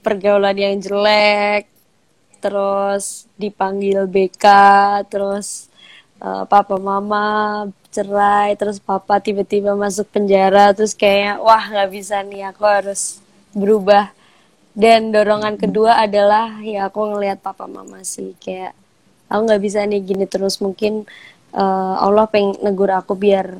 pergaulan 0.00 0.56
yang 0.56 0.80
jelek 0.80 1.68
terus 2.38 3.26
dipanggil 3.34 4.06
BK 4.06 4.44
terus 5.10 5.66
uh, 6.22 6.46
papa 6.46 6.78
mama 6.78 7.66
cerai 7.96 8.52
terus 8.60 8.76
papa 8.76 9.16
tiba-tiba 9.24 9.72
masuk 9.72 10.04
penjara 10.12 10.76
terus 10.76 10.92
kayak 10.92 11.40
wah 11.40 11.64
nggak 11.64 11.88
bisa 11.88 12.20
nih 12.20 12.52
aku 12.52 12.64
harus 12.68 13.24
berubah 13.56 14.12
dan 14.76 15.08
dorongan 15.08 15.56
hmm. 15.56 15.62
kedua 15.64 16.04
adalah 16.04 16.60
ya 16.60 16.92
aku 16.92 17.16
ngelihat 17.16 17.40
papa 17.40 17.64
mama 17.64 18.04
sih 18.04 18.36
kayak 18.36 18.76
aku 19.32 19.40
nggak 19.48 19.62
bisa 19.64 19.80
nih 19.88 20.04
gini 20.04 20.28
terus 20.28 20.60
mungkin 20.60 21.08
uh, 21.56 21.96
Allah 21.96 22.28
pengen 22.28 22.60
negur 22.60 22.92
aku 22.92 23.16
biar 23.16 23.56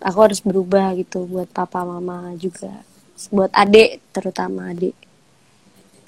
aku 0.00 0.18
harus 0.24 0.40
berubah 0.40 0.96
gitu 0.96 1.28
buat 1.28 1.52
papa 1.52 1.84
mama 1.84 2.32
juga 2.40 2.72
buat 3.28 3.52
adik 3.52 4.00
terutama 4.16 4.72
adik 4.72 4.96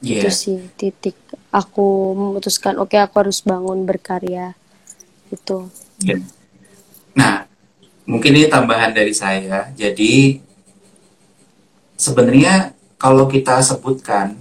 yeah. 0.01 0.25
itu 0.25 0.29
sih 0.33 0.59
titik 0.81 1.19
aku 1.53 2.17
memutuskan 2.17 2.81
oke 2.81 2.97
okay, 2.97 3.05
aku 3.05 3.29
harus 3.29 3.45
bangun 3.45 3.85
berkarya 3.85 4.57
itu 5.29 5.69
yeah. 6.01 6.23
nah 7.13 7.50
mungkin 8.11 8.35
ini 8.35 8.51
tambahan 8.51 8.91
dari 8.91 9.15
saya. 9.15 9.71
Jadi 9.79 10.43
sebenarnya 11.95 12.75
kalau 12.99 13.31
kita 13.31 13.63
sebutkan 13.63 14.35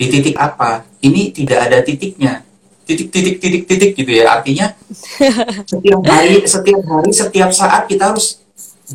di 0.00 0.08
titik 0.08 0.40
apa, 0.40 0.88
ini 1.04 1.28
tidak 1.28 1.68
ada 1.68 1.84
titiknya. 1.84 2.40
Titik 2.88 3.12
titik 3.12 3.36
titik 3.40 3.64
titik 3.68 3.90
gitu 3.92 4.12
ya. 4.12 4.40
Artinya 4.40 4.72
setiap 5.70 6.00
hari 6.08 6.40
setiap 6.48 6.82
hari 6.88 7.10
setiap 7.12 7.50
saat 7.52 7.84
kita 7.84 8.16
harus 8.16 8.40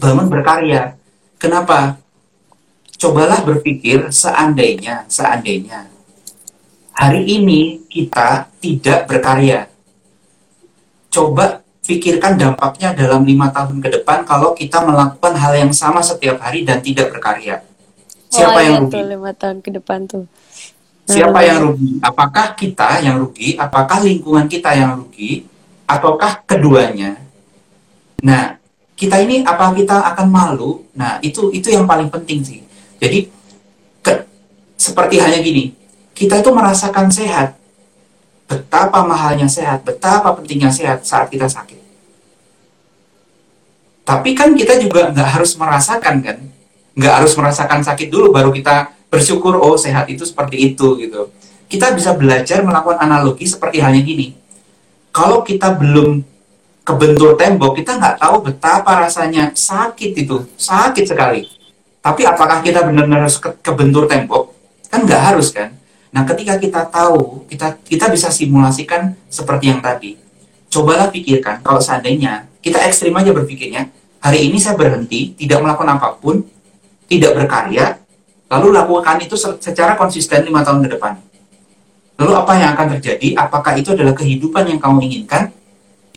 bangun 0.02 0.26
berkarya. 0.26 0.98
Kenapa? 1.38 2.02
Cobalah 3.00 3.46
berpikir 3.46 4.12
seandainya 4.12 5.08
seandainya 5.08 5.88
hari 7.00 7.24
ini 7.24 7.88
kita 7.88 8.52
tidak 8.60 9.08
berkarya. 9.08 9.72
Coba 11.08 11.59
pikirkan 11.90 12.38
dampaknya 12.38 12.94
dalam 12.94 13.26
lima 13.26 13.50
tahun 13.50 13.82
ke 13.82 13.90
depan 13.98 14.22
kalau 14.22 14.54
kita 14.54 14.86
melakukan 14.86 15.34
hal 15.34 15.58
yang 15.58 15.74
sama 15.74 16.06
setiap 16.06 16.38
hari 16.38 16.62
dan 16.62 16.86
tidak 16.86 17.10
berkarya. 17.10 17.66
Siapa 18.30 18.62
oh, 18.62 18.62
yang 18.62 18.76
rugi? 18.86 19.02
lima 19.02 19.34
tahun 19.34 19.58
ke 19.66 19.70
depan 19.82 20.06
tuh. 20.06 20.30
Siapa 21.10 21.42
yang 21.42 21.66
rugi? 21.66 21.98
Apakah 22.06 22.54
kita 22.54 23.02
yang 23.02 23.18
rugi? 23.18 23.58
Apakah 23.58 24.06
lingkungan 24.06 24.46
kita 24.46 24.78
yang 24.78 25.02
rugi? 25.02 25.50
Ataukah 25.90 26.46
keduanya? 26.46 27.18
Nah, 28.22 28.62
kita 28.94 29.18
ini 29.26 29.42
apa 29.42 29.74
kita 29.74 30.14
akan 30.14 30.28
malu? 30.30 30.86
Nah, 30.94 31.18
itu 31.26 31.50
itu 31.50 31.74
yang 31.74 31.90
paling 31.90 32.14
penting 32.14 32.46
sih. 32.46 32.62
Jadi 33.02 33.26
ke, 34.06 34.14
seperti 34.78 35.18
hanya 35.18 35.42
gini, 35.42 35.74
kita 36.14 36.46
itu 36.46 36.54
merasakan 36.54 37.10
sehat, 37.10 37.58
betapa 38.50 39.06
mahalnya 39.06 39.46
sehat, 39.46 39.86
betapa 39.86 40.34
pentingnya 40.34 40.74
sehat 40.74 41.06
saat 41.06 41.30
kita 41.30 41.46
sakit. 41.46 41.78
Tapi 44.02 44.34
kan 44.34 44.58
kita 44.58 44.82
juga 44.82 45.14
nggak 45.14 45.30
harus 45.38 45.54
merasakan 45.54 46.16
kan, 46.26 46.38
nggak 46.98 47.14
harus 47.22 47.38
merasakan 47.38 47.86
sakit 47.86 48.10
dulu 48.10 48.34
baru 48.34 48.50
kita 48.50 48.90
bersyukur 49.14 49.62
oh 49.62 49.78
sehat 49.78 50.10
itu 50.10 50.26
seperti 50.26 50.74
itu 50.74 50.98
gitu. 50.98 51.30
Kita 51.70 51.94
bisa 51.94 52.18
belajar 52.18 52.66
melakukan 52.66 52.98
analogi 52.98 53.46
seperti 53.46 53.78
halnya 53.78 54.02
gini. 54.02 54.34
Kalau 55.14 55.46
kita 55.46 55.78
belum 55.78 56.26
kebentur 56.82 57.38
tembok, 57.38 57.78
kita 57.78 58.02
nggak 58.02 58.18
tahu 58.18 58.50
betapa 58.50 59.06
rasanya 59.06 59.54
sakit 59.54 60.26
itu, 60.26 60.42
sakit 60.58 61.06
sekali. 61.06 61.46
Tapi 62.02 62.26
apakah 62.26 62.66
kita 62.66 62.82
benar-benar 62.82 63.30
harus 63.30 63.38
ke 63.38 63.54
kebentur 63.62 64.10
tembok? 64.10 64.58
Kan 64.90 65.06
nggak 65.06 65.22
harus 65.22 65.54
kan? 65.54 65.70
Nah, 66.10 66.26
ketika 66.26 66.58
kita 66.58 66.90
tahu, 66.90 67.46
kita 67.46 67.78
kita 67.86 68.10
bisa 68.10 68.34
simulasikan 68.34 69.14
seperti 69.30 69.70
yang 69.70 69.82
tadi. 69.82 70.18
Cobalah 70.70 71.10
pikirkan 71.10 71.62
kalau 71.62 71.82
seandainya 71.82 72.50
kita 72.62 72.82
ekstrim 72.86 73.14
aja 73.14 73.34
berpikirnya, 73.34 73.90
hari 74.22 74.50
ini 74.50 74.58
saya 74.58 74.78
berhenti, 74.78 75.34
tidak 75.38 75.62
melakukan 75.62 75.98
apa 75.98 76.18
pun, 76.18 76.46
tidak 77.10 77.38
berkarya, 77.38 77.98
lalu 78.50 78.74
lakukan 78.74 79.18
itu 79.22 79.38
secara 79.38 79.98
konsisten 79.98 80.46
lima 80.46 80.66
tahun 80.66 80.86
ke 80.86 80.98
depan. 80.98 81.14
Lalu 82.20 82.32
apa 82.36 82.54
yang 82.60 82.70
akan 82.76 82.88
terjadi? 83.00 83.38
Apakah 83.38 83.80
itu 83.80 83.96
adalah 83.96 84.12
kehidupan 84.12 84.68
yang 84.68 84.80
kamu 84.82 85.08
inginkan? 85.08 85.56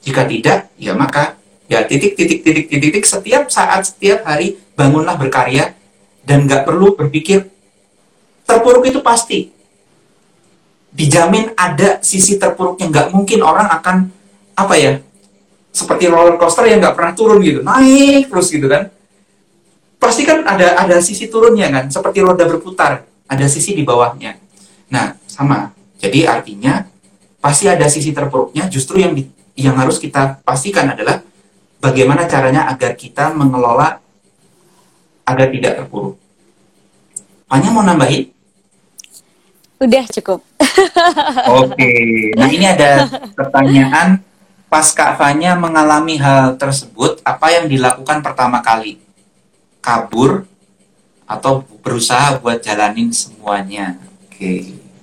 Jika 0.02 0.26
tidak, 0.26 0.72
ya 0.74 0.98
maka 0.98 1.38
ya 1.70 1.86
titik 1.86 2.18
titik 2.18 2.42
titik 2.42 2.66
titik 2.66 2.90
titik 2.90 3.04
setiap 3.06 3.46
saat 3.46 3.86
setiap 3.86 4.26
hari 4.26 4.58
bangunlah 4.74 5.14
berkarya 5.14 5.78
dan 6.26 6.44
nggak 6.44 6.66
perlu 6.66 6.98
berpikir 6.98 7.46
terpuruk 8.42 8.82
itu 8.82 8.98
pasti 8.98 9.51
dijamin 10.92 11.56
ada 11.56 11.98
sisi 12.04 12.36
terpuruknya. 12.36 12.86
Nggak 12.92 13.06
mungkin 13.16 13.40
orang 13.40 13.68
akan 13.80 13.96
apa 14.52 14.74
ya 14.76 14.92
seperti 15.72 16.04
roller 16.12 16.36
coaster 16.36 16.68
yang 16.68 16.84
nggak 16.84 16.92
pernah 16.92 17.12
turun 17.16 17.40
gitu 17.40 17.64
naik 17.64 18.28
terus 18.28 18.52
gitu 18.52 18.68
kan. 18.68 18.92
Pasti 19.96 20.28
kan 20.28 20.44
ada 20.44 20.76
ada 20.76 21.00
sisi 21.00 21.32
turunnya 21.32 21.72
kan 21.72 21.88
seperti 21.88 22.20
roda 22.20 22.44
berputar 22.44 23.08
ada 23.26 23.46
sisi 23.48 23.72
di 23.72 23.82
bawahnya. 23.82 24.36
Nah 24.92 25.16
sama. 25.24 25.72
Jadi 26.02 26.26
artinya 26.26 26.82
pasti 27.38 27.70
ada 27.70 27.86
sisi 27.86 28.10
terpuruknya. 28.10 28.66
Justru 28.66 28.98
yang 29.00 29.14
di, 29.14 29.22
yang 29.54 29.78
harus 29.78 30.02
kita 30.02 30.42
pastikan 30.42 30.90
adalah 30.92 31.22
bagaimana 31.78 32.26
caranya 32.26 32.66
agar 32.68 32.98
kita 32.98 33.30
mengelola 33.30 34.02
agar 35.22 35.46
tidak 35.48 35.72
terpuruk. 35.78 36.18
Hanya 37.48 37.68
mau 37.70 37.86
nambahin? 37.86 38.32
Udah 39.78 40.04
cukup. 40.10 40.51
Oke, 41.62 41.92
nah 42.36 42.48
ini 42.48 42.66
ada 42.66 43.06
pertanyaan. 43.32 44.20
Pas 44.72 44.88
Kak 44.88 45.20
Fanya 45.20 45.52
mengalami 45.52 46.16
hal 46.16 46.56
tersebut, 46.56 47.20
apa 47.28 47.52
yang 47.52 47.68
dilakukan 47.68 48.24
pertama 48.24 48.64
kali? 48.64 49.02
kabur 49.82 50.46
atau 51.26 51.66
berusaha 51.82 52.38
buat 52.38 52.62
jalanin 52.62 53.10
semuanya. 53.10 53.98
Oke. 54.30 54.38
Okay. 54.38 54.60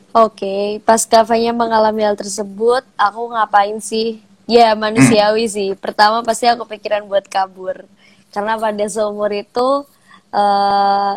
Oke, 0.10 0.42
okay. 0.42 0.66
pas 0.82 1.06
Kavanya 1.06 1.54
mengalami 1.54 2.02
hal 2.02 2.18
tersebut, 2.18 2.82
aku 2.98 3.30
ngapain 3.30 3.78
sih? 3.78 4.26
Ya 4.50 4.74
manusiawi 4.74 5.46
hmm. 5.46 5.54
sih. 5.54 5.70
Pertama 5.78 6.26
pasti 6.26 6.50
aku 6.50 6.66
pikiran 6.66 7.06
buat 7.06 7.30
kabur, 7.30 7.86
karena 8.34 8.58
pada 8.58 8.86
seumur 8.90 9.30
itu 9.30 9.86
uh, 10.34 11.16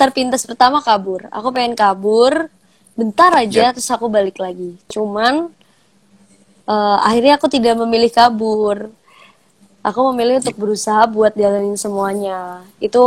terpintas 0.00 0.48
pertama 0.48 0.80
kabur. 0.80 1.28
Aku 1.28 1.52
pengen 1.52 1.76
kabur, 1.76 2.48
bentar 2.94 3.32
aja, 3.34 3.70
yep. 3.70 3.74
terus 3.76 3.90
aku 3.90 4.06
balik 4.10 4.38
lagi. 4.38 4.76
Cuman 4.90 5.50
uh, 6.68 6.98
akhirnya 7.04 7.38
aku 7.40 7.46
tidak 7.50 7.78
memilih 7.78 8.10
kabur 8.12 8.90
aku 9.80 10.12
memilih 10.12 10.44
untuk 10.44 10.56
berusaha 10.60 11.08
buat 11.08 11.32
jalanin 11.32 11.76
semuanya. 11.76 12.64
Itu 12.80 13.02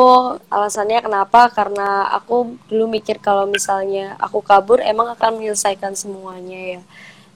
alasannya 0.49 1.05
kenapa? 1.05 1.49
Karena 1.53 2.09
aku 2.09 2.57
dulu 2.69 2.89
mikir 2.89 3.21
kalau 3.21 3.45
misalnya 3.45 4.17
aku 4.17 4.41
kabur 4.41 4.81
emang 4.81 5.13
akan 5.13 5.37
menyelesaikan 5.41 5.93
semuanya 5.93 6.77
ya. 6.77 6.81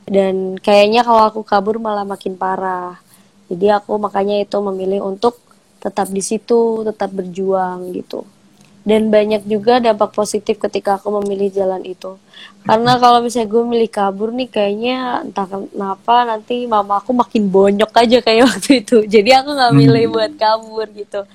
Dan 0.08 0.58
kayaknya 0.58 1.04
kalau 1.06 1.30
aku 1.30 1.41
kabur 1.45 1.78
malah 1.78 2.08
makin 2.08 2.34
parah. 2.34 2.98
Jadi 3.48 3.72
aku 3.72 3.95
makanya 4.02 4.41
itu 4.43 4.58
memilih 4.60 5.06
untuk 5.06 5.39
tetap 5.78 6.10
di 6.10 6.20
situ, 6.26 6.84
tetap 6.84 7.14
berjuang 7.14 7.93
gitu 7.93 8.26
dan 8.88 9.12
banyak 9.12 9.44
juga 9.44 9.84
dampak 9.84 10.16
positif 10.16 10.56
ketika 10.64 10.96
aku 10.96 11.12
memilih 11.20 11.52
jalan 11.52 11.84
itu. 11.84 12.16
Karena 12.64 12.96
kalau 12.96 13.20
misalnya 13.20 13.52
gue 13.52 13.64
milih 13.68 13.92
kabur 13.92 14.32
nih 14.32 14.48
kayaknya 14.48 15.28
entah 15.28 15.44
kenapa 15.44 16.24
nanti 16.24 16.64
mama 16.64 17.04
aku 17.04 17.12
makin 17.12 17.52
bonyok 17.52 17.92
aja 17.92 18.24
kayak 18.24 18.44
waktu 18.48 18.80
itu. 18.80 19.04
Jadi 19.04 19.36
aku 19.36 19.60
nggak 19.60 19.74
milih 19.76 20.04
hmm. 20.08 20.14
buat 20.16 20.32
kabur 20.40 20.88
gitu. 20.96 21.28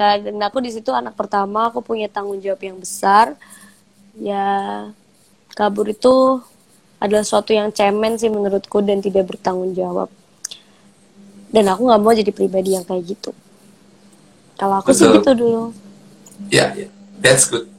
Dan 0.00 0.40
aku 0.40 0.64
di 0.64 0.72
situ 0.72 0.96
anak 0.96 1.12
pertama 1.12 1.68
aku 1.68 1.84
punya 1.84 2.08
tanggung 2.08 2.40
jawab 2.40 2.64
yang 2.64 2.80
besar. 2.80 3.36
Ya 4.16 4.88
kabur 5.52 5.92
itu 5.92 6.40
adalah 6.96 7.28
suatu 7.28 7.52
yang 7.52 7.68
cemen 7.68 8.16
sih 8.16 8.32
menurutku 8.32 8.80
dan 8.80 9.04
tidak 9.04 9.28
bertanggung 9.28 9.76
jawab. 9.76 10.08
Dan 11.52 11.68
aku 11.68 11.84
nggak 11.84 12.00
mau 12.00 12.16
jadi 12.16 12.32
pribadi 12.32 12.80
yang 12.80 12.88
kayak 12.88 13.12
gitu. 13.12 13.36
Kalau 14.56 14.80
aku 14.80 14.96
Betul. 14.96 15.04
sih 15.04 15.08
gitu 15.20 15.32
dulu 15.36 15.83
Ya, 16.50 16.74
yeah, 16.74 16.90
that's 17.22 17.48
good. 17.48 17.70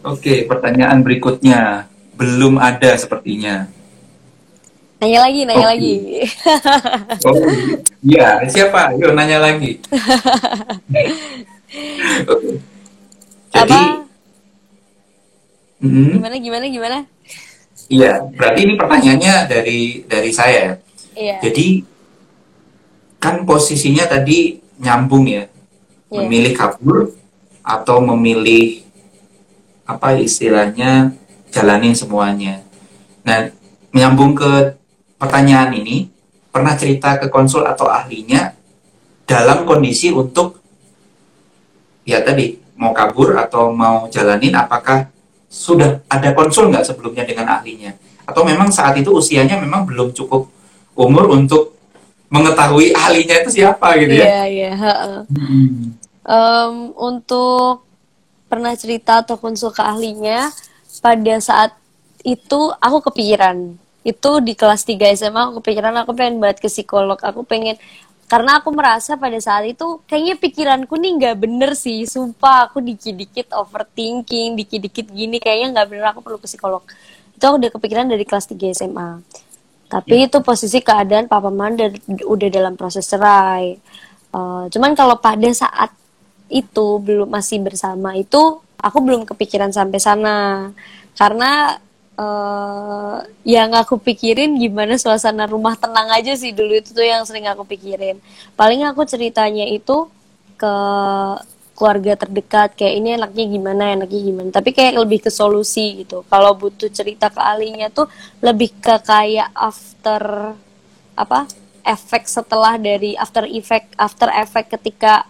Oke, 0.00 0.20
okay, 0.24 0.38
pertanyaan 0.48 1.04
berikutnya 1.04 1.90
belum 2.16 2.56
ada 2.56 2.96
sepertinya. 2.96 3.68
Nanya 5.00 5.18
lagi, 5.24 5.40
nanya 5.48 5.64
okay. 5.64 5.72
lagi. 5.72 5.94
oh, 7.28 7.36
iya, 8.04 8.28
siapa? 8.48 8.92
Yuk 9.00 9.12
nanya 9.16 9.40
lagi. 9.40 9.80
okay. 12.28 12.54
Jadi, 13.50 13.72
Apa? 13.76 13.80
Hmm, 15.80 16.20
gimana, 16.20 16.36
gimana, 16.36 16.64
gimana? 16.68 16.98
Iya, 17.88 18.24
berarti 18.36 18.60
ini 18.68 18.74
pertanyaannya 18.76 19.34
dari 19.48 19.80
dari 20.04 20.30
saya. 20.30 20.76
Iya. 21.16 21.40
Jadi 21.44 21.82
kan 23.20 23.44
posisinya 23.48 24.04
tadi 24.04 24.60
nyambung 24.80 25.28
ya, 25.28 25.44
yeah. 25.44 25.48
memilih 26.20 26.52
kabur 26.56 27.19
atau 27.60 28.00
memilih 28.00 28.84
apa 29.84 30.16
istilahnya 30.16 31.12
jalanin 31.50 31.92
semuanya. 31.92 32.62
Nah, 33.26 33.50
menyambung 33.90 34.38
ke 34.38 34.78
pertanyaan 35.18 35.74
ini, 35.74 36.08
pernah 36.54 36.78
cerita 36.78 37.18
ke 37.18 37.26
konsul 37.26 37.66
atau 37.66 37.90
ahlinya 37.90 38.54
dalam 39.26 39.66
kondisi 39.66 40.10
untuk 40.10 40.58
ya 42.02 42.22
tadi 42.22 42.58
mau 42.74 42.90
kabur 42.90 43.38
atau 43.38 43.70
mau 43.70 44.10
jalanin 44.10 44.56
apakah 44.56 45.06
sudah 45.46 46.02
ada 46.10 46.34
konsul 46.34 46.70
nggak 46.70 46.86
sebelumnya 46.86 47.22
dengan 47.22 47.46
ahlinya 47.54 47.94
atau 48.26 48.42
memang 48.42 48.70
saat 48.70 48.98
itu 48.98 49.10
usianya 49.14 49.58
memang 49.58 49.86
belum 49.86 50.10
cukup 50.10 50.50
umur 50.98 51.30
untuk 51.30 51.78
mengetahui 52.30 52.94
ahlinya 52.94 53.42
itu 53.42 53.62
siapa 53.62 53.94
gitu 53.98 54.14
ya? 54.18 54.26
Iya 54.26 54.42
iya. 54.46 54.70
Hmm 55.30 56.09
um, 56.26 56.94
untuk 56.96 57.84
pernah 58.50 58.74
cerita 58.74 59.22
atau 59.22 59.38
konsul 59.38 59.70
ke 59.70 59.82
ahlinya 59.82 60.50
pada 60.98 61.34
saat 61.38 61.72
itu 62.26 62.74
aku 62.82 63.12
kepikiran. 63.12 63.78
Itu 64.00 64.40
di 64.40 64.56
kelas 64.56 64.84
3 64.88 65.12
SMA 65.16 65.40
aku 65.50 65.52
kepikiran 65.62 65.94
aku 66.02 66.16
pengen 66.16 66.40
banget 66.40 66.64
ke 66.64 66.68
psikolog. 66.68 67.20
Aku 67.20 67.44
pengen 67.44 67.76
karena 68.30 68.62
aku 68.62 68.70
merasa 68.70 69.18
pada 69.18 69.36
saat 69.42 69.66
itu 69.66 70.00
kayaknya 70.06 70.38
pikiranku 70.38 70.94
nih 70.96 71.12
nggak 71.20 71.36
bener 71.40 71.72
sih. 71.76 72.04
Sumpah 72.08 72.68
aku 72.68 72.80
dikit-dikit 72.80 73.52
overthinking 73.54 74.56
dikit-dikit 74.56 75.06
gini 75.10 75.38
kayaknya 75.38 75.80
nggak 75.80 75.86
bener 75.88 76.04
aku 76.10 76.20
perlu 76.24 76.38
ke 76.40 76.48
psikolog. 76.48 76.82
Itu 77.36 77.44
aku 77.46 77.56
udah 77.60 77.70
kepikiran 77.76 78.06
dari 78.08 78.24
kelas 78.24 78.48
3 78.48 78.76
SMA 78.76 79.10
tapi 79.90 80.22
ya. 80.22 80.30
itu 80.30 80.38
posisi 80.38 80.78
keadaan 80.78 81.26
papa 81.26 81.50
mama 81.50 81.90
udah 82.06 82.48
dalam 82.48 82.78
proses 82.78 83.10
cerai. 83.10 83.74
Uh, 84.30 84.70
cuman 84.70 84.94
kalau 84.94 85.18
pada 85.18 85.50
saat 85.50 85.90
itu 86.50 86.98
belum 86.98 87.30
masih 87.30 87.62
bersama 87.62 88.18
itu 88.18 88.58
aku 88.80 88.98
belum 89.00 89.22
kepikiran 89.28 89.70
sampai 89.70 90.00
sana. 90.02 90.38
Karena 91.14 91.76
uh, 92.16 93.18
yang 93.44 93.70
aku 93.76 94.00
pikirin 94.00 94.56
gimana 94.56 94.96
suasana 94.96 95.44
rumah 95.46 95.76
tenang 95.76 96.08
aja 96.10 96.32
sih 96.34 96.50
dulu 96.56 96.80
itu 96.80 96.90
tuh 96.96 97.04
yang 97.04 97.22
sering 97.28 97.46
aku 97.46 97.62
pikirin. 97.68 98.18
Paling 98.56 98.82
aku 98.88 99.04
ceritanya 99.04 99.68
itu 99.68 100.08
ke 100.56 100.74
keluarga 101.76 102.12
terdekat 102.12 102.76
kayak 102.76 102.94
ini 103.00 103.08
enaknya 103.16 103.44
gimana 103.48 103.82
enaknya 103.96 104.20
gimana. 104.20 104.50
Tapi 104.52 104.70
kayak 104.76 105.00
lebih 105.00 105.24
ke 105.24 105.30
solusi 105.32 106.04
gitu. 106.04 106.24
Kalau 106.28 106.52
butuh 106.56 106.92
cerita 106.92 107.32
ke 107.32 107.40
ahlinya 107.40 107.88
tuh 107.88 108.08
lebih 108.44 108.76
ke 108.80 109.00
kayak 109.00 109.48
after 109.56 110.52
apa 111.16 111.48
efek 111.84 112.28
setelah 112.28 112.76
dari 112.76 113.16
after 113.16 113.48
effect 113.48 113.96
after 113.96 114.28
effect 114.28 114.68
ketika 114.76 115.24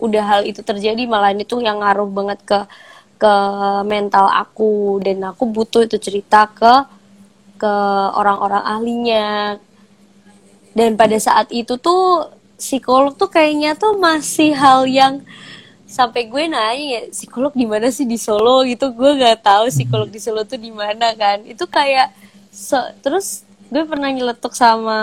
udah 0.00 0.24
hal 0.24 0.40
itu 0.48 0.64
terjadi 0.64 1.04
malah 1.04 1.30
ini 1.30 1.44
tuh 1.44 1.60
yang 1.60 1.84
ngaruh 1.84 2.08
banget 2.08 2.40
ke 2.42 2.58
ke 3.20 3.34
mental 3.84 4.26
aku. 4.32 4.98
Dan 5.04 5.20
aku 5.22 5.44
butuh 5.46 5.84
itu 5.84 6.00
cerita 6.00 6.48
ke 6.48 6.72
ke 7.60 7.72
orang-orang 8.16 8.64
ahlinya. 8.64 9.28
Dan 10.72 10.96
pada 10.96 11.16
saat 11.20 11.52
itu 11.52 11.76
tuh 11.76 12.32
psikolog 12.56 13.12
tuh 13.16 13.28
kayaknya 13.28 13.76
tuh 13.76 14.00
masih 14.00 14.56
hal 14.56 14.88
yang 14.88 15.20
sampai 15.90 16.30
gue 16.30 16.46
nanya 16.46 16.86
ya 16.86 17.00
psikolog 17.10 17.50
di 17.50 17.66
mana 17.66 17.90
sih 17.92 18.08
di 18.08 18.16
Solo? 18.16 18.64
Gitu. 18.64 18.88
Gue 18.96 19.20
nggak 19.20 19.44
tahu 19.44 19.68
psikolog 19.68 20.08
di 20.08 20.20
Solo 20.22 20.42
tuh 20.48 20.56
di 20.56 20.72
mana 20.72 21.12
kan. 21.12 21.44
Itu 21.44 21.68
kayak 21.68 22.14
so, 22.48 22.80
terus 23.04 23.44
gue 23.70 23.82
pernah 23.86 24.10
nyeletuk 24.10 24.50
sama 24.50 24.98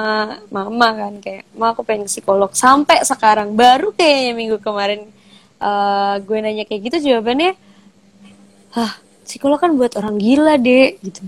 mama 0.52 0.88
kan 0.92 1.14
kayak 1.24 1.48
mau 1.56 1.72
aku 1.72 1.88
pengen 1.88 2.12
psikolog. 2.12 2.52
Sampai 2.52 3.00
sekarang 3.08 3.56
baru 3.56 3.96
kayaknya 3.96 4.34
minggu 4.36 4.58
kemarin 4.60 5.08
uh, 5.64 6.20
gue 6.20 6.38
nanya 6.44 6.68
kayak 6.68 6.92
gitu 6.92 7.12
jawabannya 7.12 7.56
hah 8.76 9.00
psikolog 9.24 9.58
kan 9.58 9.72
buat 9.74 9.96
orang 9.96 10.20
gila 10.20 10.60
deh 10.60 11.00
gitu. 11.00 11.24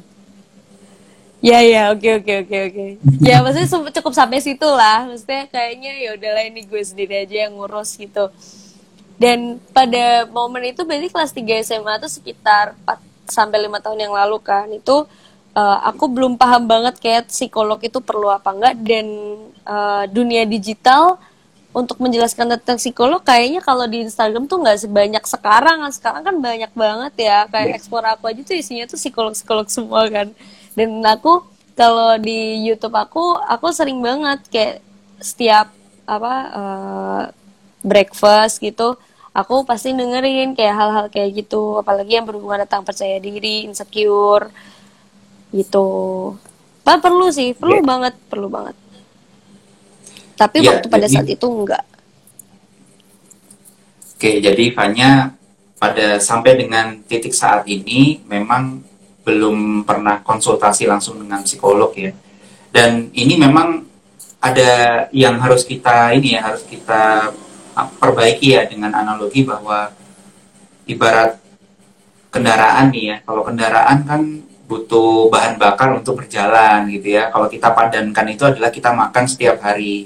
Ya 1.40 1.64
ya 1.64 1.96
oke 1.96 2.20
oke 2.20 2.34
oke 2.44 2.58
oke. 2.68 2.86
Ya 3.24 3.40
maksudnya 3.40 3.72
cukup 3.96 4.12
sampai 4.12 4.44
situ 4.44 4.68
lah 4.68 5.08
maksudnya 5.08 5.48
kayaknya 5.48 5.96
ya 5.96 6.10
udahlah 6.20 6.44
ini 6.44 6.68
gue 6.68 6.84
sendiri 6.84 7.24
aja 7.24 7.48
yang 7.48 7.56
ngurus 7.56 7.96
gitu. 7.96 8.28
Dan 9.20 9.60
pada 9.72 10.28
momen 10.28 10.76
itu 10.76 10.84
berarti 10.84 11.08
kelas 11.12 11.32
3 11.32 11.64
SMA 11.64 11.94
tuh 12.04 12.12
sekitar 12.12 12.76
4 12.84 13.32
sampai 13.32 13.60
lima 13.64 13.80
tahun 13.80 14.00
yang 14.10 14.16
lalu 14.16 14.40
kan 14.44 14.68
itu 14.72 15.08
uh, 15.60 15.78
aku 15.92 16.08
belum 16.08 16.40
paham 16.40 16.64
banget 16.66 16.96
kayak 17.04 17.28
psikolog 17.28 17.80
itu 17.84 18.00
perlu 18.00 18.32
apa 18.32 18.50
enggak. 18.56 18.76
Dan 18.80 19.08
uh, 19.68 20.04
dunia 20.08 20.48
digital 20.48 21.20
untuk 21.70 22.02
menjelaskan 22.02 22.58
tentang 22.58 22.82
psikolog 22.82 23.22
kayaknya 23.22 23.62
kalau 23.62 23.86
di 23.86 24.02
Instagram 24.02 24.50
tuh 24.50 24.64
nggak 24.64 24.80
sebanyak 24.88 25.24
sekarang. 25.28 25.84
Sekarang 25.92 26.24
kan 26.24 26.36
banyak 26.40 26.72
banget 26.74 27.14
ya. 27.20 27.46
Kayak 27.52 27.84
ekspor 27.84 28.04
aku 28.08 28.32
aja 28.32 28.42
tuh 28.42 28.56
isinya 28.58 28.86
tuh 28.88 28.98
psikolog 28.98 29.34
psikolog 29.36 29.68
semua 29.68 30.08
kan. 30.08 30.28
Dan 30.74 31.04
aku 31.04 31.44
kalau 31.76 32.16
di 32.20 32.64
YouTube 32.68 32.96
aku 32.96 33.36
aku 33.44 33.72
sering 33.76 34.00
banget 34.00 34.40
kayak 34.52 34.76
setiap 35.20 35.72
apa 36.10 36.34
uh, 36.56 37.24
breakfast 37.86 38.60
gitu 38.60 38.98
aku 39.40 39.64
pasti 39.64 39.94
dengerin 39.94 40.58
kayak 40.58 40.76
hal-hal 40.76 41.06
kayak 41.08 41.46
gitu. 41.46 41.80
Apalagi 41.80 42.18
yang 42.18 42.26
berhubungan 42.28 42.66
tentang 42.66 42.84
percaya 42.84 43.18
diri 43.22 43.64
insecure 43.68 44.52
gitu. 45.54 45.88
Pak 46.84 47.06
perlu 47.06 47.30
sih 47.30 47.54
perlu 47.54 47.82
yeah. 47.82 47.86
banget 47.86 48.14
perlu 48.30 48.48
banget. 48.50 48.76
Tapi 50.40 50.64
yeah, 50.64 50.78
waktu 50.78 50.88
pada 50.88 51.06
jadi, 51.06 51.14
saat 51.14 51.28
itu 51.30 51.46
enggak. 51.46 51.84
Oke 54.16 54.32
jadi 54.40 54.64
Fanya 54.76 55.34
pada 55.80 56.20
sampai 56.20 56.60
dengan 56.60 57.00
titik 57.08 57.32
saat 57.32 57.64
ini 57.68 58.20
memang 58.28 58.84
belum 59.24 59.88
pernah 59.88 60.20
konsultasi 60.26 60.90
langsung 60.90 61.22
dengan 61.22 61.46
psikolog 61.46 61.94
ya. 61.96 62.12
Dan 62.70 63.10
ini 63.14 63.38
memang 63.40 63.86
ada 64.40 65.06
yang 65.12 65.40
harus 65.40 65.68
kita 65.68 66.16
ini 66.16 66.40
ya 66.40 66.48
harus 66.48 66.64
kita 66.64 67.32
perbaiki 68.00 68.56
ya 68.56 68.68
dengan 68.68 68.96
analogi 68.96 69.44
bahwa 69.44 69.92
ibarat 70.88 71.40
kendaraan 72.34 72.92
nih 72.92 73.04
ya. 73.04 73.18
Kalau 73.24 73.44
kendaraan 73.46 73.98
kan 74.08 74.22
butuh 74.70 75.34
bahan 75.34 75.58
bakar 75.58 75.98
untuk 75.98 76.22
berjalan 76.22 76.86
gitu 76.94 77.18
ya 77.18 77.34
kalau 77.34 77.50
kita 77.50 77.74
padankan 77.74 78.26
itu 78.30 78.46
adalah 78.46 78.70
kita 78.70 78.94
makan 78.94 79.26
setiap 79.26 79.58
hari 79.66 80.06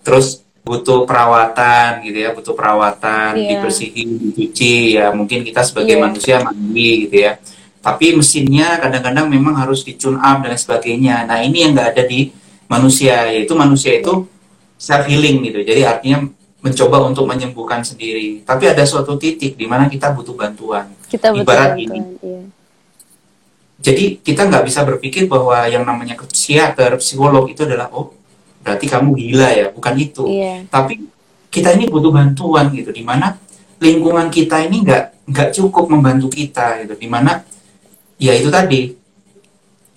terus 0.00 0.40
butuh 0.64 1.04
perawatan 1.04 2.00
gitu 2.08 2.16
ya 2.24 2.32
butuh 2.32 2.56
perawatan 2.56 3.36
yeah. 3.36 3.60
dibersihin 3.60 4.16
dicuci 4.16 4.96
ya 4.96 5.12
mungkin 5.12 5.44
kita 5.44 5.60
sebagai 5.60 6.00
yeah. 6.00 6.04
manusia 6.08 6.36
mandi 6.40 6.90
gitu 7.04 7.16
ya 7.28 7.36
tapi 7.84 8.16
mesinnya 8.16 8.80
kadang-kadang 8.80 9.28
memang 9.28 9.60
harus 9.60 9.84
di 9.84 9.92
tune 10.00 10.16
up 10.16 10.40
dan 10.40 10.56
sebagainya 10.56 11.28
nah 11.28 11.44
ini 11.44 11.68
yang 11.68 11.76
nggak 11.76 11.88
ada 11.92 12.04
di 12.08 12.32
manusia 12.64 13.28
yaitu 13.28 13.52
manusia 13.52 13.92
itu 13.92 14.24
self 14.80 15.04
healing 15.04 15.44
gitu 15.52 15.68
jadi 15.68 15.84
artinya 15.84 16.32
mencoba 16.58 17.06
untuk 17.06 17.22
menyembuhkan 17.30 17.86
sendiri. 17.86 18.42
Tapi 18.42 18.66
ada 18.66 18.82
suatu 18.82 19.14
titik 19.14 19.54
di 19.54 19.66
mana 19.70 19.86
kita 19.86 20.10
butuh 20.10 20.34
bantuan. 20.34 20.90
Kita 21.06 21.30
butuh 21.30 21.46
Ibarat 21.46 21.78
bantuan, 21.78 21.86
ini. 21.86 22.00
Iya. 22.18 22.42
Jadi 23.78 24.18
kita 24.18 24.50
nggak 24.50 24.66
bisa 24.66 24.82
berpikir 24.82 25.30
bahwa 25.30 25.64
yang 25.70 25.86
namanya 25.86 26.18
psikiater, 26.18 26.98
psikolog 26.98 27.46
itu 27.46 27.62
adalah 27.62 27.88
oh 27.94 28.10
berarti 28.62 28.90
kamu 28.90 29.14
gila 29.14 29.48
ya, 29.54 29.66
bukan 29.70 29.94
itu. 29.96 30.26
Iya. 30.26 30.66
Tapi 30.66 31.06
kita 31.48 31.78
ini 31.78 31.86
butuh 31.86 32.10
bantuan 32.10 32.68
gitu, 32.74 32.90
di 32.90 33.06
mana 33.06 33.38
lingkungan 33.78 34.28
kita 34.28 34.66
ini 34.66 34.82
nggak 34.82 35.30
nggak 35.30 35.48
cukup 35.54 35.86
membantu 35.88 36.26
kita 36.28 36.82
gitu, 36.82 36.98
di 36.98 37.06
mana 37.06 37.46
ya 38.18 38.34
itu 38.34 38.50
tadi 38.50 38.98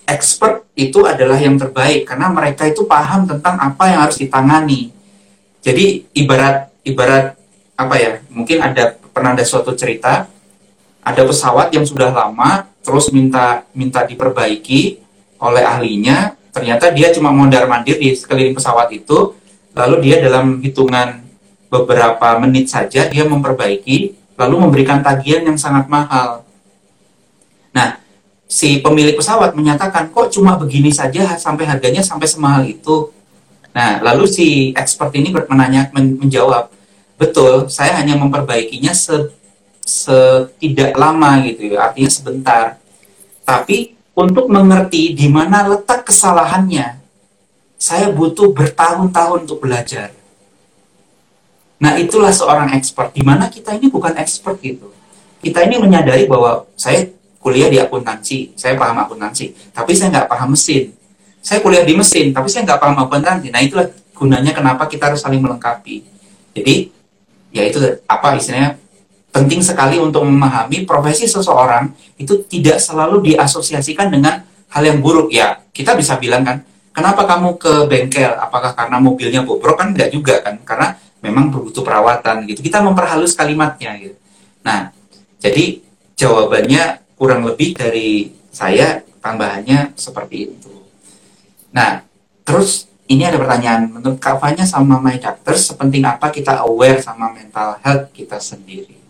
expert 0.06 0.70
itu 0.78 1.02
adalah 1.04 1.42
yang 1.42 1.58
terbaik 1.58 2.06
karena 2.06 2.30
mereka 2.30 2.70
itu 2.70 2.86
paham 2.86 3.26
tentang 3.26 3.58
apa 3.58 3.84
yang 3.90 4.06
harus 4.06 4.22
ditangani 4.22 4.94
jadi 5.62 6.02
ibarat 6.18 6.74
ibarat 6.82 7.38
apa 7.78 7.96
ya? 7.98 8.12
Mungkin 8.34 8.58
ada 8.62 8.98
pernah 9.14 9.38
ada 9.38 9.46
suatu 9.46 9.78
cerita 9.78 10.26
ada 11.02 11.22
pesawat 11.26 11.74
yang 11.74 11.86
sudah 11.86 12.14
lama 12.14 12.70
terus 12.82 13.10
minta 13.14 13.66
minta 13.74 14.06
diperbaiki 14.06 15.02
oleh 15.42 15.64
ahlinya. 15.66 16.38
Ternyata 16.52 16.92
dia 16.92 17.10
cuma 17.16 17.32
mondar 17.32 17.64
mandir 17.66 17.96
di 17.98 18.12
sekeliling 18.14 18.54
pesawat 18.54 18.92
itu. 18.92 19.34
Lalu 19.72 19.96
dia 20.04 20.20
dalam 20.20 20.60
hitungan 20.60 21.24
beberapa 21.72 22.36
menit 22.44 22.68
saja 22.68 23.08
dia 23.08 23.24
memperbaiki 23.24 24.20
lalu 24.36 24.56
memberikan 24.68 25.00
tagihan 25.00 25.48
yang 25.48 25.56
sangat 25.56 25.88
mahal. 25.88 26.44
Nah 27.72 28.02
si 28.52 28.84
pemilik 28.84 29.16
pesawat 29.16 29.56
menyatakan 29.56 30.12
kok 30.12 30.28
cuma 30.36 30.60
begini 30.60 30.92
saja 30.92 31.40
sampai 31.40 31.64
harganya 31.64 32.04
sampai 32.04 32.28
semahal 32.28 32.68
itu? 32.68 33.16
Nah, 33.72 34.04
lalu 34.04 34.28
si 34.28 34.48
expert 34.76 35.16
ini 35.16 35.32
menanya, 35.32 35.88
men 35.96 36.20
menjawab, 36.20 36.68
betul, 37.16 37.72
saya 37.72 37.96
hanya 38.04 38.20
memperbaikinya 38.20 38.92
se 38.92 39.32
setidak 39.92 40.96
lama 40.96 41.44
gitu 41.44 41.76
ya, 41.76 41.92
artinya 41.92 42.12
sebentar. 42.12 42.80
Tapi 43.44 43.98
untuk 44.16 44.48
mengerti 44.48 45.12
di 45.12 45.28
mana 45.28 45.68
letak 45.68 46.08
kesalahannya, 46.08 47.00
saya 47.76 48.08
butuh 48.16 48.56
bertahun-tahun 48.56 49.50
untuk 49.50 49.68
belajar. 49.68 50.16
Nah, 51.82 51.98
itulah 51.98 52.30
seorang 52.30 52.78
expert. 52.78 53.12
Di 53.12 53.26
mana 53.26 53.50
kita 53.50 53.74
ini 53.74 53.90
bukan 53.90 54.14
expert 54.22 54.62
gitu. 54.62 54.94
Kita 55.42 55.66
ini 55.66 55.82
menyadari 55.82 56.30
bahwa 56.30 56.70
saya 56.78 57.10
kuliah 57.42 57.68
di 57.68 57.82
akuntansi, 57.82 58.54
saya 58.54 58.78
paham 58.78 59.02
akuntansi, 59.02 59.74
tapi 59.74 59.98
saya 59.98 60.14
nggak 60.14 60.30
paham 60.30 60.54
mesin 60.54 60.94
saya 61.42 61.60
kuliah 61.60 61.82
di 61.82 61.98
mesin, 61.98 62.30
tapi 62.30 62.48
saya 62.48 62.64
nggak 62.70 62.80
paham 62.80 62.98
akuntansi. 63.02 63.50
Nah 63.50 63.62
itulah 63.66 63.90
gunanya 64.14 64.54
kenapa 64.54 64.86
kita 64.86 65.10
harus 65.10 65.26
saling 65.26 65.42
melengkapi. 65.42 66.06
Jadi 66.54 66.94
ya 67.50 67.66
itu 67.66 67.82
apa 68.06 68.38
istilahnya 68.38 68.78
penting 69.32 69.64
sekali 69.64 69.98
untuk 69.98 70.28
memahami 70.28 70.84
profesi 70.84 71.26
seseorang 71.26 71.92
itu 72.20 72.44
tidak 72.46 72.78
selalu 72.84 73.34
diasosiasikan 73.34 74.12
dengan 74.12 74.44
hal 74.72 74.84
yang 74.84 75.00
buruk. 75.00 75.32
Ya 75.32 75.64
kita 75.72 75.96
bisa 75.96 76.20
bilang 76.20 76.44
kan 76.44 76.64
kenapa 76.92 77.24
kamu 77.24 77.56
ke 77.58 77.74
bengkel? 77.88 78.36
Apakah 78.38 78.76
karena 78.76 79.00
mobilnya 79.00 79.42
bobrok? 79.42 79.80
Kan 79.80 79.96
enggak 79.96 80.12
juga 80.12 80.44
kan 80.44 80.60
karena 80.62 81.00
memang 81.24 81.50
butuh 81.50 81.82
perawatan 81.82 82.46
gitu. 82.52 82.60
Kita 82.62 82.84
memperhalus 82.84 83.34
kalimatnya 83.34 83.96
gitu. 83.98 84.16
Nah 84.62 84.92
jadi 85.42 85.80
jawabannya 86.20 87.02
kurang 87.18 87.42
lebih 87.50 87.74
dari 87.74 88.30
saya 88.54 89.02
tambahannya 89.24 89.98
seperti 89.98 90.54
itu. 90.54 90.70
Nah, 91.74 92.06
terus 92.46 92.86
ini 93.10 93.26
ada 93.26 93.42
pertanyaan, 93.42 93.90
menurut 93.90 94.22
Kak 94.22 94.38
Fanya 94.38 94.68
sama 94.68 95.02
My 95.02 95.18
Doctor, 95.18 95.58
sepenting 95.58 96.06
apa 96.06 96.30
kita 96.30 96.62
aware 96.62 97.02
sama 97.02 97.34
mental 97.34 97.80
health 97.82 98.14
kita 98.14 98.38
sendiri? 98.38 99.01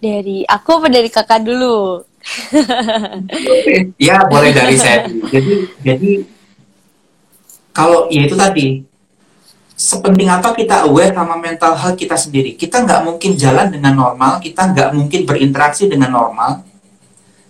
Dari 0.00 0.48
aku 0.48 0.80
apa 0.80 0.88
dari 0.88 1.12
kakak 1.12 1.44
dulu? 1.44 2.00
ya 3.96 4.24
boleh 4.28 4.52
dari 4.52 4.76
saya. 4.76 5.08
Jadi, 5.08 5.52
jadi 5.80 6.10
kalau 7.72 8.08
ya 8.12 8.24
itu 8.24 8.36
tadi, 8.36 8.66
sepenting 9.80 10.28
apa 10.28 10.52
kita 10.52 10.84
aware 10.84 11.16
sama 11.16 11.40
mental 11.40 11.72
health 11.72 11.96
kita 11.96 12.16
sendiri. 12.16 12.52
Kita 12.56 12.84
nggak 12.84 13.00
mungkin 13.08 13.32
jalan 13.40 13.72
dengan 13.72 13.96
normal, 13.96 14.36
kita 14.40 14.72
nggak 14.76 14.88
mungkin 14.92 15.20
berinteraksi 15.24 15.88
dengan 15.88 16.12
normal, 16.12 16.60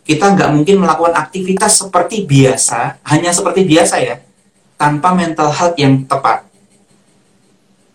kita 0.07 0.30
nggak 0.38 0.51
mungkin 0.55 0.82
melakukan 0.82 1.14
aktivitas 1.18 1.86
seperti 1.86 2.22
biasa, 2.22 3.03
hanya 3.11 3.34
seperti 3.34 3.66
biasa 3.66 3.98
ya, 3.98 4.22
tanpa 4.78 5.11
mental 5.14 5.51
health 5.51 5.74
yang 5.78 6.07
tepat. 6.07 6.46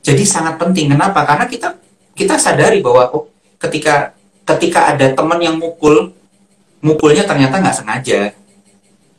Jadi 0.05 0.21
sangat 0.27 0.59
penting. 0.61 0.91
Kenapa? 0.91 1.25
Karena 1.25 1.47
kita 1.47 1.79
kita 2.13 2.35
sadari 2.37 2.83
bahwa 2.83 3.09
oh, 3.15 3.25
ketika 3.57 4.13
ketika 4.45 4.93
ada 4.93 5.11
teman 5.11 5.41
yang 5.41 5.57
mukul, 5.57 6.13
mukulnya 6.79 7.25
ternyata 7.25 7.59
nggak 7.59 7.77
sengaja. 7.77 8.19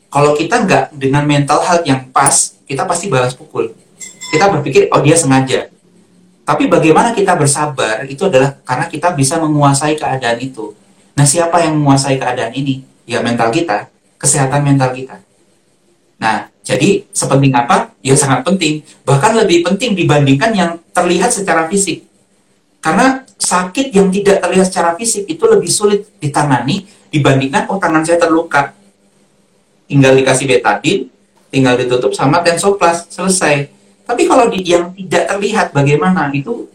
Kalau 0.06 0.32
kita 0.38 0.62
nggak 0.62 0.84
dengan 0.96 1.26
mental 1.26 1.60
health 1.60 1.84
yang 1.84 2.06
pas, 2.14 2.54
kita 2.64 2.86
pasti 2.86 3.10
balas 3.10 3.34
pukul. 3.34 3.74
Kita 4.32 4.48
berpikir, 4.48 4.88
oh 4.94 5.02
dia 5.02 5.18
sengaja. 5.18 5.68
Tapi 6.46 6.70
bagaimana 6.70 7.10
kita 7.10 7.34
bersabar 7.34 8.06
itu 8.06 8.22
adalah 8.30 8.54
karena 8.62 8.86
kita 8.86 9.10
bisa 9.18 9.34
menguasai 9.42 9.98
keadaan 9.98 10.38
itu 10.38 10.72
Nah, 11.16 11.24
siapa 11.24 11.64
yang 11.64 11.80
menguasai 11.80 12.20
keadaan 12.20 12.52
ini? 12.52 12.84
Ya 13.08 13.24
mental 13.24 13.48
kita, 13.48 13.88
kesehatan 14.20 14.60
mental 14.60 14.92
kita. 14.92 15.16
Nah, 16.20 16.52
jadi 16.60 17.08
sepenting 17.08 17.56
apa? 17.56 17.96
Ya 18.04 18.12
sangat 18.12 18.44
penting. 18.44 18.84
Bahkan 19.08 19.32
lebih 19.40 19.64
penting 19.64 19.96
dibandingkan 19.96 20.52
yang 20.52 20.70
terlihat 20.92 21.32
secara 21.32 21.64
fisik. 21.72 22.04
Karena 22.84 23.24
sakit 23.36 23.92
yang 23.92 24.08
tidak 24.08 24.40
terlihat 24.42 24.66
secara 24.66 24.90
fisik 24.96 25.28
itu 25.28 25.44
lebih 25.44 25.68
sulit 25.68 26.08
ditangani 26.18 26.88
dibandingkan 27.12 27.68
oh 27.70 27.76
tangan 27.76 28.02
saya 28.02 28.20
terluka. 28.20 28.72
Tinggal 29.86 30.18
dikasih 30.18 30.50
betadin, 30.50 31.06
tinggal 31.52 31.78
ditutup 31.78 32.10
sama 32.10 32.42
tensoplas, 32.42 33.06
selesai. 33.06 33.70
Tapi 34.02 34.26
kalau 34.26 34.50
di, 34.50 34.66
yang 34.66 34.90
tidak 34.94 35.30
terlihat 35.30 35.70
bagaimana 35.70 36.30
itu 36.34 36.66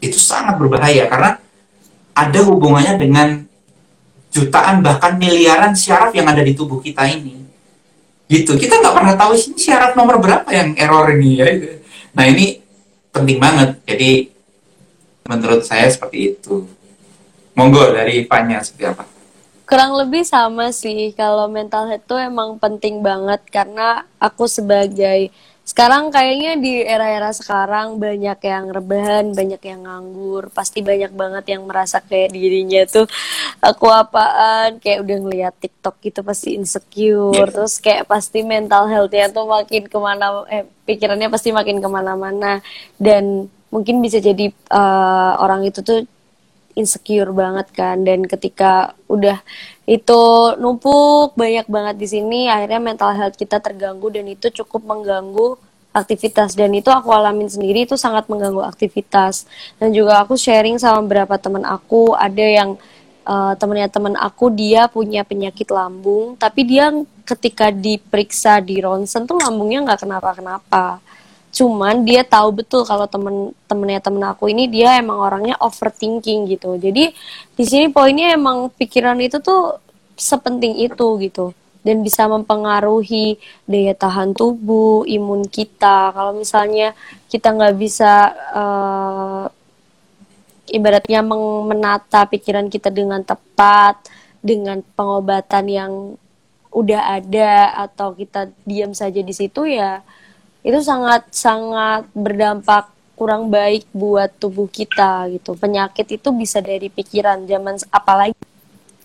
itu 0.00 0.16
sangat 0.16 0.56
berbahaya 0.56 1.06
karena 1.06 1.36
ada 2.16 2.40
hubungannya 2.46 2.94
dengan 2.96 3.28
jutaan 4.30 4.80
bahkan 4.80 5.18
miliaran 5.18 5.74
syaraf 5.74 6.14
yang 6.14 6.26
ada 6.30 6.40
di 6.40 6.54
tubuh 6.54 6.78
kita 6.78 7.04
ini 7.10 7.42
gitu 8.30 8.54
kita 8.54 8.78
nggak 8.78 8.94
pernah 8.94 9.14
tahu 9.18 9.34
sih 9.34 9.58
syaraf 9.58 9.98
nomor 9.98 10.22
berapa 10.22 10.46
yang 10.54 10.78
error 10.78 11.10
ini 11.18 11.30
ya 11.34 11.46
nah 12.14 12.24
ini 12.30 12.62
penting 13.10 13.42
banget 13.42 13.82
jadi 13.82 14.29
menurut 15.26 15.62
saya 15.66 15.88
seperti 15.90 16.36
itu 16.36 16.64
monggo 17.56 17.92
dari 17.92 18.24
Fanya 18.24 18.62
seperti 18.62 18.84
apa 18.88 19.04
kurang 19.68 19.94
lebih 19.94 20.26
sama 20.26 20.74
sih 20.74 21.14
kalau 21.14 21.46
mental 21.46 21.86
health 21.86 22.02
itu 22.02 22.16
emang 22.18 22.58
penting 22.58 23.04
banget 23.04 23.38
karena 23.50 24.02
aku 24.18 24.50
sebagai 24.50 25.30
sekarang 25.70 26.10
kayaknya 26.10 26.58
di 26.58 26.82
era-era 26.82 27.30
sekarang 27.30 28.02
banyak 28.02 28.42
yang 28.42 28.74
rebahan, 28.74 29.30
banyak 29.30 29.62
yang 29.62 29.86
nganggur, 29.86 30.50
pasti 30.50 30.82
banyak 30.82 31.14
banget 31.14 31.54
yang 31.54 31.62
merasa 31.62 32.02
kayak 32.02 32.34
dirinya 32.34 32.82
tuh 32.90 33.06
aku 33.62 33.86
apaan, 33.86 34.82
kayak 34.82 35.06
udah 35.06 35.16
ngeliat 35.22 35.54
TikTok 35.62 36.02
gitu 36.02 36.26
pasti 36.26 36.58
insecure, 36.58 37.30
yeah. 37.38 37.46
terus 37.46 37.78
kayak 37.78 38.10
pasti 38.10 38.42
mental 38.42 38.90
healthnya 38.90 39.30
tuh 39.30 39.46
makin 39.46 39.86
ke 39.86 39.98
mana, 40.02 40.42
eh 40.50 40.66
pikirannya 40.90 41.30
pasti 41.30 41.54
makin 41.54 41.78
ke 41.78 41.86
mana-mana 41.86 42.58
dan 42.98 43.46
mungkin 43.70 44.02
bisa 44.02 44.18
jadi 44.18 44.50
uh, 44.70 45.40
orang 45.40 45.66
itu 45.66 45.80
tuh 45.82 46.04
insecure 46.78 47.30
banget 47.34 47.70
kan. 47.74 48.02
Dan 48.02 48.26
ketika 48.26 48.94
udah 49.10 49.38
itu 49.86 50.22
numpuk 50.58 51.34
banyak 51.34 51.66
banget 51.66 51.96
di 51.98 52.06
sini 52.06 52.40
akhirnya 52.46 52.78
mental 52.78 53.10
health 53.16 53.34
kita 53.34 53.58
terganggu 53.58 54.06
dan 54.14 54.26
itu 54.30 54.50
cukup 54.62 54.86
mengganggu 54.86 55.58
aktivitas. 55.90 56.54
Dan 56.54 56.74
itu 56.76 56.90
aku 56.92 57.10
alamin 57.10 57.50
sendiri 57.50 57.86
itu 57.86 57.98
sangat 57.98 58.30
mengganggu 58.30 58.62
aktivitas. 58.62 59.46
Dan 59.78 59.90
juga 59.90 60.22
aku 60.22 60.38
sharing 60.38 60.78
sama 60.78 61.02
beberapa 61.02 61.34
teman 61.38 61.66
aku 61.66 62.14
ada 62.14 62.46
yang 62.46 62.78
uh, 63.30 63.52
temennya 63.56 63.88
teman 63.90 64.14
aku 64.18 64.50
dia 64.52 64.90
punya 64.90 65.22
penyakit 65.26 65.68
lambung 65.70 66.34
tapi 66.34 66.66
dia 66.66 66.90
ketika 67.22 67.70
diperiksa 67.70 68.58
di 68.58 68.82
ronsen 68.82 69.22
tuh 69.28 69.38
lambungnya 69.38 69.86
nggak 69.86 70.02
kenapa-kenapa 70.02 70.98
cuman 71.50 72.06
dia 72.06 72.22
tahu 72.22 72.62
betul 72.62 72.86
kalau 72.86 73.10
temen 73.10 73.50
temennya 73.66 73.98
temen 73.98 74.22
aku 74.22 74.46
ini 74.46 74.70
dia 74.70 75.02
emang 75.02 75.18
orangnya 75.18 75.58
overthinking 75.58 76.46
gitu. 76.46 76.78
Jadi 76.78 77.10
di 77.58 77.64
sini 77.66 77.90
poinnya 77.90 78.32
emang 78.34 78.70
pikiran 78.70 79.18
itu 79.18 79.42
tuh 79.42 79.82
sepenting 80.14 80.78
itu 80.78 81.06
gitu. 81.18 81.50
Dan 81.80 82.04
bisa 82.04 82.28
mempengaruhi 82.28 83.40
daya 83.64 83.96
tahan 83.96 84.36
tubuh 84.36 85.08
imun 85.08 85.48
kita. 85.48 86.12
Kalau 86.12 86.36
misalnya 86.36 86.92
kita 87.32 87.56
nggak 87.56 87.74
bisa 87.80 88.12
uh, 88.52 89.44
ibaratnya 90.70 91.24
menata 91.66 92.28
pikiran 92.30 92.70
kita 92.70 92.94
dengan 92.94 93.26
tepat 93.26 93.98
dengan 94.40 94.80
pengobatan 94.94 95.64
yang 95.66 95.92
udah 96.70 97.18
ada 97.18 97.74
atau 97.90 98.14
kita 98.14 98.46
diam 98.62 98.94
saja 98.94 99.18
di 99.18 99.34
situ 99.34 99.66
ya 99.66 100.06
itu 100.60 100.78
sangat 100.84 101.24
sangat 101.32 102.04
berdampak 102.12 102.92
kurang 103.16 103.52
baik 103.52 103.84
buat 103.92 104.32
tubuh 104.40 104.68
kita 104.68 105.28
gitu. 105.36 105.52
Penyakit 105.56 106.08
itu 106.08 106.28
bisa 106.32 106.64
dari 106.64 106.88
pikiran 106.88 107.44
zaman 107.44 107.76
apalagi 107.92 108.36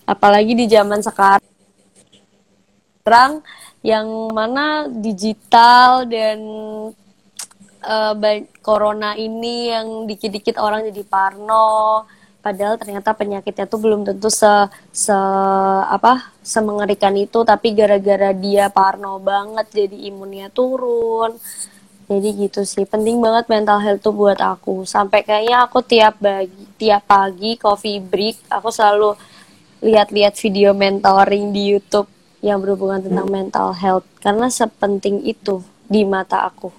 apalagi 0.08 0.52
di 0.56 0.66
zaman 0.68 1.00
sekarang. 1.04 1.44
Yang 3.86 4.08
mana 4.34 4.90
digital 4.90 6.10
dan 6.10 6.42
uh, 7.86 8.14
corona 8.64 9.14
ini 9.14 9.70
yang 9.70 10.10
dikit-dikit 10.10 10.58
orang 10.58 10.90
jadi 10.90 11.06
parno 11.06 12.02
padahal 12.46 12.78
ternyata 12.78 13.10
penyakitnya 13.10 13.66
tuh 13.66 13.82
belum 13.82 14.06
tentu 14.06 14.30
se 14.30 14.46
se 14.94 15.18
apa 15.90 16.30
semengerikan 16.46 17.10
itu 17.18 17.42
tapi 17.42 17.74
gara-gara 17.74 18.30
dia 18.30 18.70
parno 18.70 19.18
banget 19.18 19.66
jadi 19.74 20.14
imunnya 20.14 20.46
turun. 20.54 21.34
Jadi 22.06 22.28
gitu 22.46 22.62
sih 22.62 22.86
penting 22.86 23.18
banget 23.18 23.50
mental 23.50 23.82
health 23.82 23.98
tuh 24.06 24.14
buat 24.14 24.38
aku. 24.38 24.86
Sampai 24.86 25.26
kayaknya 25.26 25.66
aku 25.66 25.82
tiap 25.82 26.22
pagi 26.22 26.62
tiap 26.78 27.02
pagi 27.10 27.58
coffee 27.58 27.98
break 27.98 28.46
aku 28.46 28.70
selalu 28.70 29.18
lihat-lihat 29.82 30.38
video 30.38 30.70
mentoring 30.70 31.50
di 31.50 31.74
YouTube 31.74 32.06
yang 32.46 32.62
berhubungan 32.62 33.02
tentang 33.02 33.26
mental 33.26 33.74
health. 33.74 34.06
Karena 34.22 34.46
sepenting 34.46 35.26
itu 35.26 35.66
di 35.90 36.06
mata 36.06 36.46
aku. 36.46 36.70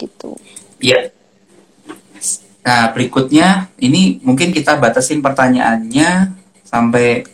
Gitu. 0.00 0.32
Iya 0.80 1.17
Nah, 2.62 2.92
berikutnya 2.92 3.72
ini 3.80 4.20
mungkin 4.20 4.52
kita 4.52 4.76
batasin 4.76 5.24
pertanyaannya 5.24 6.34
sampai 6.66 7.24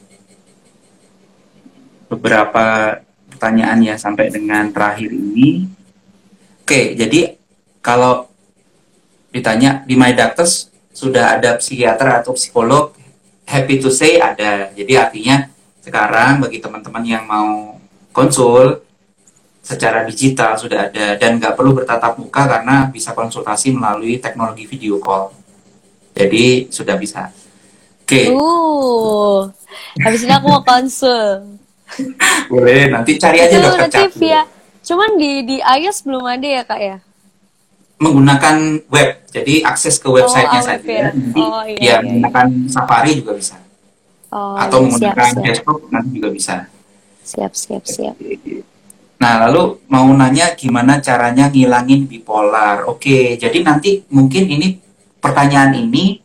beberapa 2.07 2.99
pertanyaan 3.27 3.83
ya 3.83 3.95
sampai 3.99 4.31
dengan 4.31 4.71
terakhir 4.71 5.11
ini. 5.11 5.67
Oke, 6.63 6.95
jadi 6.95 7.37
kalau 7.83 8.31
ditanya 9.35 9.83
di 9.83 9.99
My 9.99 10.15
Doctors 10.15 10.71
sudah 10.95 11.37
ada 11.37 11.59
psikiater 11.59 12.23
atau 12.23 12.33
psikolog, 12.39 12.95
happy 13.45 13.83
to 13.83 13.91
say 13.91 14.23
ada. 14.23 14.71
Jadi 14.73 14.95
artinya 14.95 15.51
sekarang 15.83 16.47
bagi 16.47 16.63
teman-teman 16.63 17.05
yang 17.05 17.27
mau 17.27 17.77
konsul 18.15 18.81
secara 19.65 20.05
digital 20.05 20.61
sudah 20.61 20.93
ada 20.93 21.17
dan 21.17 21.41
nggak 21.41 21.57
perlu 21.57 21.73
bertatap 21.73 22.21
muka 22.21 22.45
karena 22.45 22.93
bisa 22.93 23.17
konsultasi 23.17 23.73
melalui 23.73 24.21
teknologi 24.21 24.69
video 24.69 25.01
call. 25.01 25.33
Jadi 26.13 26.69
sudah 26.69 27.01
bisa. 27.01 27.33
Oke. 28.05 28.29
Okay. 28.29 28.37
Uh, 28.37 29.49
habis 30.05 30.29
ini 30.29 30.37
aku 30.37 30.47
mau 30.53 30.61
konsul. 30.61 31.57
Boleh, 32.53 32.93
nanti 32.93 33.17
cari 33.17 33.41
aja 33.41 33.57
Itu 33.57 33.65
dokter 33.65 33.89
nanti 33.89 34.03
via, 34.21 34.43
Cuman 34.85 35.17
di 35.17 35.33
di 35.49 35.57
iOS 35.65 36.05
belum 36.05 36.25
ada 36.29 36.45
ya 36.45 36.63
kak 36.69 36.81
ya? 36.81 36.97
Menggunakan 37.97 38.85
web, 38.93 39.11
jadi 39.33 39.65
akses 39.65 39.97
ke 39.97 40.09
websitenya 40.13 40.61
oh, 40.61 40.67
saja. 40.67 40.93
Ya. 40.93 41.11
Oh, 41.41 41.63
iya, 41.65 41.79
ya 41.81 41.81
iya, 41.81 41.97
menggunakan 42.05 42.47
iya. 42.53 42.69
Safari 42.69 43.11
juga 43.17 43.33
bisa. 43.33 43.57
Oh, 44.29 44.59
Atau 44.61 44.85
iya, 44.85 44.85
menggunakan 44.85 45.25
siap, 45.25 45.37
siap. 45.41 45.47
desktop 45.49 45.79
nanti 45.89 46.11
juga 46.21 46.29
bisa. 46.35 46.57
Siap, 47.25 47.53
siap, 47.57 47.85
siap. 47.89 48.15
Nah, 49.25 49.49
lalu 49.49 49.81
mau 49.89 50.05
nanya 50.13 50.53
gimana 50.53 51.01
caranya 51.01 51.49
ngilangin 51.49 52.05
bipolar. 52.05 52.85
Oke, 52.85 53.41
jadi 53.41 53.65
nanti 53.65 54.05
mungkin 54.13 54.45
ini 54.53 54.77
pertanyaan 55.17 55.73
ini 55.81 56.21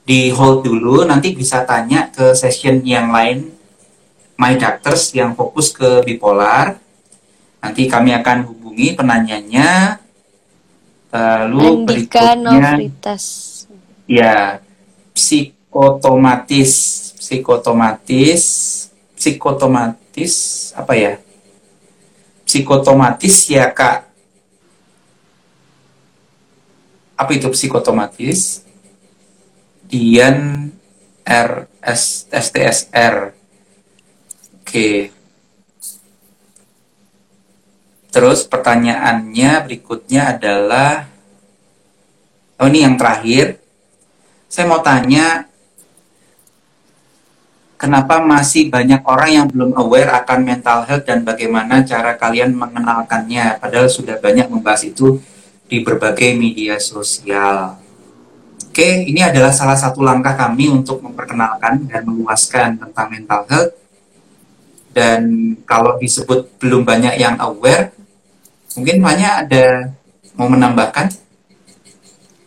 di 0.00 0.32
hold 0.32 0.64
dulu, 0.64 1.04
nanti 1.04 1.36
bisa 1.36 1.60
tanya 1.68 2.08
ke 2.08 2.32
session 2.32 2.80
yang 2.88 3.12
lain 3.12 3.52
My 4.40 4.56
Doctors 4.56 5.12
yang 5.12 5.36
fokus 5.36 5.76
ke 5.76 6.00
bipolar. 6.08 6.80
Nanti 7.60 7.84
kami 7.84 8.16
akan 8.16 8.48
hubungi 8.48 8.96
penanyanya. 8.96 10.00
Lalu 11.12 11.84
Andika 11.84 12.32
berikutnya, 12.32 12.80
ya 14.08 14.64
psikotomatis, 15.12 16.72
psikotomatis, 17.20 18.42
psikotomatis 19.20 20.32
apa 20.72 20.96
ya? 20.96 21.20
Psikotomatis 22.52 23.48
ya 23.48 23.72
kak? 23.72 24.12
Apa 27.16 27.32
itu 27.32 27.48
psikotomatis? 27.48 28.60
Dian 29.88 30.68
R 31.24 31.64
S 31.80 32.28
STSR 32.28 33.32
oke. 34.60 34.90
Terus 38.12 38.44
pertanyaannya 38.44 39.50
berikutnya 39.64 40.36
adalah 40.36 41.08
oh 42.60 42.68
ini 42.68 42.84
yang 42.84 43.00
terakhir. 43.00 43.64
Saya 44.52 44.68
mau 44.68 44.84
tanya 44.84 45.48
kenapa 47.82 48.22
masih 48.22 48.70
banyak 48.70 49.02
orang 49.02 49.30
yang 49.34 49.46
belum 49.50 49.74
aware 49.74 50.14
akan 50.22 50.46
mental 50.46 50.86
health 50.86 51.02
dan 51.02 51.26
bagaimana 51.26 51.82
cara 51.82 52.14
kalian 52.14 52.54
mengenalkannya 52.54 53.58
padahal 53.58 53.90
sudah 53.90 54.22
banyak 54.22 54.46
membahas 54.46 54.86
itu 54.86 55.18
di 55.66 55.82
berbagai 55.82 56.38
media 56.38 56.78
sosial. 56.78 57.74
Oke, 58.70 59.02
ini 59.02 59.18
adalah 59.20 59.50
salah 59.50 59.74
satu 59.74 60.00
langkah 60.00 60.38
kami 60.38 60.70
untuk 60.70 61.02
memperkenalkan 61.02 61.90
dan 61.90 62.06
meluaskan 62.06 62.78
tentang 62.78 63.10
mental 63.10 63.42
health. 63.50 63.74
Dan 64.92 65.52
kalau 65.66 65.98
disebut 65.98 66.52
belum 66.62 66.86
banyak 66.86 67.18
yang 67.18 67.34
aware, 67.40 67.90
mungkin 68.78 69.00
banyak 69.00 69.32
ada 69.48 69.92
mau 70.36 70.48
menambahkan? 70.48 71.08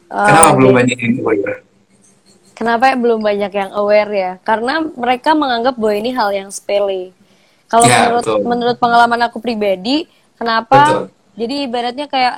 Uh, 0.09 0.25
Kenapa 0.25 0.49
belum 0.53 0.71
banyak 0.73 0.97
yang 0.97 1.13
aware? 1.21 1.64
Kenapa 2.55 2.95
belum 2.95 3.19
banyak 3.19 3.51
yang 3.51 3.71
aware 3.75 4.11
ya? 4.15 4.31
Karena 4.47 4.79
mereka 4.79 5.35
menganggap 5.35 5.75
bahwa 5.75 5.95
ini 5.99 6.15
hal 6.15 6.31
yang 6.31 6.49
sepele. 6.49 7.11
Kalau 7.67 7.83
ya, 7.83 8.07
menurut 8.07 8.23
betul. 8.23 8.39
menurut 8.47 8.77
pengalaman 8.79 9.21
aku 9.27 9.37
pribadi, 9.43 10.07
kenapa? 10.39 10.79
Betul. 10.87 11.05
Jadi 11.35 11.55
ibaratnya 11.67 12.07
kayak 12.07 12.35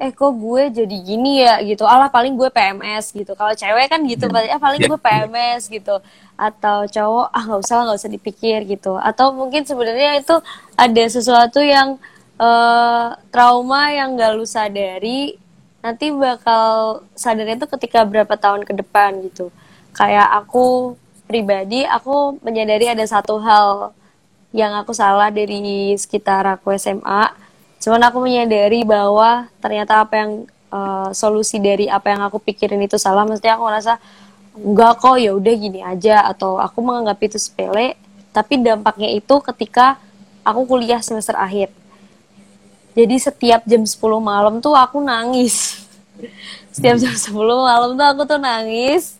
eh 0.00 0.10
kok 0.16 0.32
gue 0.32 0.62
jadi 0.74 0.96
gini 1.06 1.44
ya 1.44 1.62
gitu. 1.62 1.86
Allah 1.86 2.10
paling 2.10 2.34
gue 2.34 2.50
PMS 2.50 3.14
gitu. 3.14 3.38
Kalau 3.38 3.54
cewek 3.54 3.86
kan 3.86 4.02
gitu, 4.02 4.26
hmm. 4.26 4.50
ah 4.50 4.58
paling 4.58 4.80
ya. 4.82 4.88
gue 4.90 4.98
PMS 4.98 5.62
gitu. 5.70 5.96
Atau 6.34 6.90
cowok 6.90 7.26
ah 7.30 7.42
nggak 7.46 7.60
usah 7.62 7.74
nggak 7.86 7.98
usah 8.02 8.10
dipikir 8.10 8.58
gitu. 8.66 8.98
Atau 8.98 9.30
mungkin 9.36 9.62
sebenarnya 9.62 10.18
itu 10.18 10.34
ada 10.74 11.04
sesuatu 11.06 11.62
yang 11.62 12.00
uh, 12.40 13.14
trauma 13.28 13.92
yang 13.92 14.16
gak 14.16 14.32
lu 14.34 14.48
sadari 14.48 15.36
nanti 15.80 16.12
bakal 16.12 17.04
sadarnya 17.16 17.56
itu 17.56 17.68
ketika 17.68 18.04
berapa 18.04 18.34
tahun 18.36 18.68
ke 18.68 18.72
depan 18.84 19.20
gitu 19.28 19.48
kayak 19.94 20.28
aku 20.44 20.96
pribadi 21.26 21.86
aku 21.86 22.38
menyadari 22.42 22.90
ada 22.90 23.06
satu 23.06 23.38
hal 23.38 23.94
yang 24.50 24.74
aku 24.74 24.90
salah 24.90 25.30
dari 25.30 25.94
sekitar 25.94 26.42
aku 26.46 26.74
SMA 26.74 27.30
cuman 27.80 28.02
aku 28.10 28.18
menyadari 28.20 28.82
bahwa 28.82 29.46
ternyata 29.62 30.04
apa 30.04 30.14
yang 30.20 30.32
uh, 30.70 31.10
solusi 31.12 31.58
dari 31.58 31.90
apa 31.90 32.14
yang 32.14 32.22
aku 32.24 32.38
pikirin 32.40 32.80
itu 32.80 32.96
salah. 32.96 33.26
Mesti 33.26 33.46
aku 33.50 33.62
ngerasa 33.66 33.98
enggak 34.56 34.92
kok 35.02 35.16
ya 35.18 35.30
udah 35.34 35.54
gini 35.54 35.80
aja. 35.84 36.24
Atau 36.24 36.56
aku 36.56 36.78
menganggap 36.80 37.18
itu 37.20 37.36
sepele. 37.36 37.98
Tapi 38.30 38.62
dampaknya 38.62 39.10
itu 39.10 39.34
ketika 39.42 39.98
aku 40.46 40.64
kuliah 40.64 41.02
semester 41.02 41.34
akhir. 41.34 41.74
Jadi 42.94 43.16
setiap 43.18 43.62
jam 43.66 43.82
10 43.86 43.98
malam 44.18 44.58
tuh 44.58 44.74
aku 44.74 44.98
nangis. 44.98 45.86
Setiap 46.74 46.98
jam 46.98 47.14
10 47.14 47.34
malam 47.38 47.90
tuh 47.94 48.06
aku 48.06 48.22
tuh 48.26 48.40
nangis. 48.42 49.18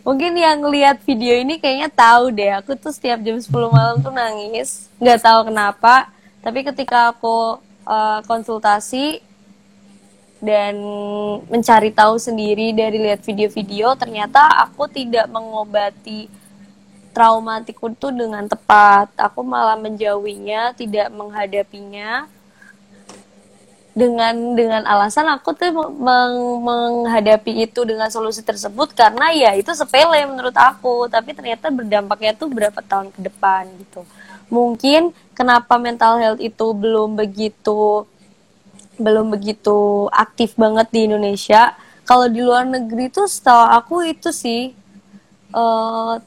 Mungkin 0.00 0.32
yang 0.32 0.64
lihat 0.64 1.04
video 1.04 1.36
ini 1.36 1.60
kayaknya 1.60 1.92
tahu 1.92 2.32
deh, 2.32 2.56
aku 2.56 2.72
tuh 2.72 2.88
setiap 2.88 3.20
jam 3.20 3.36
10 3.36 3.52
malam 3.68 4.00
tuh 4.00 4.08
nangis. 4.08 4.88
Nggak 4.96 5.20
tahu 5.20 5.40
kenapa, 5.52 6.08
tapi 6.40 6.64
ketika 6.64 7.12
aku 7.12 7.60
uh, 7.84 8.24
konsultasi 8.24 9.20
dan 10.40 10.80
mencari 11.52 11.92
tahu 11.92 12.16
sendiri 12.16 12.72
dari 12.72 12.96
lihat 12.96 13.20
video-video, 13.20 13.92
ternyata 13.92 14.40
aku 14.64 14.88
tidak 14.88 15.28
mengobati 15.28 16.32
traumatikku 17.12 17.92
itu 17.92 18.08
dengan 18.08 18.48
tepat. 18.48 19.12
Aku 19.20 19.44
malah 19.44 19.76
menjauhinya, 19.76 20.72
tidak 20.72 21.12
menghadapinya 21.12 22.24
dengan 23.90 24.54
dengan 24.54 24.82
alasan 24.86 25.26
aku 25.26 25.50
tuh 25.50 25.74
meng, 25.74 26.62
menghadapi 26.62 27.66
itu 27.66 27.82
dengan 27.82 28.06
solusi 28.06 28.38
tersebut 28.40 28.94
karena 28.94 29.34
ya 29.34 29.50
itu 29.58 29.70
sepele 29.74 30.26
menurut 30.30 30.54
aku. 30.54 31.10
Tapi 31.10 31.34
ternyata 31.34 31.68
berdampaknya 31.68 32.32
tuh 32.38 32.48
berapa 32.50 32.78
tahun 32.80 33.10
ke 33.10 33.20
depan 33.26 33.66
gitu. 33.82 34.06
Mungkin 34.50 35.14
kenapa 35.34 35.78
mental 35.78 36.18
health 36.18 36.42
itu 36.42 36.66
belum 36.74 37.18
begitu 37.18 38.06
belum 39.00 39.32
begitu 39.32 40.06
aktif 40.12 40.54
banget 40.54 40.86
di 40.92 41.00
Indonesia. 41.10 41.74
Kalau 42.06 42.26
di 42.26 42.42
luar 42.42 42.66
negeri 42.66 43.06
tuh 43.10 43.26
setahu 43.30 43.62
aku 43.70 43.94
itu 44.06 44.34
sih 44.34 44.74
uh, 45.54 46.18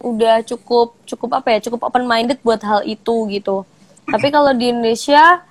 udah 0.00 0.40
cukup 0.46 0.96
cukup 1.04 1.30
apa 1.42 1.58
ya 1.58 1.58
cukup 1.68 1.86
open 1.86 2.08
minded 2.08 2.38
buat 2.42 2.62
hal 2.62 2.82
itu 2.86 3.28
gitu. 3.30 3.62
Tapi 4.10 4.32
kalau 4.32 4.50
di 4.56 4.72
Indonesia 4.74 5.44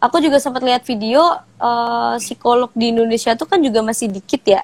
aku 0.00 0.20
juga 0.20 0.36
sempat 0.38 0.62
lihat 0.62 0.84
video 0.84 1.20
uh, 1.60 2.14
psikolog 2.20 2.70
di 2.76 2.92
Indonesia 2.92 3.32
tuh 3.34 3.48
kan 3.48 3.60
juga 3.60 3.80
masih 3.80 4.12
dikit 4.12 4.42
ya. 4.44 4.62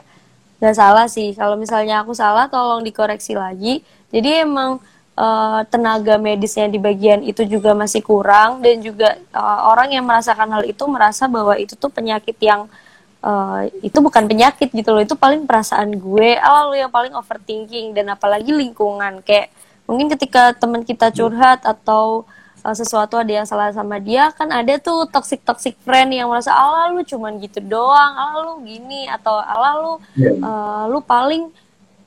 Nggak 0.63 0.77
salah 0.79 1.07
sih. 1.11 1.35
Kalau 1.35 1.59
misalnya 1.59 2.05
aku 2.05 2.15
salah 2.15 2.47
tolong 2.47 2.85
dikoreksi 2.85 3.35
lagi. 3.35 3.83
Jadi 4.13 4.45
emang 4.45 4.79
uh, 5.17 5.61
tenaga 5.69 6.21
medisnya 6.21 6.69
di 6.69 6.79
bagian 6.79 7.25
itu 7.25 7.43
juga 7.49 7.73
masih 7.73 8.05
kurang 8.05 8.61
dan 8.63 8.79
juga 8.85 9.19
uh, 9.33 9.73
orang 9.73 9.91
yang 9.91 10.05
merasakan 10.05 10.53
hal 10.53 10.63
itu 10.69 10.85
merasa 10.87 11.27
bahwa 11.27 11.57
itu 11.57 11.75
tuh 11.75 11.89
penyakit 11.89 12.37
yang 12.39 12.69
uh, 13.25 13.67
itu 13.81 13.99
bukan 13.99 14.29
penyakit 14.29 14.69
gitu 14.71 14.93
loh. 14.93 15.03
Itu 15.03 15.17
paling 15.17 15.49
perasaan 15.49 15.97
gue. 15.97 16.39
Ah 16.39 16.69
lo 16.69 16.77
yang 16.77 16.93
paling 16.93 17.17
overthinking 17.17 17.97
dan 17.97 18.13
apalagi 18.13 18.53
lingkungan. 18.53 19.25
Kayak 19.25 19.51
mungkin 19.89 20.13
ketika 20.13 20.55
teman 20.55 20.87
kita 20.87 21.11
curhat 21.11 21.65
atau 21.65 22.29
uh, 22.63 22.75
sesuatu 22.75 23.19
ada 23.19 23.43
yang 23.43 23.47
salah 23.47 23.75
sama 23.75 23.99
dia 23.99 24.31
kan 24.33 24.49
ada 24.51 24.79
tuh 24.79 25.07
toxic 25.11 25.43
toxic 25.43 25.75
friend 25.83 26.15
yang 26.15 26.31
merasa 26.31 26.55
ala 26.55 26.95
lu 26.95 27.03
cuman 27.03 27.37
gitu 27.43 27.59
doang 27.63 28.15
ala 28.15 28.39
lu 28.47 28.63
gini 28.65 29.11
atau 29.11 29.39
ala 29.39 29.71
lu 29.79 29.93
yeah. 30.15 30.33
Iya. 30.33 30.33
uh, 30.41 30.83
lu 30.89 30.99
paling 31.03 31.51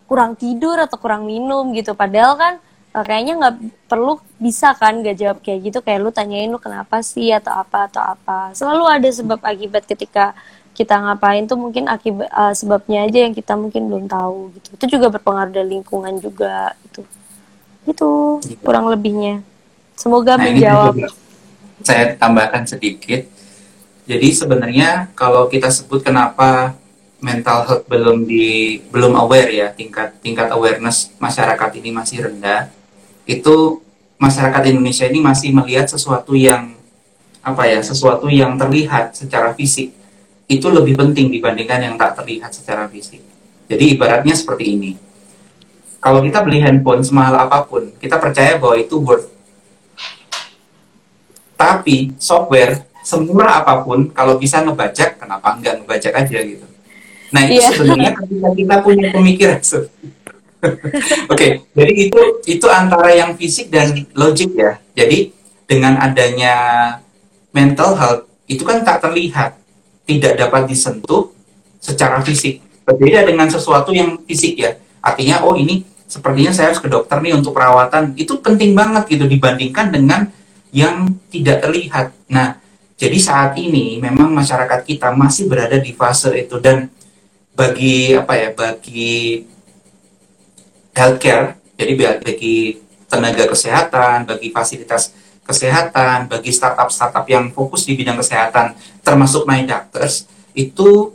kurang 0.07 0.37
tidur 0.39 0.79
atau 0.79 0.97
kurang 0.97 1.27
minum 1.27 1.73
gitu 1.75 1.93
padahal 1.93 2.39
kan 2.39 2.53
uh, 2.95 3.03
kayaknya 3.03 3.33
nggak 3.35 3.55
perlu 3.91 4.17
bisa 4.39 4.71
kan 4.77 5.03
gak 5.03 5.17
jawab 5.19 5.37
kayak 5.43 5.71
gitu 5.71 5.79
kayak 5.83 5.99
lu 6.01 6.09
tanyain 6.09 6.49
lu 6.49 6.57
kenapa 6.61 7.03
sih 7.03 7.29
atau 7.35 7.51
apa 7.51 7.91
atau 7.91 8.01
apa 8.01 8.55
selalu 8.55 8.83
ada 8.87 9.09
sebab 9.11 9.39
akibat 9.43 9.83
ketika 9.83 10.31
kita 10.75 10.99
ngapain 10.99 11.47
tuh 11.47 11.55
mungkin 11.55 11.87
akibat 11.87 12.27
uh, 12.35 12.51
sebabnya 12.51 13.07
aja 13.07 13.23
yang 13.23 13.31
kita 13.31 13.55
mungkin 13.55 13.87
belum 13.87 14.05
tahu 14.11 14.51
gitu 14.59 14.67
itu 14.75 14.85
juga 14.99 15.07
berpengaruh 15.07 15.51
dari 15.55 15.79
lingkungan 15.79 16.19
juga 16.19 16.75
gitu 16.83 17.01
itu 17.85 18.09
iya. 18.43 18.57
kurang 18.59 18.91
lebihnya 18.91 19.41
Semoga 19.95 20.35
nah, 20.35 20.45
menjawab. 20.45 20.93
saya 21.81 22.13
tambahkan 22.19 22.67
sedikit. 22.67 23.25
Jadi 24.05 24.27
sebenarnya 24.35 25.09
kalau 25.17 25.49
kita 25.49 25.71
sebut 25.71 26.05
kenapa 26.05 26.77
mental 27.23 27.65
health 27.65 27.85
belum 27.89 28.27
di 28.29 28.77
belum 28.93 29.17
aware 29.17 29.49
ya 29.49 29.67
tingkat 29.73 30.21
tingkat 30.21 30.51
awareness 30.53 31.09
masyarakat 31.17 31.81
ini 31.81 31.89
masih 31.89 32.29
rendah, 32.29 32.69
itu 33.25 33.81
masyarakat 34.21 34.61
Indonesia 34.69 35.09
ini 35.09 35.19
masih 35.23 35.49
melihat 35.55 35.89
sesuatu 35.89 36.37
yang 36.37 36.77
apa 37.41 37.65
ya 37.65 37.81
sesuatu 37.81 38.29
yang 38.29 38.57
terlihat 38.57 39.13
secara 39.17 39.53
fisik 39.53 39.93
itu 40.45 40.67
lebih 40.69 40.97
penting 40.97 41.33
dibandingkan 41.33 41.81
yang 41.81 41.95
tak 41.97 42.21
terlihat 42.21 42.53
secara 42.53 42.85
fisik. 42.85 43.21
Jadi 43.65 43.97
ibaratnya 43.97 44.37
seperti 44.37 44.77
ini. 44.77 44.91
Kalau 45.97 46.21
kita 46.21 46.45
beli 46.45 46.61
handphone 46.61 47.01
semahal 47.01 47.49
apa 47.49 47.65
pun, 47.65 47.89
kita 47.97 48.21
percaya 48.21 48.61
bahwa 48.61 48.77
itu 48.77 49.01
worth 49.01 49.25
tapi 51.55 52.15
software 52.19 52.83
semurah 53.05 53.61
apa 53.61 53.85
pun 53.85 54.09
kalau 54.11 54.35
bisa 54.41 54.65
ngebajak, 54.65 55.21
kenapa 55.21 55.55
enggak 55.55 55.81
ngebajak 55.81 56.13
aja 56.13 56.39
gitu. 56.41 56.65
Nah 57.29 57.41
itu 57.45 57.61
yeah. 57.61 57.71
sebenarnya 57.71 58.11
ketika 58.17 58.49
kita 58.53 58.75
punya 58.81 59.07
pemikiran 59.13 59.59
Oke, 60.65 61.29
okay, 61.29 61.51
jadi 61.77 61.93
itu 61.93 62.21
itu 62.49 62.65
antara 62.65 63.13
yang 63.13 63.37
fisik 63.37 63.69
dan 63.69 63.93
logik 64.17 64.49
ya. 64.57 64.81
Jadi 64.97 65.29
dengan 65.69 66.01
adanya 66.01 66.55
mental 67.53 67.93
health 67.93 68.25
itu 68.49 68.65
kan 68.65 68.81
tak 68.81 69.05
terlihat, 69.05 69.61
tidak 70.09 70.41
dapat 70.41 70.65
disentuh 70.65 71.29
secara 71.77 72.17
fisik. 72.25 72.65
Berbeda 72.81 73.29
dengan 73.29 73.45
sesuatu 73.45 73.93
yang 73.93 74.17
fisik 74.25 74.57
ya. 74.57 74.73
Artinya 75.05 75.45
oh 75.45 75.53
ini 75.53 75.85
sepertinya 76.09 76.49
saya 76.49 76.73
harus 76.73 76.81
ke 76.81 76.89
dokter 76.89 77.21
nih 77.21 77.37
untuk 77.37 77.53
perawatan. 77.53 78.17
Itu 78.17 78.41
penting 78.41 78.73
banget 78.73 79.05
gitu 79.05 79.29
dibandingkan 79.29 79.93
dengan 79.93 80.33
yang 80.72 81.09
tidak 81.30 81.66
terlihat. 81.66 82.16
Nah, 82.32 82.57
jadi 82.95 83.18
saat 83.20 83.59
ini 83.59 83.99
memang 83.99 84.32
masyarakat 84.32 84.88
kita 84.88 85.11
masih 85.11 85.51
berada 85.51 85.76
di 85.76 85.91
fase 85.91 86.32
itu 86.34 86.57
dan 86.63 86.88
bagi 87.55 88.16
apa 88.16 88.34
ya, 88.36 88.49
bagi 88.51 89.43
healthcare, 90.95 91.59
jadi 91.76 92.22
bagi 92.24 92.80
tenaga 93.11 93.51
kesehatan, 93.51 94.28
bagi 94.28 94.51
fasilitas 94.51 95.11
kesehatan, 95.45 96.26
bagi 96.26 96.49
startup-startup 96.49 97.24
yang 97.30 97.53
fokus 97.53 97.86
di 97.86 97.93
bidang 97.93 98.18
kesehatan, 98.18 98.74
termasuk 99.05 99.45
My 99.45 99.61
Doctors, 99.63 100.26
itu 100.57 101.13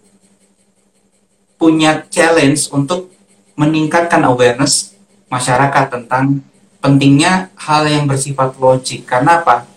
punya 1.58 2.06
challenge 2.08 2.70
untuk 2.72 3.12
meningkatkan 3.58 4.24
awareness 4.24 4.96
masyarakat 5.28 5.92
tentang 5.92 6.40
pentingnya 6.80 7.52
hal 7.56 7.86
yang 7.86 8.08
bersifat 8.08 8.56
logik. 8.56 9.04
Karena 9.04 9.44
apa? 9.44 9.68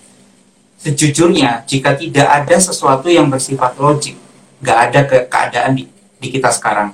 Sejujurnya, 0.80 1.64
jika 1.64 1.96
tidak 1.96 2.28
ada 2.28 2.56
sesuatu 2.60 3.08
yang 3.08 3.32
bersifat 3.32 3.76
logik, 3.80 4.20
nggak 4.60 4.78
ada 4.90 5.00
ke 5.08 5.18
keadaan 5.32 5.72
di, 5.80 5.88
di 6.20 6.28
kita 6.28 6.52
sekarang. 6.52 6.92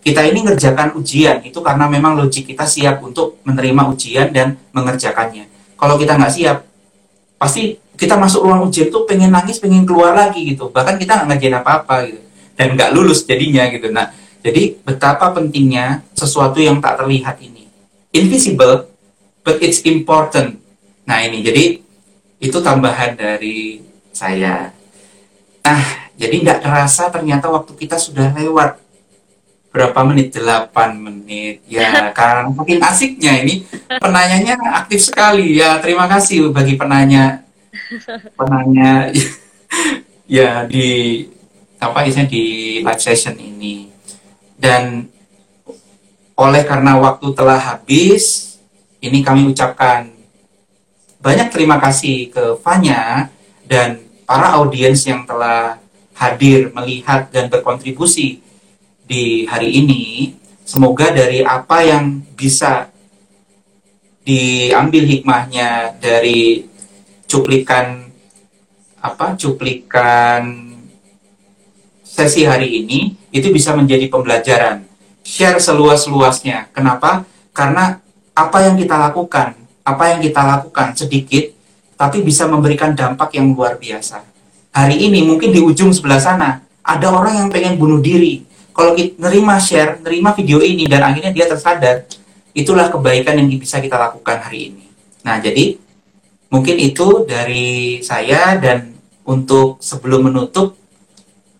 Kita 0.00 0.22
ini 0.22 0.46
ngerjakan 0.46 0.94
ujian, 0.94 1.42
itu 1.42 1.58
karena 1.60 1.90
memang 1.90 2.14
logik 2.14 2.46
kita 2.46 2.62
siap 2.62 3.02
untuk 3.02 3.42
menerima 3.42 3.82
ujian 3.90 4.30
dan 4.30 4.54
mengerjakannya. 4.70 5.50
Kalau 5.76 5.98
kita 5.98 6.16
nggak 6.16 6.32
siap, 6.32 6.62
pasti 7.36 7.76
kita 7.96 8.16
masuk 8.16 8.46
ruang 8.46 8.68
ujian 8.68 8.88
tuh 8.88 9.04
pengen 9.04 9.32
nangis, 9.32 9.60
pengen 9.60 9.84
keluar 9.84 10.16
lagi 10.16 10.46
gitu. 10.46 10.70
Bahkan 10.70 10.96
kita 11.00 11.20
nggak 11.20 11.36
ngerjain 11.36 11.56
apa-apa 11.58 11.94
gitu. 12.08 12.20
Dan 12.56 12.72
nggak 12.72 12.92
lulus 12.96 13.24
jadinya 13.28 13.68
gitu. 13.68 13.92
Nah, 13.92 14.12
jadi 14.40 14.78
betapa 14.80 15.34
pentingnya 15.34 16.00
sesuatu 16.16 16.56
yang 16.62 16.80
tak 16.80 17.02
terlihat 17.02 17.36
ini. 17.44 17.68
Invisible 18.16 18.95
but 19.46 19.62
it's 19.62 19.86
important. 19.86 20.58
Nah 21.06 21.22
ini 21.22 21.46
jadi 21.46 21.78
itu 22.42 22.58
tambahan 22.58 23.14
dari 23.14 23.78
saya. 24.10 24.74
Nah 25.62 26.10
jadi 26.18 26.34
nggak 26.42 26.66
terasa 26.66 27.06
ternyata 27.14 27.46
waktu 27.46 27.78
kita 27.78 27.94
sudah 27.94 28.34
lewat 28.34 28.82
berapa 29.70 30.02
menit? 30.02 30.34
8 30.34 30.74
menit. 30.98 31.62
Ya 31.70 32.10
karena 32.18 32.50
makin 32.50 32.82
asiknya 32.82 33.38
ini 33.46 33.62
penanyanya 34.02 34.58
aktif 34.82 35.06
sekali 35.06 35.62
ya. 35.62 35.78
Terima 35.78 36.10
kasih 36.10 36.50
bagi 36.50 36.74
penanya 36.74 37.46
penanya 38.34 39.14
ya 40.38 40.66
di 40.66 41.22
apa 41.78 42.02
isinya 42.08 42.26
di 42.26 42.44
live 42.82 43.02
session 43.02 43.36
ini 43.38 43.92
dan 44.56 45.06
oleh 46.36 46.62
karena 46.64 46.98
waktu 46.98 47.30
telah 47.36 47.60
habis 47.60 48.45
ini 49.00 49.20
kami 49.20 49.48
ucapkan 49.50 50.16
banyak 51.20 51.48
terima 51.50 51.82
kasih 51.82 52.30
ke 52.30 52.54
Fanya 52.62 53.32
dan 53.66 53.98
para 54.28 54.54
audiens 54.58 55.02
yang 55.06 55.26
telah 55.26 55.82
hadir, 56.14 56.72
melihat, 56.72 57.28
dan 57.34 57.50
berkontribusi 57.50 58.40
di 59.04 59.44
hari 59.46 59.74
ini. 59.74 60.34
Semoga 60.66 61.14
dari 61.14 61.46
apa 61.46 61.82
yang 61.82 62.22
bisa 62.34 62.90
diambil 64.26 65.06
hikmahnya 65.06 65.94
dari 66.02 66.66
cuplikan 67.30 68.10
apa 68.98 69.38
cuplikan 69.38 70.74
sesi 72.02 72.42
hari 72.42 72.82
ini 72.82 73.14
itu 73.30 73.54
bisa 73.54 73.74
menjadi 73.74 74.10
pembelajaran. 74.10 74.82
Share 75.22 75.62
seluas-luasnya. 75.62 76.74
Kenapa? 76.74 77.22
Karena 77.54 78.02
apa 78.36 78.68
yang 78.68 78.76
kita 78.76 79.00
lakukan, 79.00 79.56
apa 79.80 80.04
yang 80.12 80.20
kita 80.20 80.44
lakukan 80.44 80.92
sedikit, 80.92 81.56
tapi 81.96 82.20
bisa 82.20 82.44
memberikan 82.44 82.92
dampak 82.92 83.32
yang 83.32 83.56
luar 83.56 83.80
biasa. 83.80 84.20
Hari 84.76 85.08
ini 85.08 85.24
mungkin 85.24 85.56
di 85.56 85.64
ujung 85.64 85.88
sebelah 85.96 86.20
sana 86.20 86.60
ada 86.84 87.08
orang 87.08 87.40
yang 87.40 87.48
pengen 87.48 87.80
bunuh 87.80 88.04
diri. 88.04 88.44
Kalau 88.76 88.92
kita 88.92 89.16
nerima 89.16 89.56
share, 89.56 90.04
nerima 90.04 90.36
video 90.36 90.60
ini 90.60 90.84
dan 90.84 91.00
akhirnya 91.00 91.32
dia 91.32 91.48
tersadar, 91.48 92.04
itulah 92.52 92.92
kebaikan 92.92 93.40
yang 93.40 93.48
bisa 93.56 93.80
kita 93.80 93.96
lakukan 93.96 94.36
hari 94.36 94.68
ini. 94.68 94.84
Nah, 95.24 95.40
jadi 95.40 95.80
mungkin 96.52 96.76
itu 96.76 97.24
dari 97.24 98.04
saya 98.04 98.60
dan 98.60 98.92
untuk 99.24 99.80
sebelum 99.80 100.28
menutup 100.28 100.76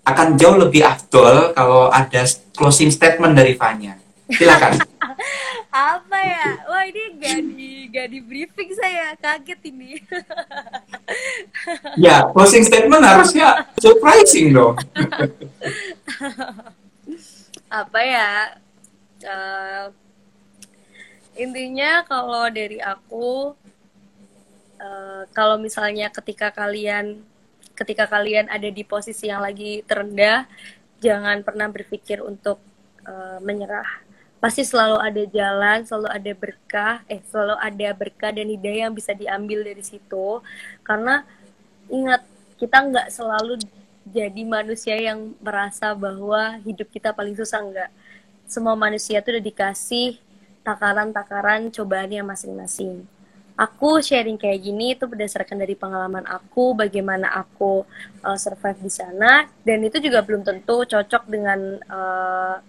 akan 0.05 0.37
jauh 0.37 0.61
lebih 0.61 0.85
afdol 0.85 1.57
kalau 1.57 1.89
ada 1.89 2.29
closing 2.53 2.93
statement 2.93 3.33
dari 3.33 3.57
Fanya. 3.57 3.97
Silakan. 4.29 4.77
apa 5.77 6.19
ya 6.25 6.47
wah 6.65 6.85
ini 6.89 7.03
gak 7.21 7.39
di 7.53 7.71
gak 7.93 8.09
di 8.09 8.19
briefing 8.25 8.73
saya 8.73 9.13
kaget 9.21 9.61
ini 9.69 10.01
ya, 11.97 12.27
closing 12.33 12.65
statement 12.65 13.03
harusnya 13.05 13.67
surprising 13.79 14.55
dong. 14.55 14.77
Apa 17.67 18.01
ya? 18.01 18.33
Uh, 19.27 19.87
intinya 21.35 22.05
kalau 22.07 22.47
dari 22.53 22.79
aku 22.79 23.57
uh, 24.79 25.23
kalau 25.33 25.57
misalnya 25.59 26.13
ketika 26.13 26.53
kalian 26.53 27.21
ketika 27.77 28.09
kalian 28.09 28.49
ada 28.49 28.69
di 28.73 28.85
posisi 28.87 29.29
yang 29.29 29.45
lagi 29.45 29.85
terendah 29.85 30.49
jangan 31.01 31.45
pernah 31.45 31.69
berpikir 31.69 32.25
untuk 32.25 32.61
uh, 33.05 33.37
menyerah 33.45 34.06
pasti 34.37 34.63
selalu 34.63 35.01
ada 35.01 35.23
jalan 35.33 35.79
selalu 35.89 36.09
ada 36.13 36.33
berkah 36.37 36.95
eh 37.09 37.21
selalu 37.27 37.57
ada 37.57 37.89
berkah 37.97 38.31
dan 38.31 38.47
hidayah 38.47 38.89
yang 38.89 38.95
bisa 38.95 39.17
diambil 39.17 39.65
dari 39.65 39.81
situ 39.81 40.45
karena 40.85 41.25
ingat 41.89 42.23
kita 42.61 42.77
nggak 42.85 43.09
selalu 43.09 43.61
jadi 44.07 44.43
manusia 44.47 44.95
yang 44.95 45.35
merasa 45.43 45.97
bahwa 45.97 46.61
hidup 46.63 46.87
kita 46.93 47.11
paling 47.11 47.35
susah 47.35 47.59
nggak 47.65 47.91
semua 48.47 48.79
manusia 48.79 49.19
tuh 49.19 49.37
udah 49.37 49.45
dikasih 49.45 50.23
takaran-takaran 50.63 51.71
cobaannya 51.71 52.23
masing-masing. 52.27 53.07
Aku 53.57 54.03
sharing 54.05 54.37
kayak 54.37 54.61
gini 54.63 54.93
itu 54.93 55.09
berdasarkan 55.09 55.57
dari 55.57 55.73
pengalaman 55.73 56.27
aku, 56.29 56.77
bagaimana 56.77 57.33
aku 57.33 57.89
uh, 58.21 58.37
survive 58.37 58.77
di 58.85 58.93
sana, 58.93 59.49
dan 59.65 59.81
itu 59.81 59.97
juga 60.03 60.21
belum 60.21 60.45
tentu 60.45 60.85
cocok 60.85 61.23
dengan 61.25 61.81
uh, 61.89 62.61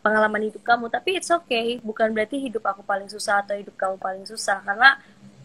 pengalaman 0.00 0.48
hidup 0.48 0.62
kamu. 0.64 0.88
Tapi 0.88 1.20
it's 1.20 1.30
okay, 1.30 1.78
bukan 1.80 2.12
berarti 2.12 2.40
hidup 2.40 2.64
aku 2.64 2.82
paling 2.84 3.08
susah 3.08 3.44
atau 3.44 3.56
hidup 3.56 3.76
kamu 3.76 3.96
paling 4.00 4.24
susah, 4.24 4.60
karena 4.64 5.00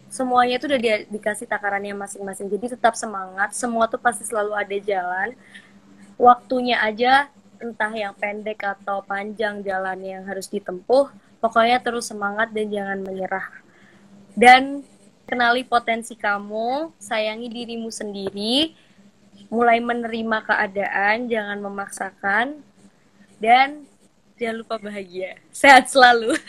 semuanya 0.10 0.56
itu 0.58 0.66
udah 0.68 0.80
di, 0.80 0.90
dikasih 1.12 1.48
takarannya 1.48 1.96
masing-masing. 1.96 2.48
Jadi 2.52 2.80
tetap 2.80 2.96
semangat, 2.96 3.52
semua 3.54 3.88
tuh 3.88 4.00
pasti 4.00 4.24
selalu 4.28 4.56
ada 4.56 4.78
jalan. 4.80 5.36
Waktunya 6.16 6.80
aja 6.80 7.28
entah 7.60 7.92
yang 7.92 8.16
pendek 8.16 8.64
atau 8.64 9.04
panjang 9.04 9.64
jalan 9.64 10.00
yang 10.04 10.24
harus 10.28 10.48
ditempuh, 10.48 11.12
Pokoknya 11.46 11.78
terus 11.78 12.10
semangat 12.10 12.50
dan 12.58 12.74
jangan 12.74 13.06
menyerah. 13.06 13.46
Dan 14.34 14.82
kenali 15.30 15.62
potensi 15.62 16.18
kamu, 16.18 16.90
sayangi 16.98 17.54
dirimu 17.54 17.94
sendiri, 17.94 18.74
mulai 19.54 19.78
menerima 19.78 20.42
keadaan, 20.42 21.30
jangan 21.30 21.62
memaksakan, 21.62 22.66
dan 23.38 23.86
jangan 24.36 24.56
lupa 24.60 24.76
bahagia. 24.80 25.40
Sehat 25.52 25.88
selalu. 25.88 26.36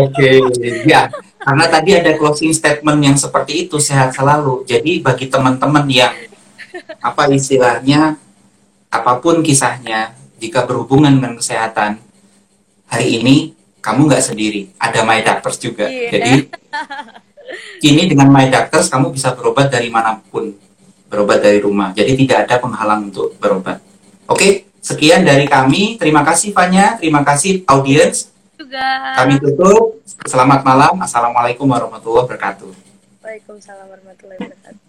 Oke, 0.00 0.40
okay. 0.40 0.84
ya. 0.88 1.12
Karena 1.44 1.66
tadi 1.68 1.90
ada 1.92 2.16
closing 2.16 2.56
statement 2.56 3.00
yang 3.04 3.16
seperti 3.20 3.68
itu, 3.68 3.76
sehat 3.76 4.16
selalu. 4.16 4.64
Jadi 4.64 5.04
bagi 5.04 5.28
teman-teman 5.28 5.84
yang 5.92 6.14
apa 7.04 7.28
istilahnya, 7.28 8.16
apa 8.88 9.12
pun 9.20 9.44
kisahnya, 9.44 10.16
jika 10.40 10.64
berhubungan 10.64 11.12
dengan 11.12 11.36
kesehatan, 11.36 12.00
hari 12.88 13.20
ini 13.20 13.52
kamu 13.84 14.08
nggak 14.08 14.24
sendiri, 14.24 14.72
ada 14.80 15.04
My 15.04 15.20
Doctors 15.20 15.60
juga. 15.60 15.84
Yeah. 15.84 16.10
Jadi 16.16 16.32
kini 17.84 18.08
dengan 18.08 18.32
My 18.32 18.48
Doctors 18.48 18.88
kamu 18.88 19.12
bisa 19.12 19.36
berobat 19.36 19.68
dari 19.68 19.92
mana 19.92 20.16
pun, 20.16 20.56
berobat 21.12 21.44
dari 21.44 21.60
rumah. 21.60 21.92
Jadi 21.92 22.24
tidak 22.24 22.48
ada 22.48 22.56
penghalang 22.56 23.12
untuk 23.12 23.36
berobat. 23.36 23.84
Oke, 24.24 24.64
sekian 24.84 25.24
dari 25.24 25.48
kami. 25.48 25.96
Terima 25.96 26.20
kasih 26.20 26.52
Fanya, 26.52 27.00
terima 27.00 27.24
kasih 27.24 27.64
audiens. 27.64 28.28
Juga. 28.60 29.16
Kami 29.16 29.40
tutup. 29.40 30.04
Selamat 30.28 30.60
malam. 30.60 31.00
Assalamualaikum 31.00 31.64
warahmatullahi 31.64 32.28
wabarakatuh. 32.28 32.70
Waalaikumsalam 33.24 33.88
warahmatullahi 33.88 34.38
wabarakatuh. 34.44 34.83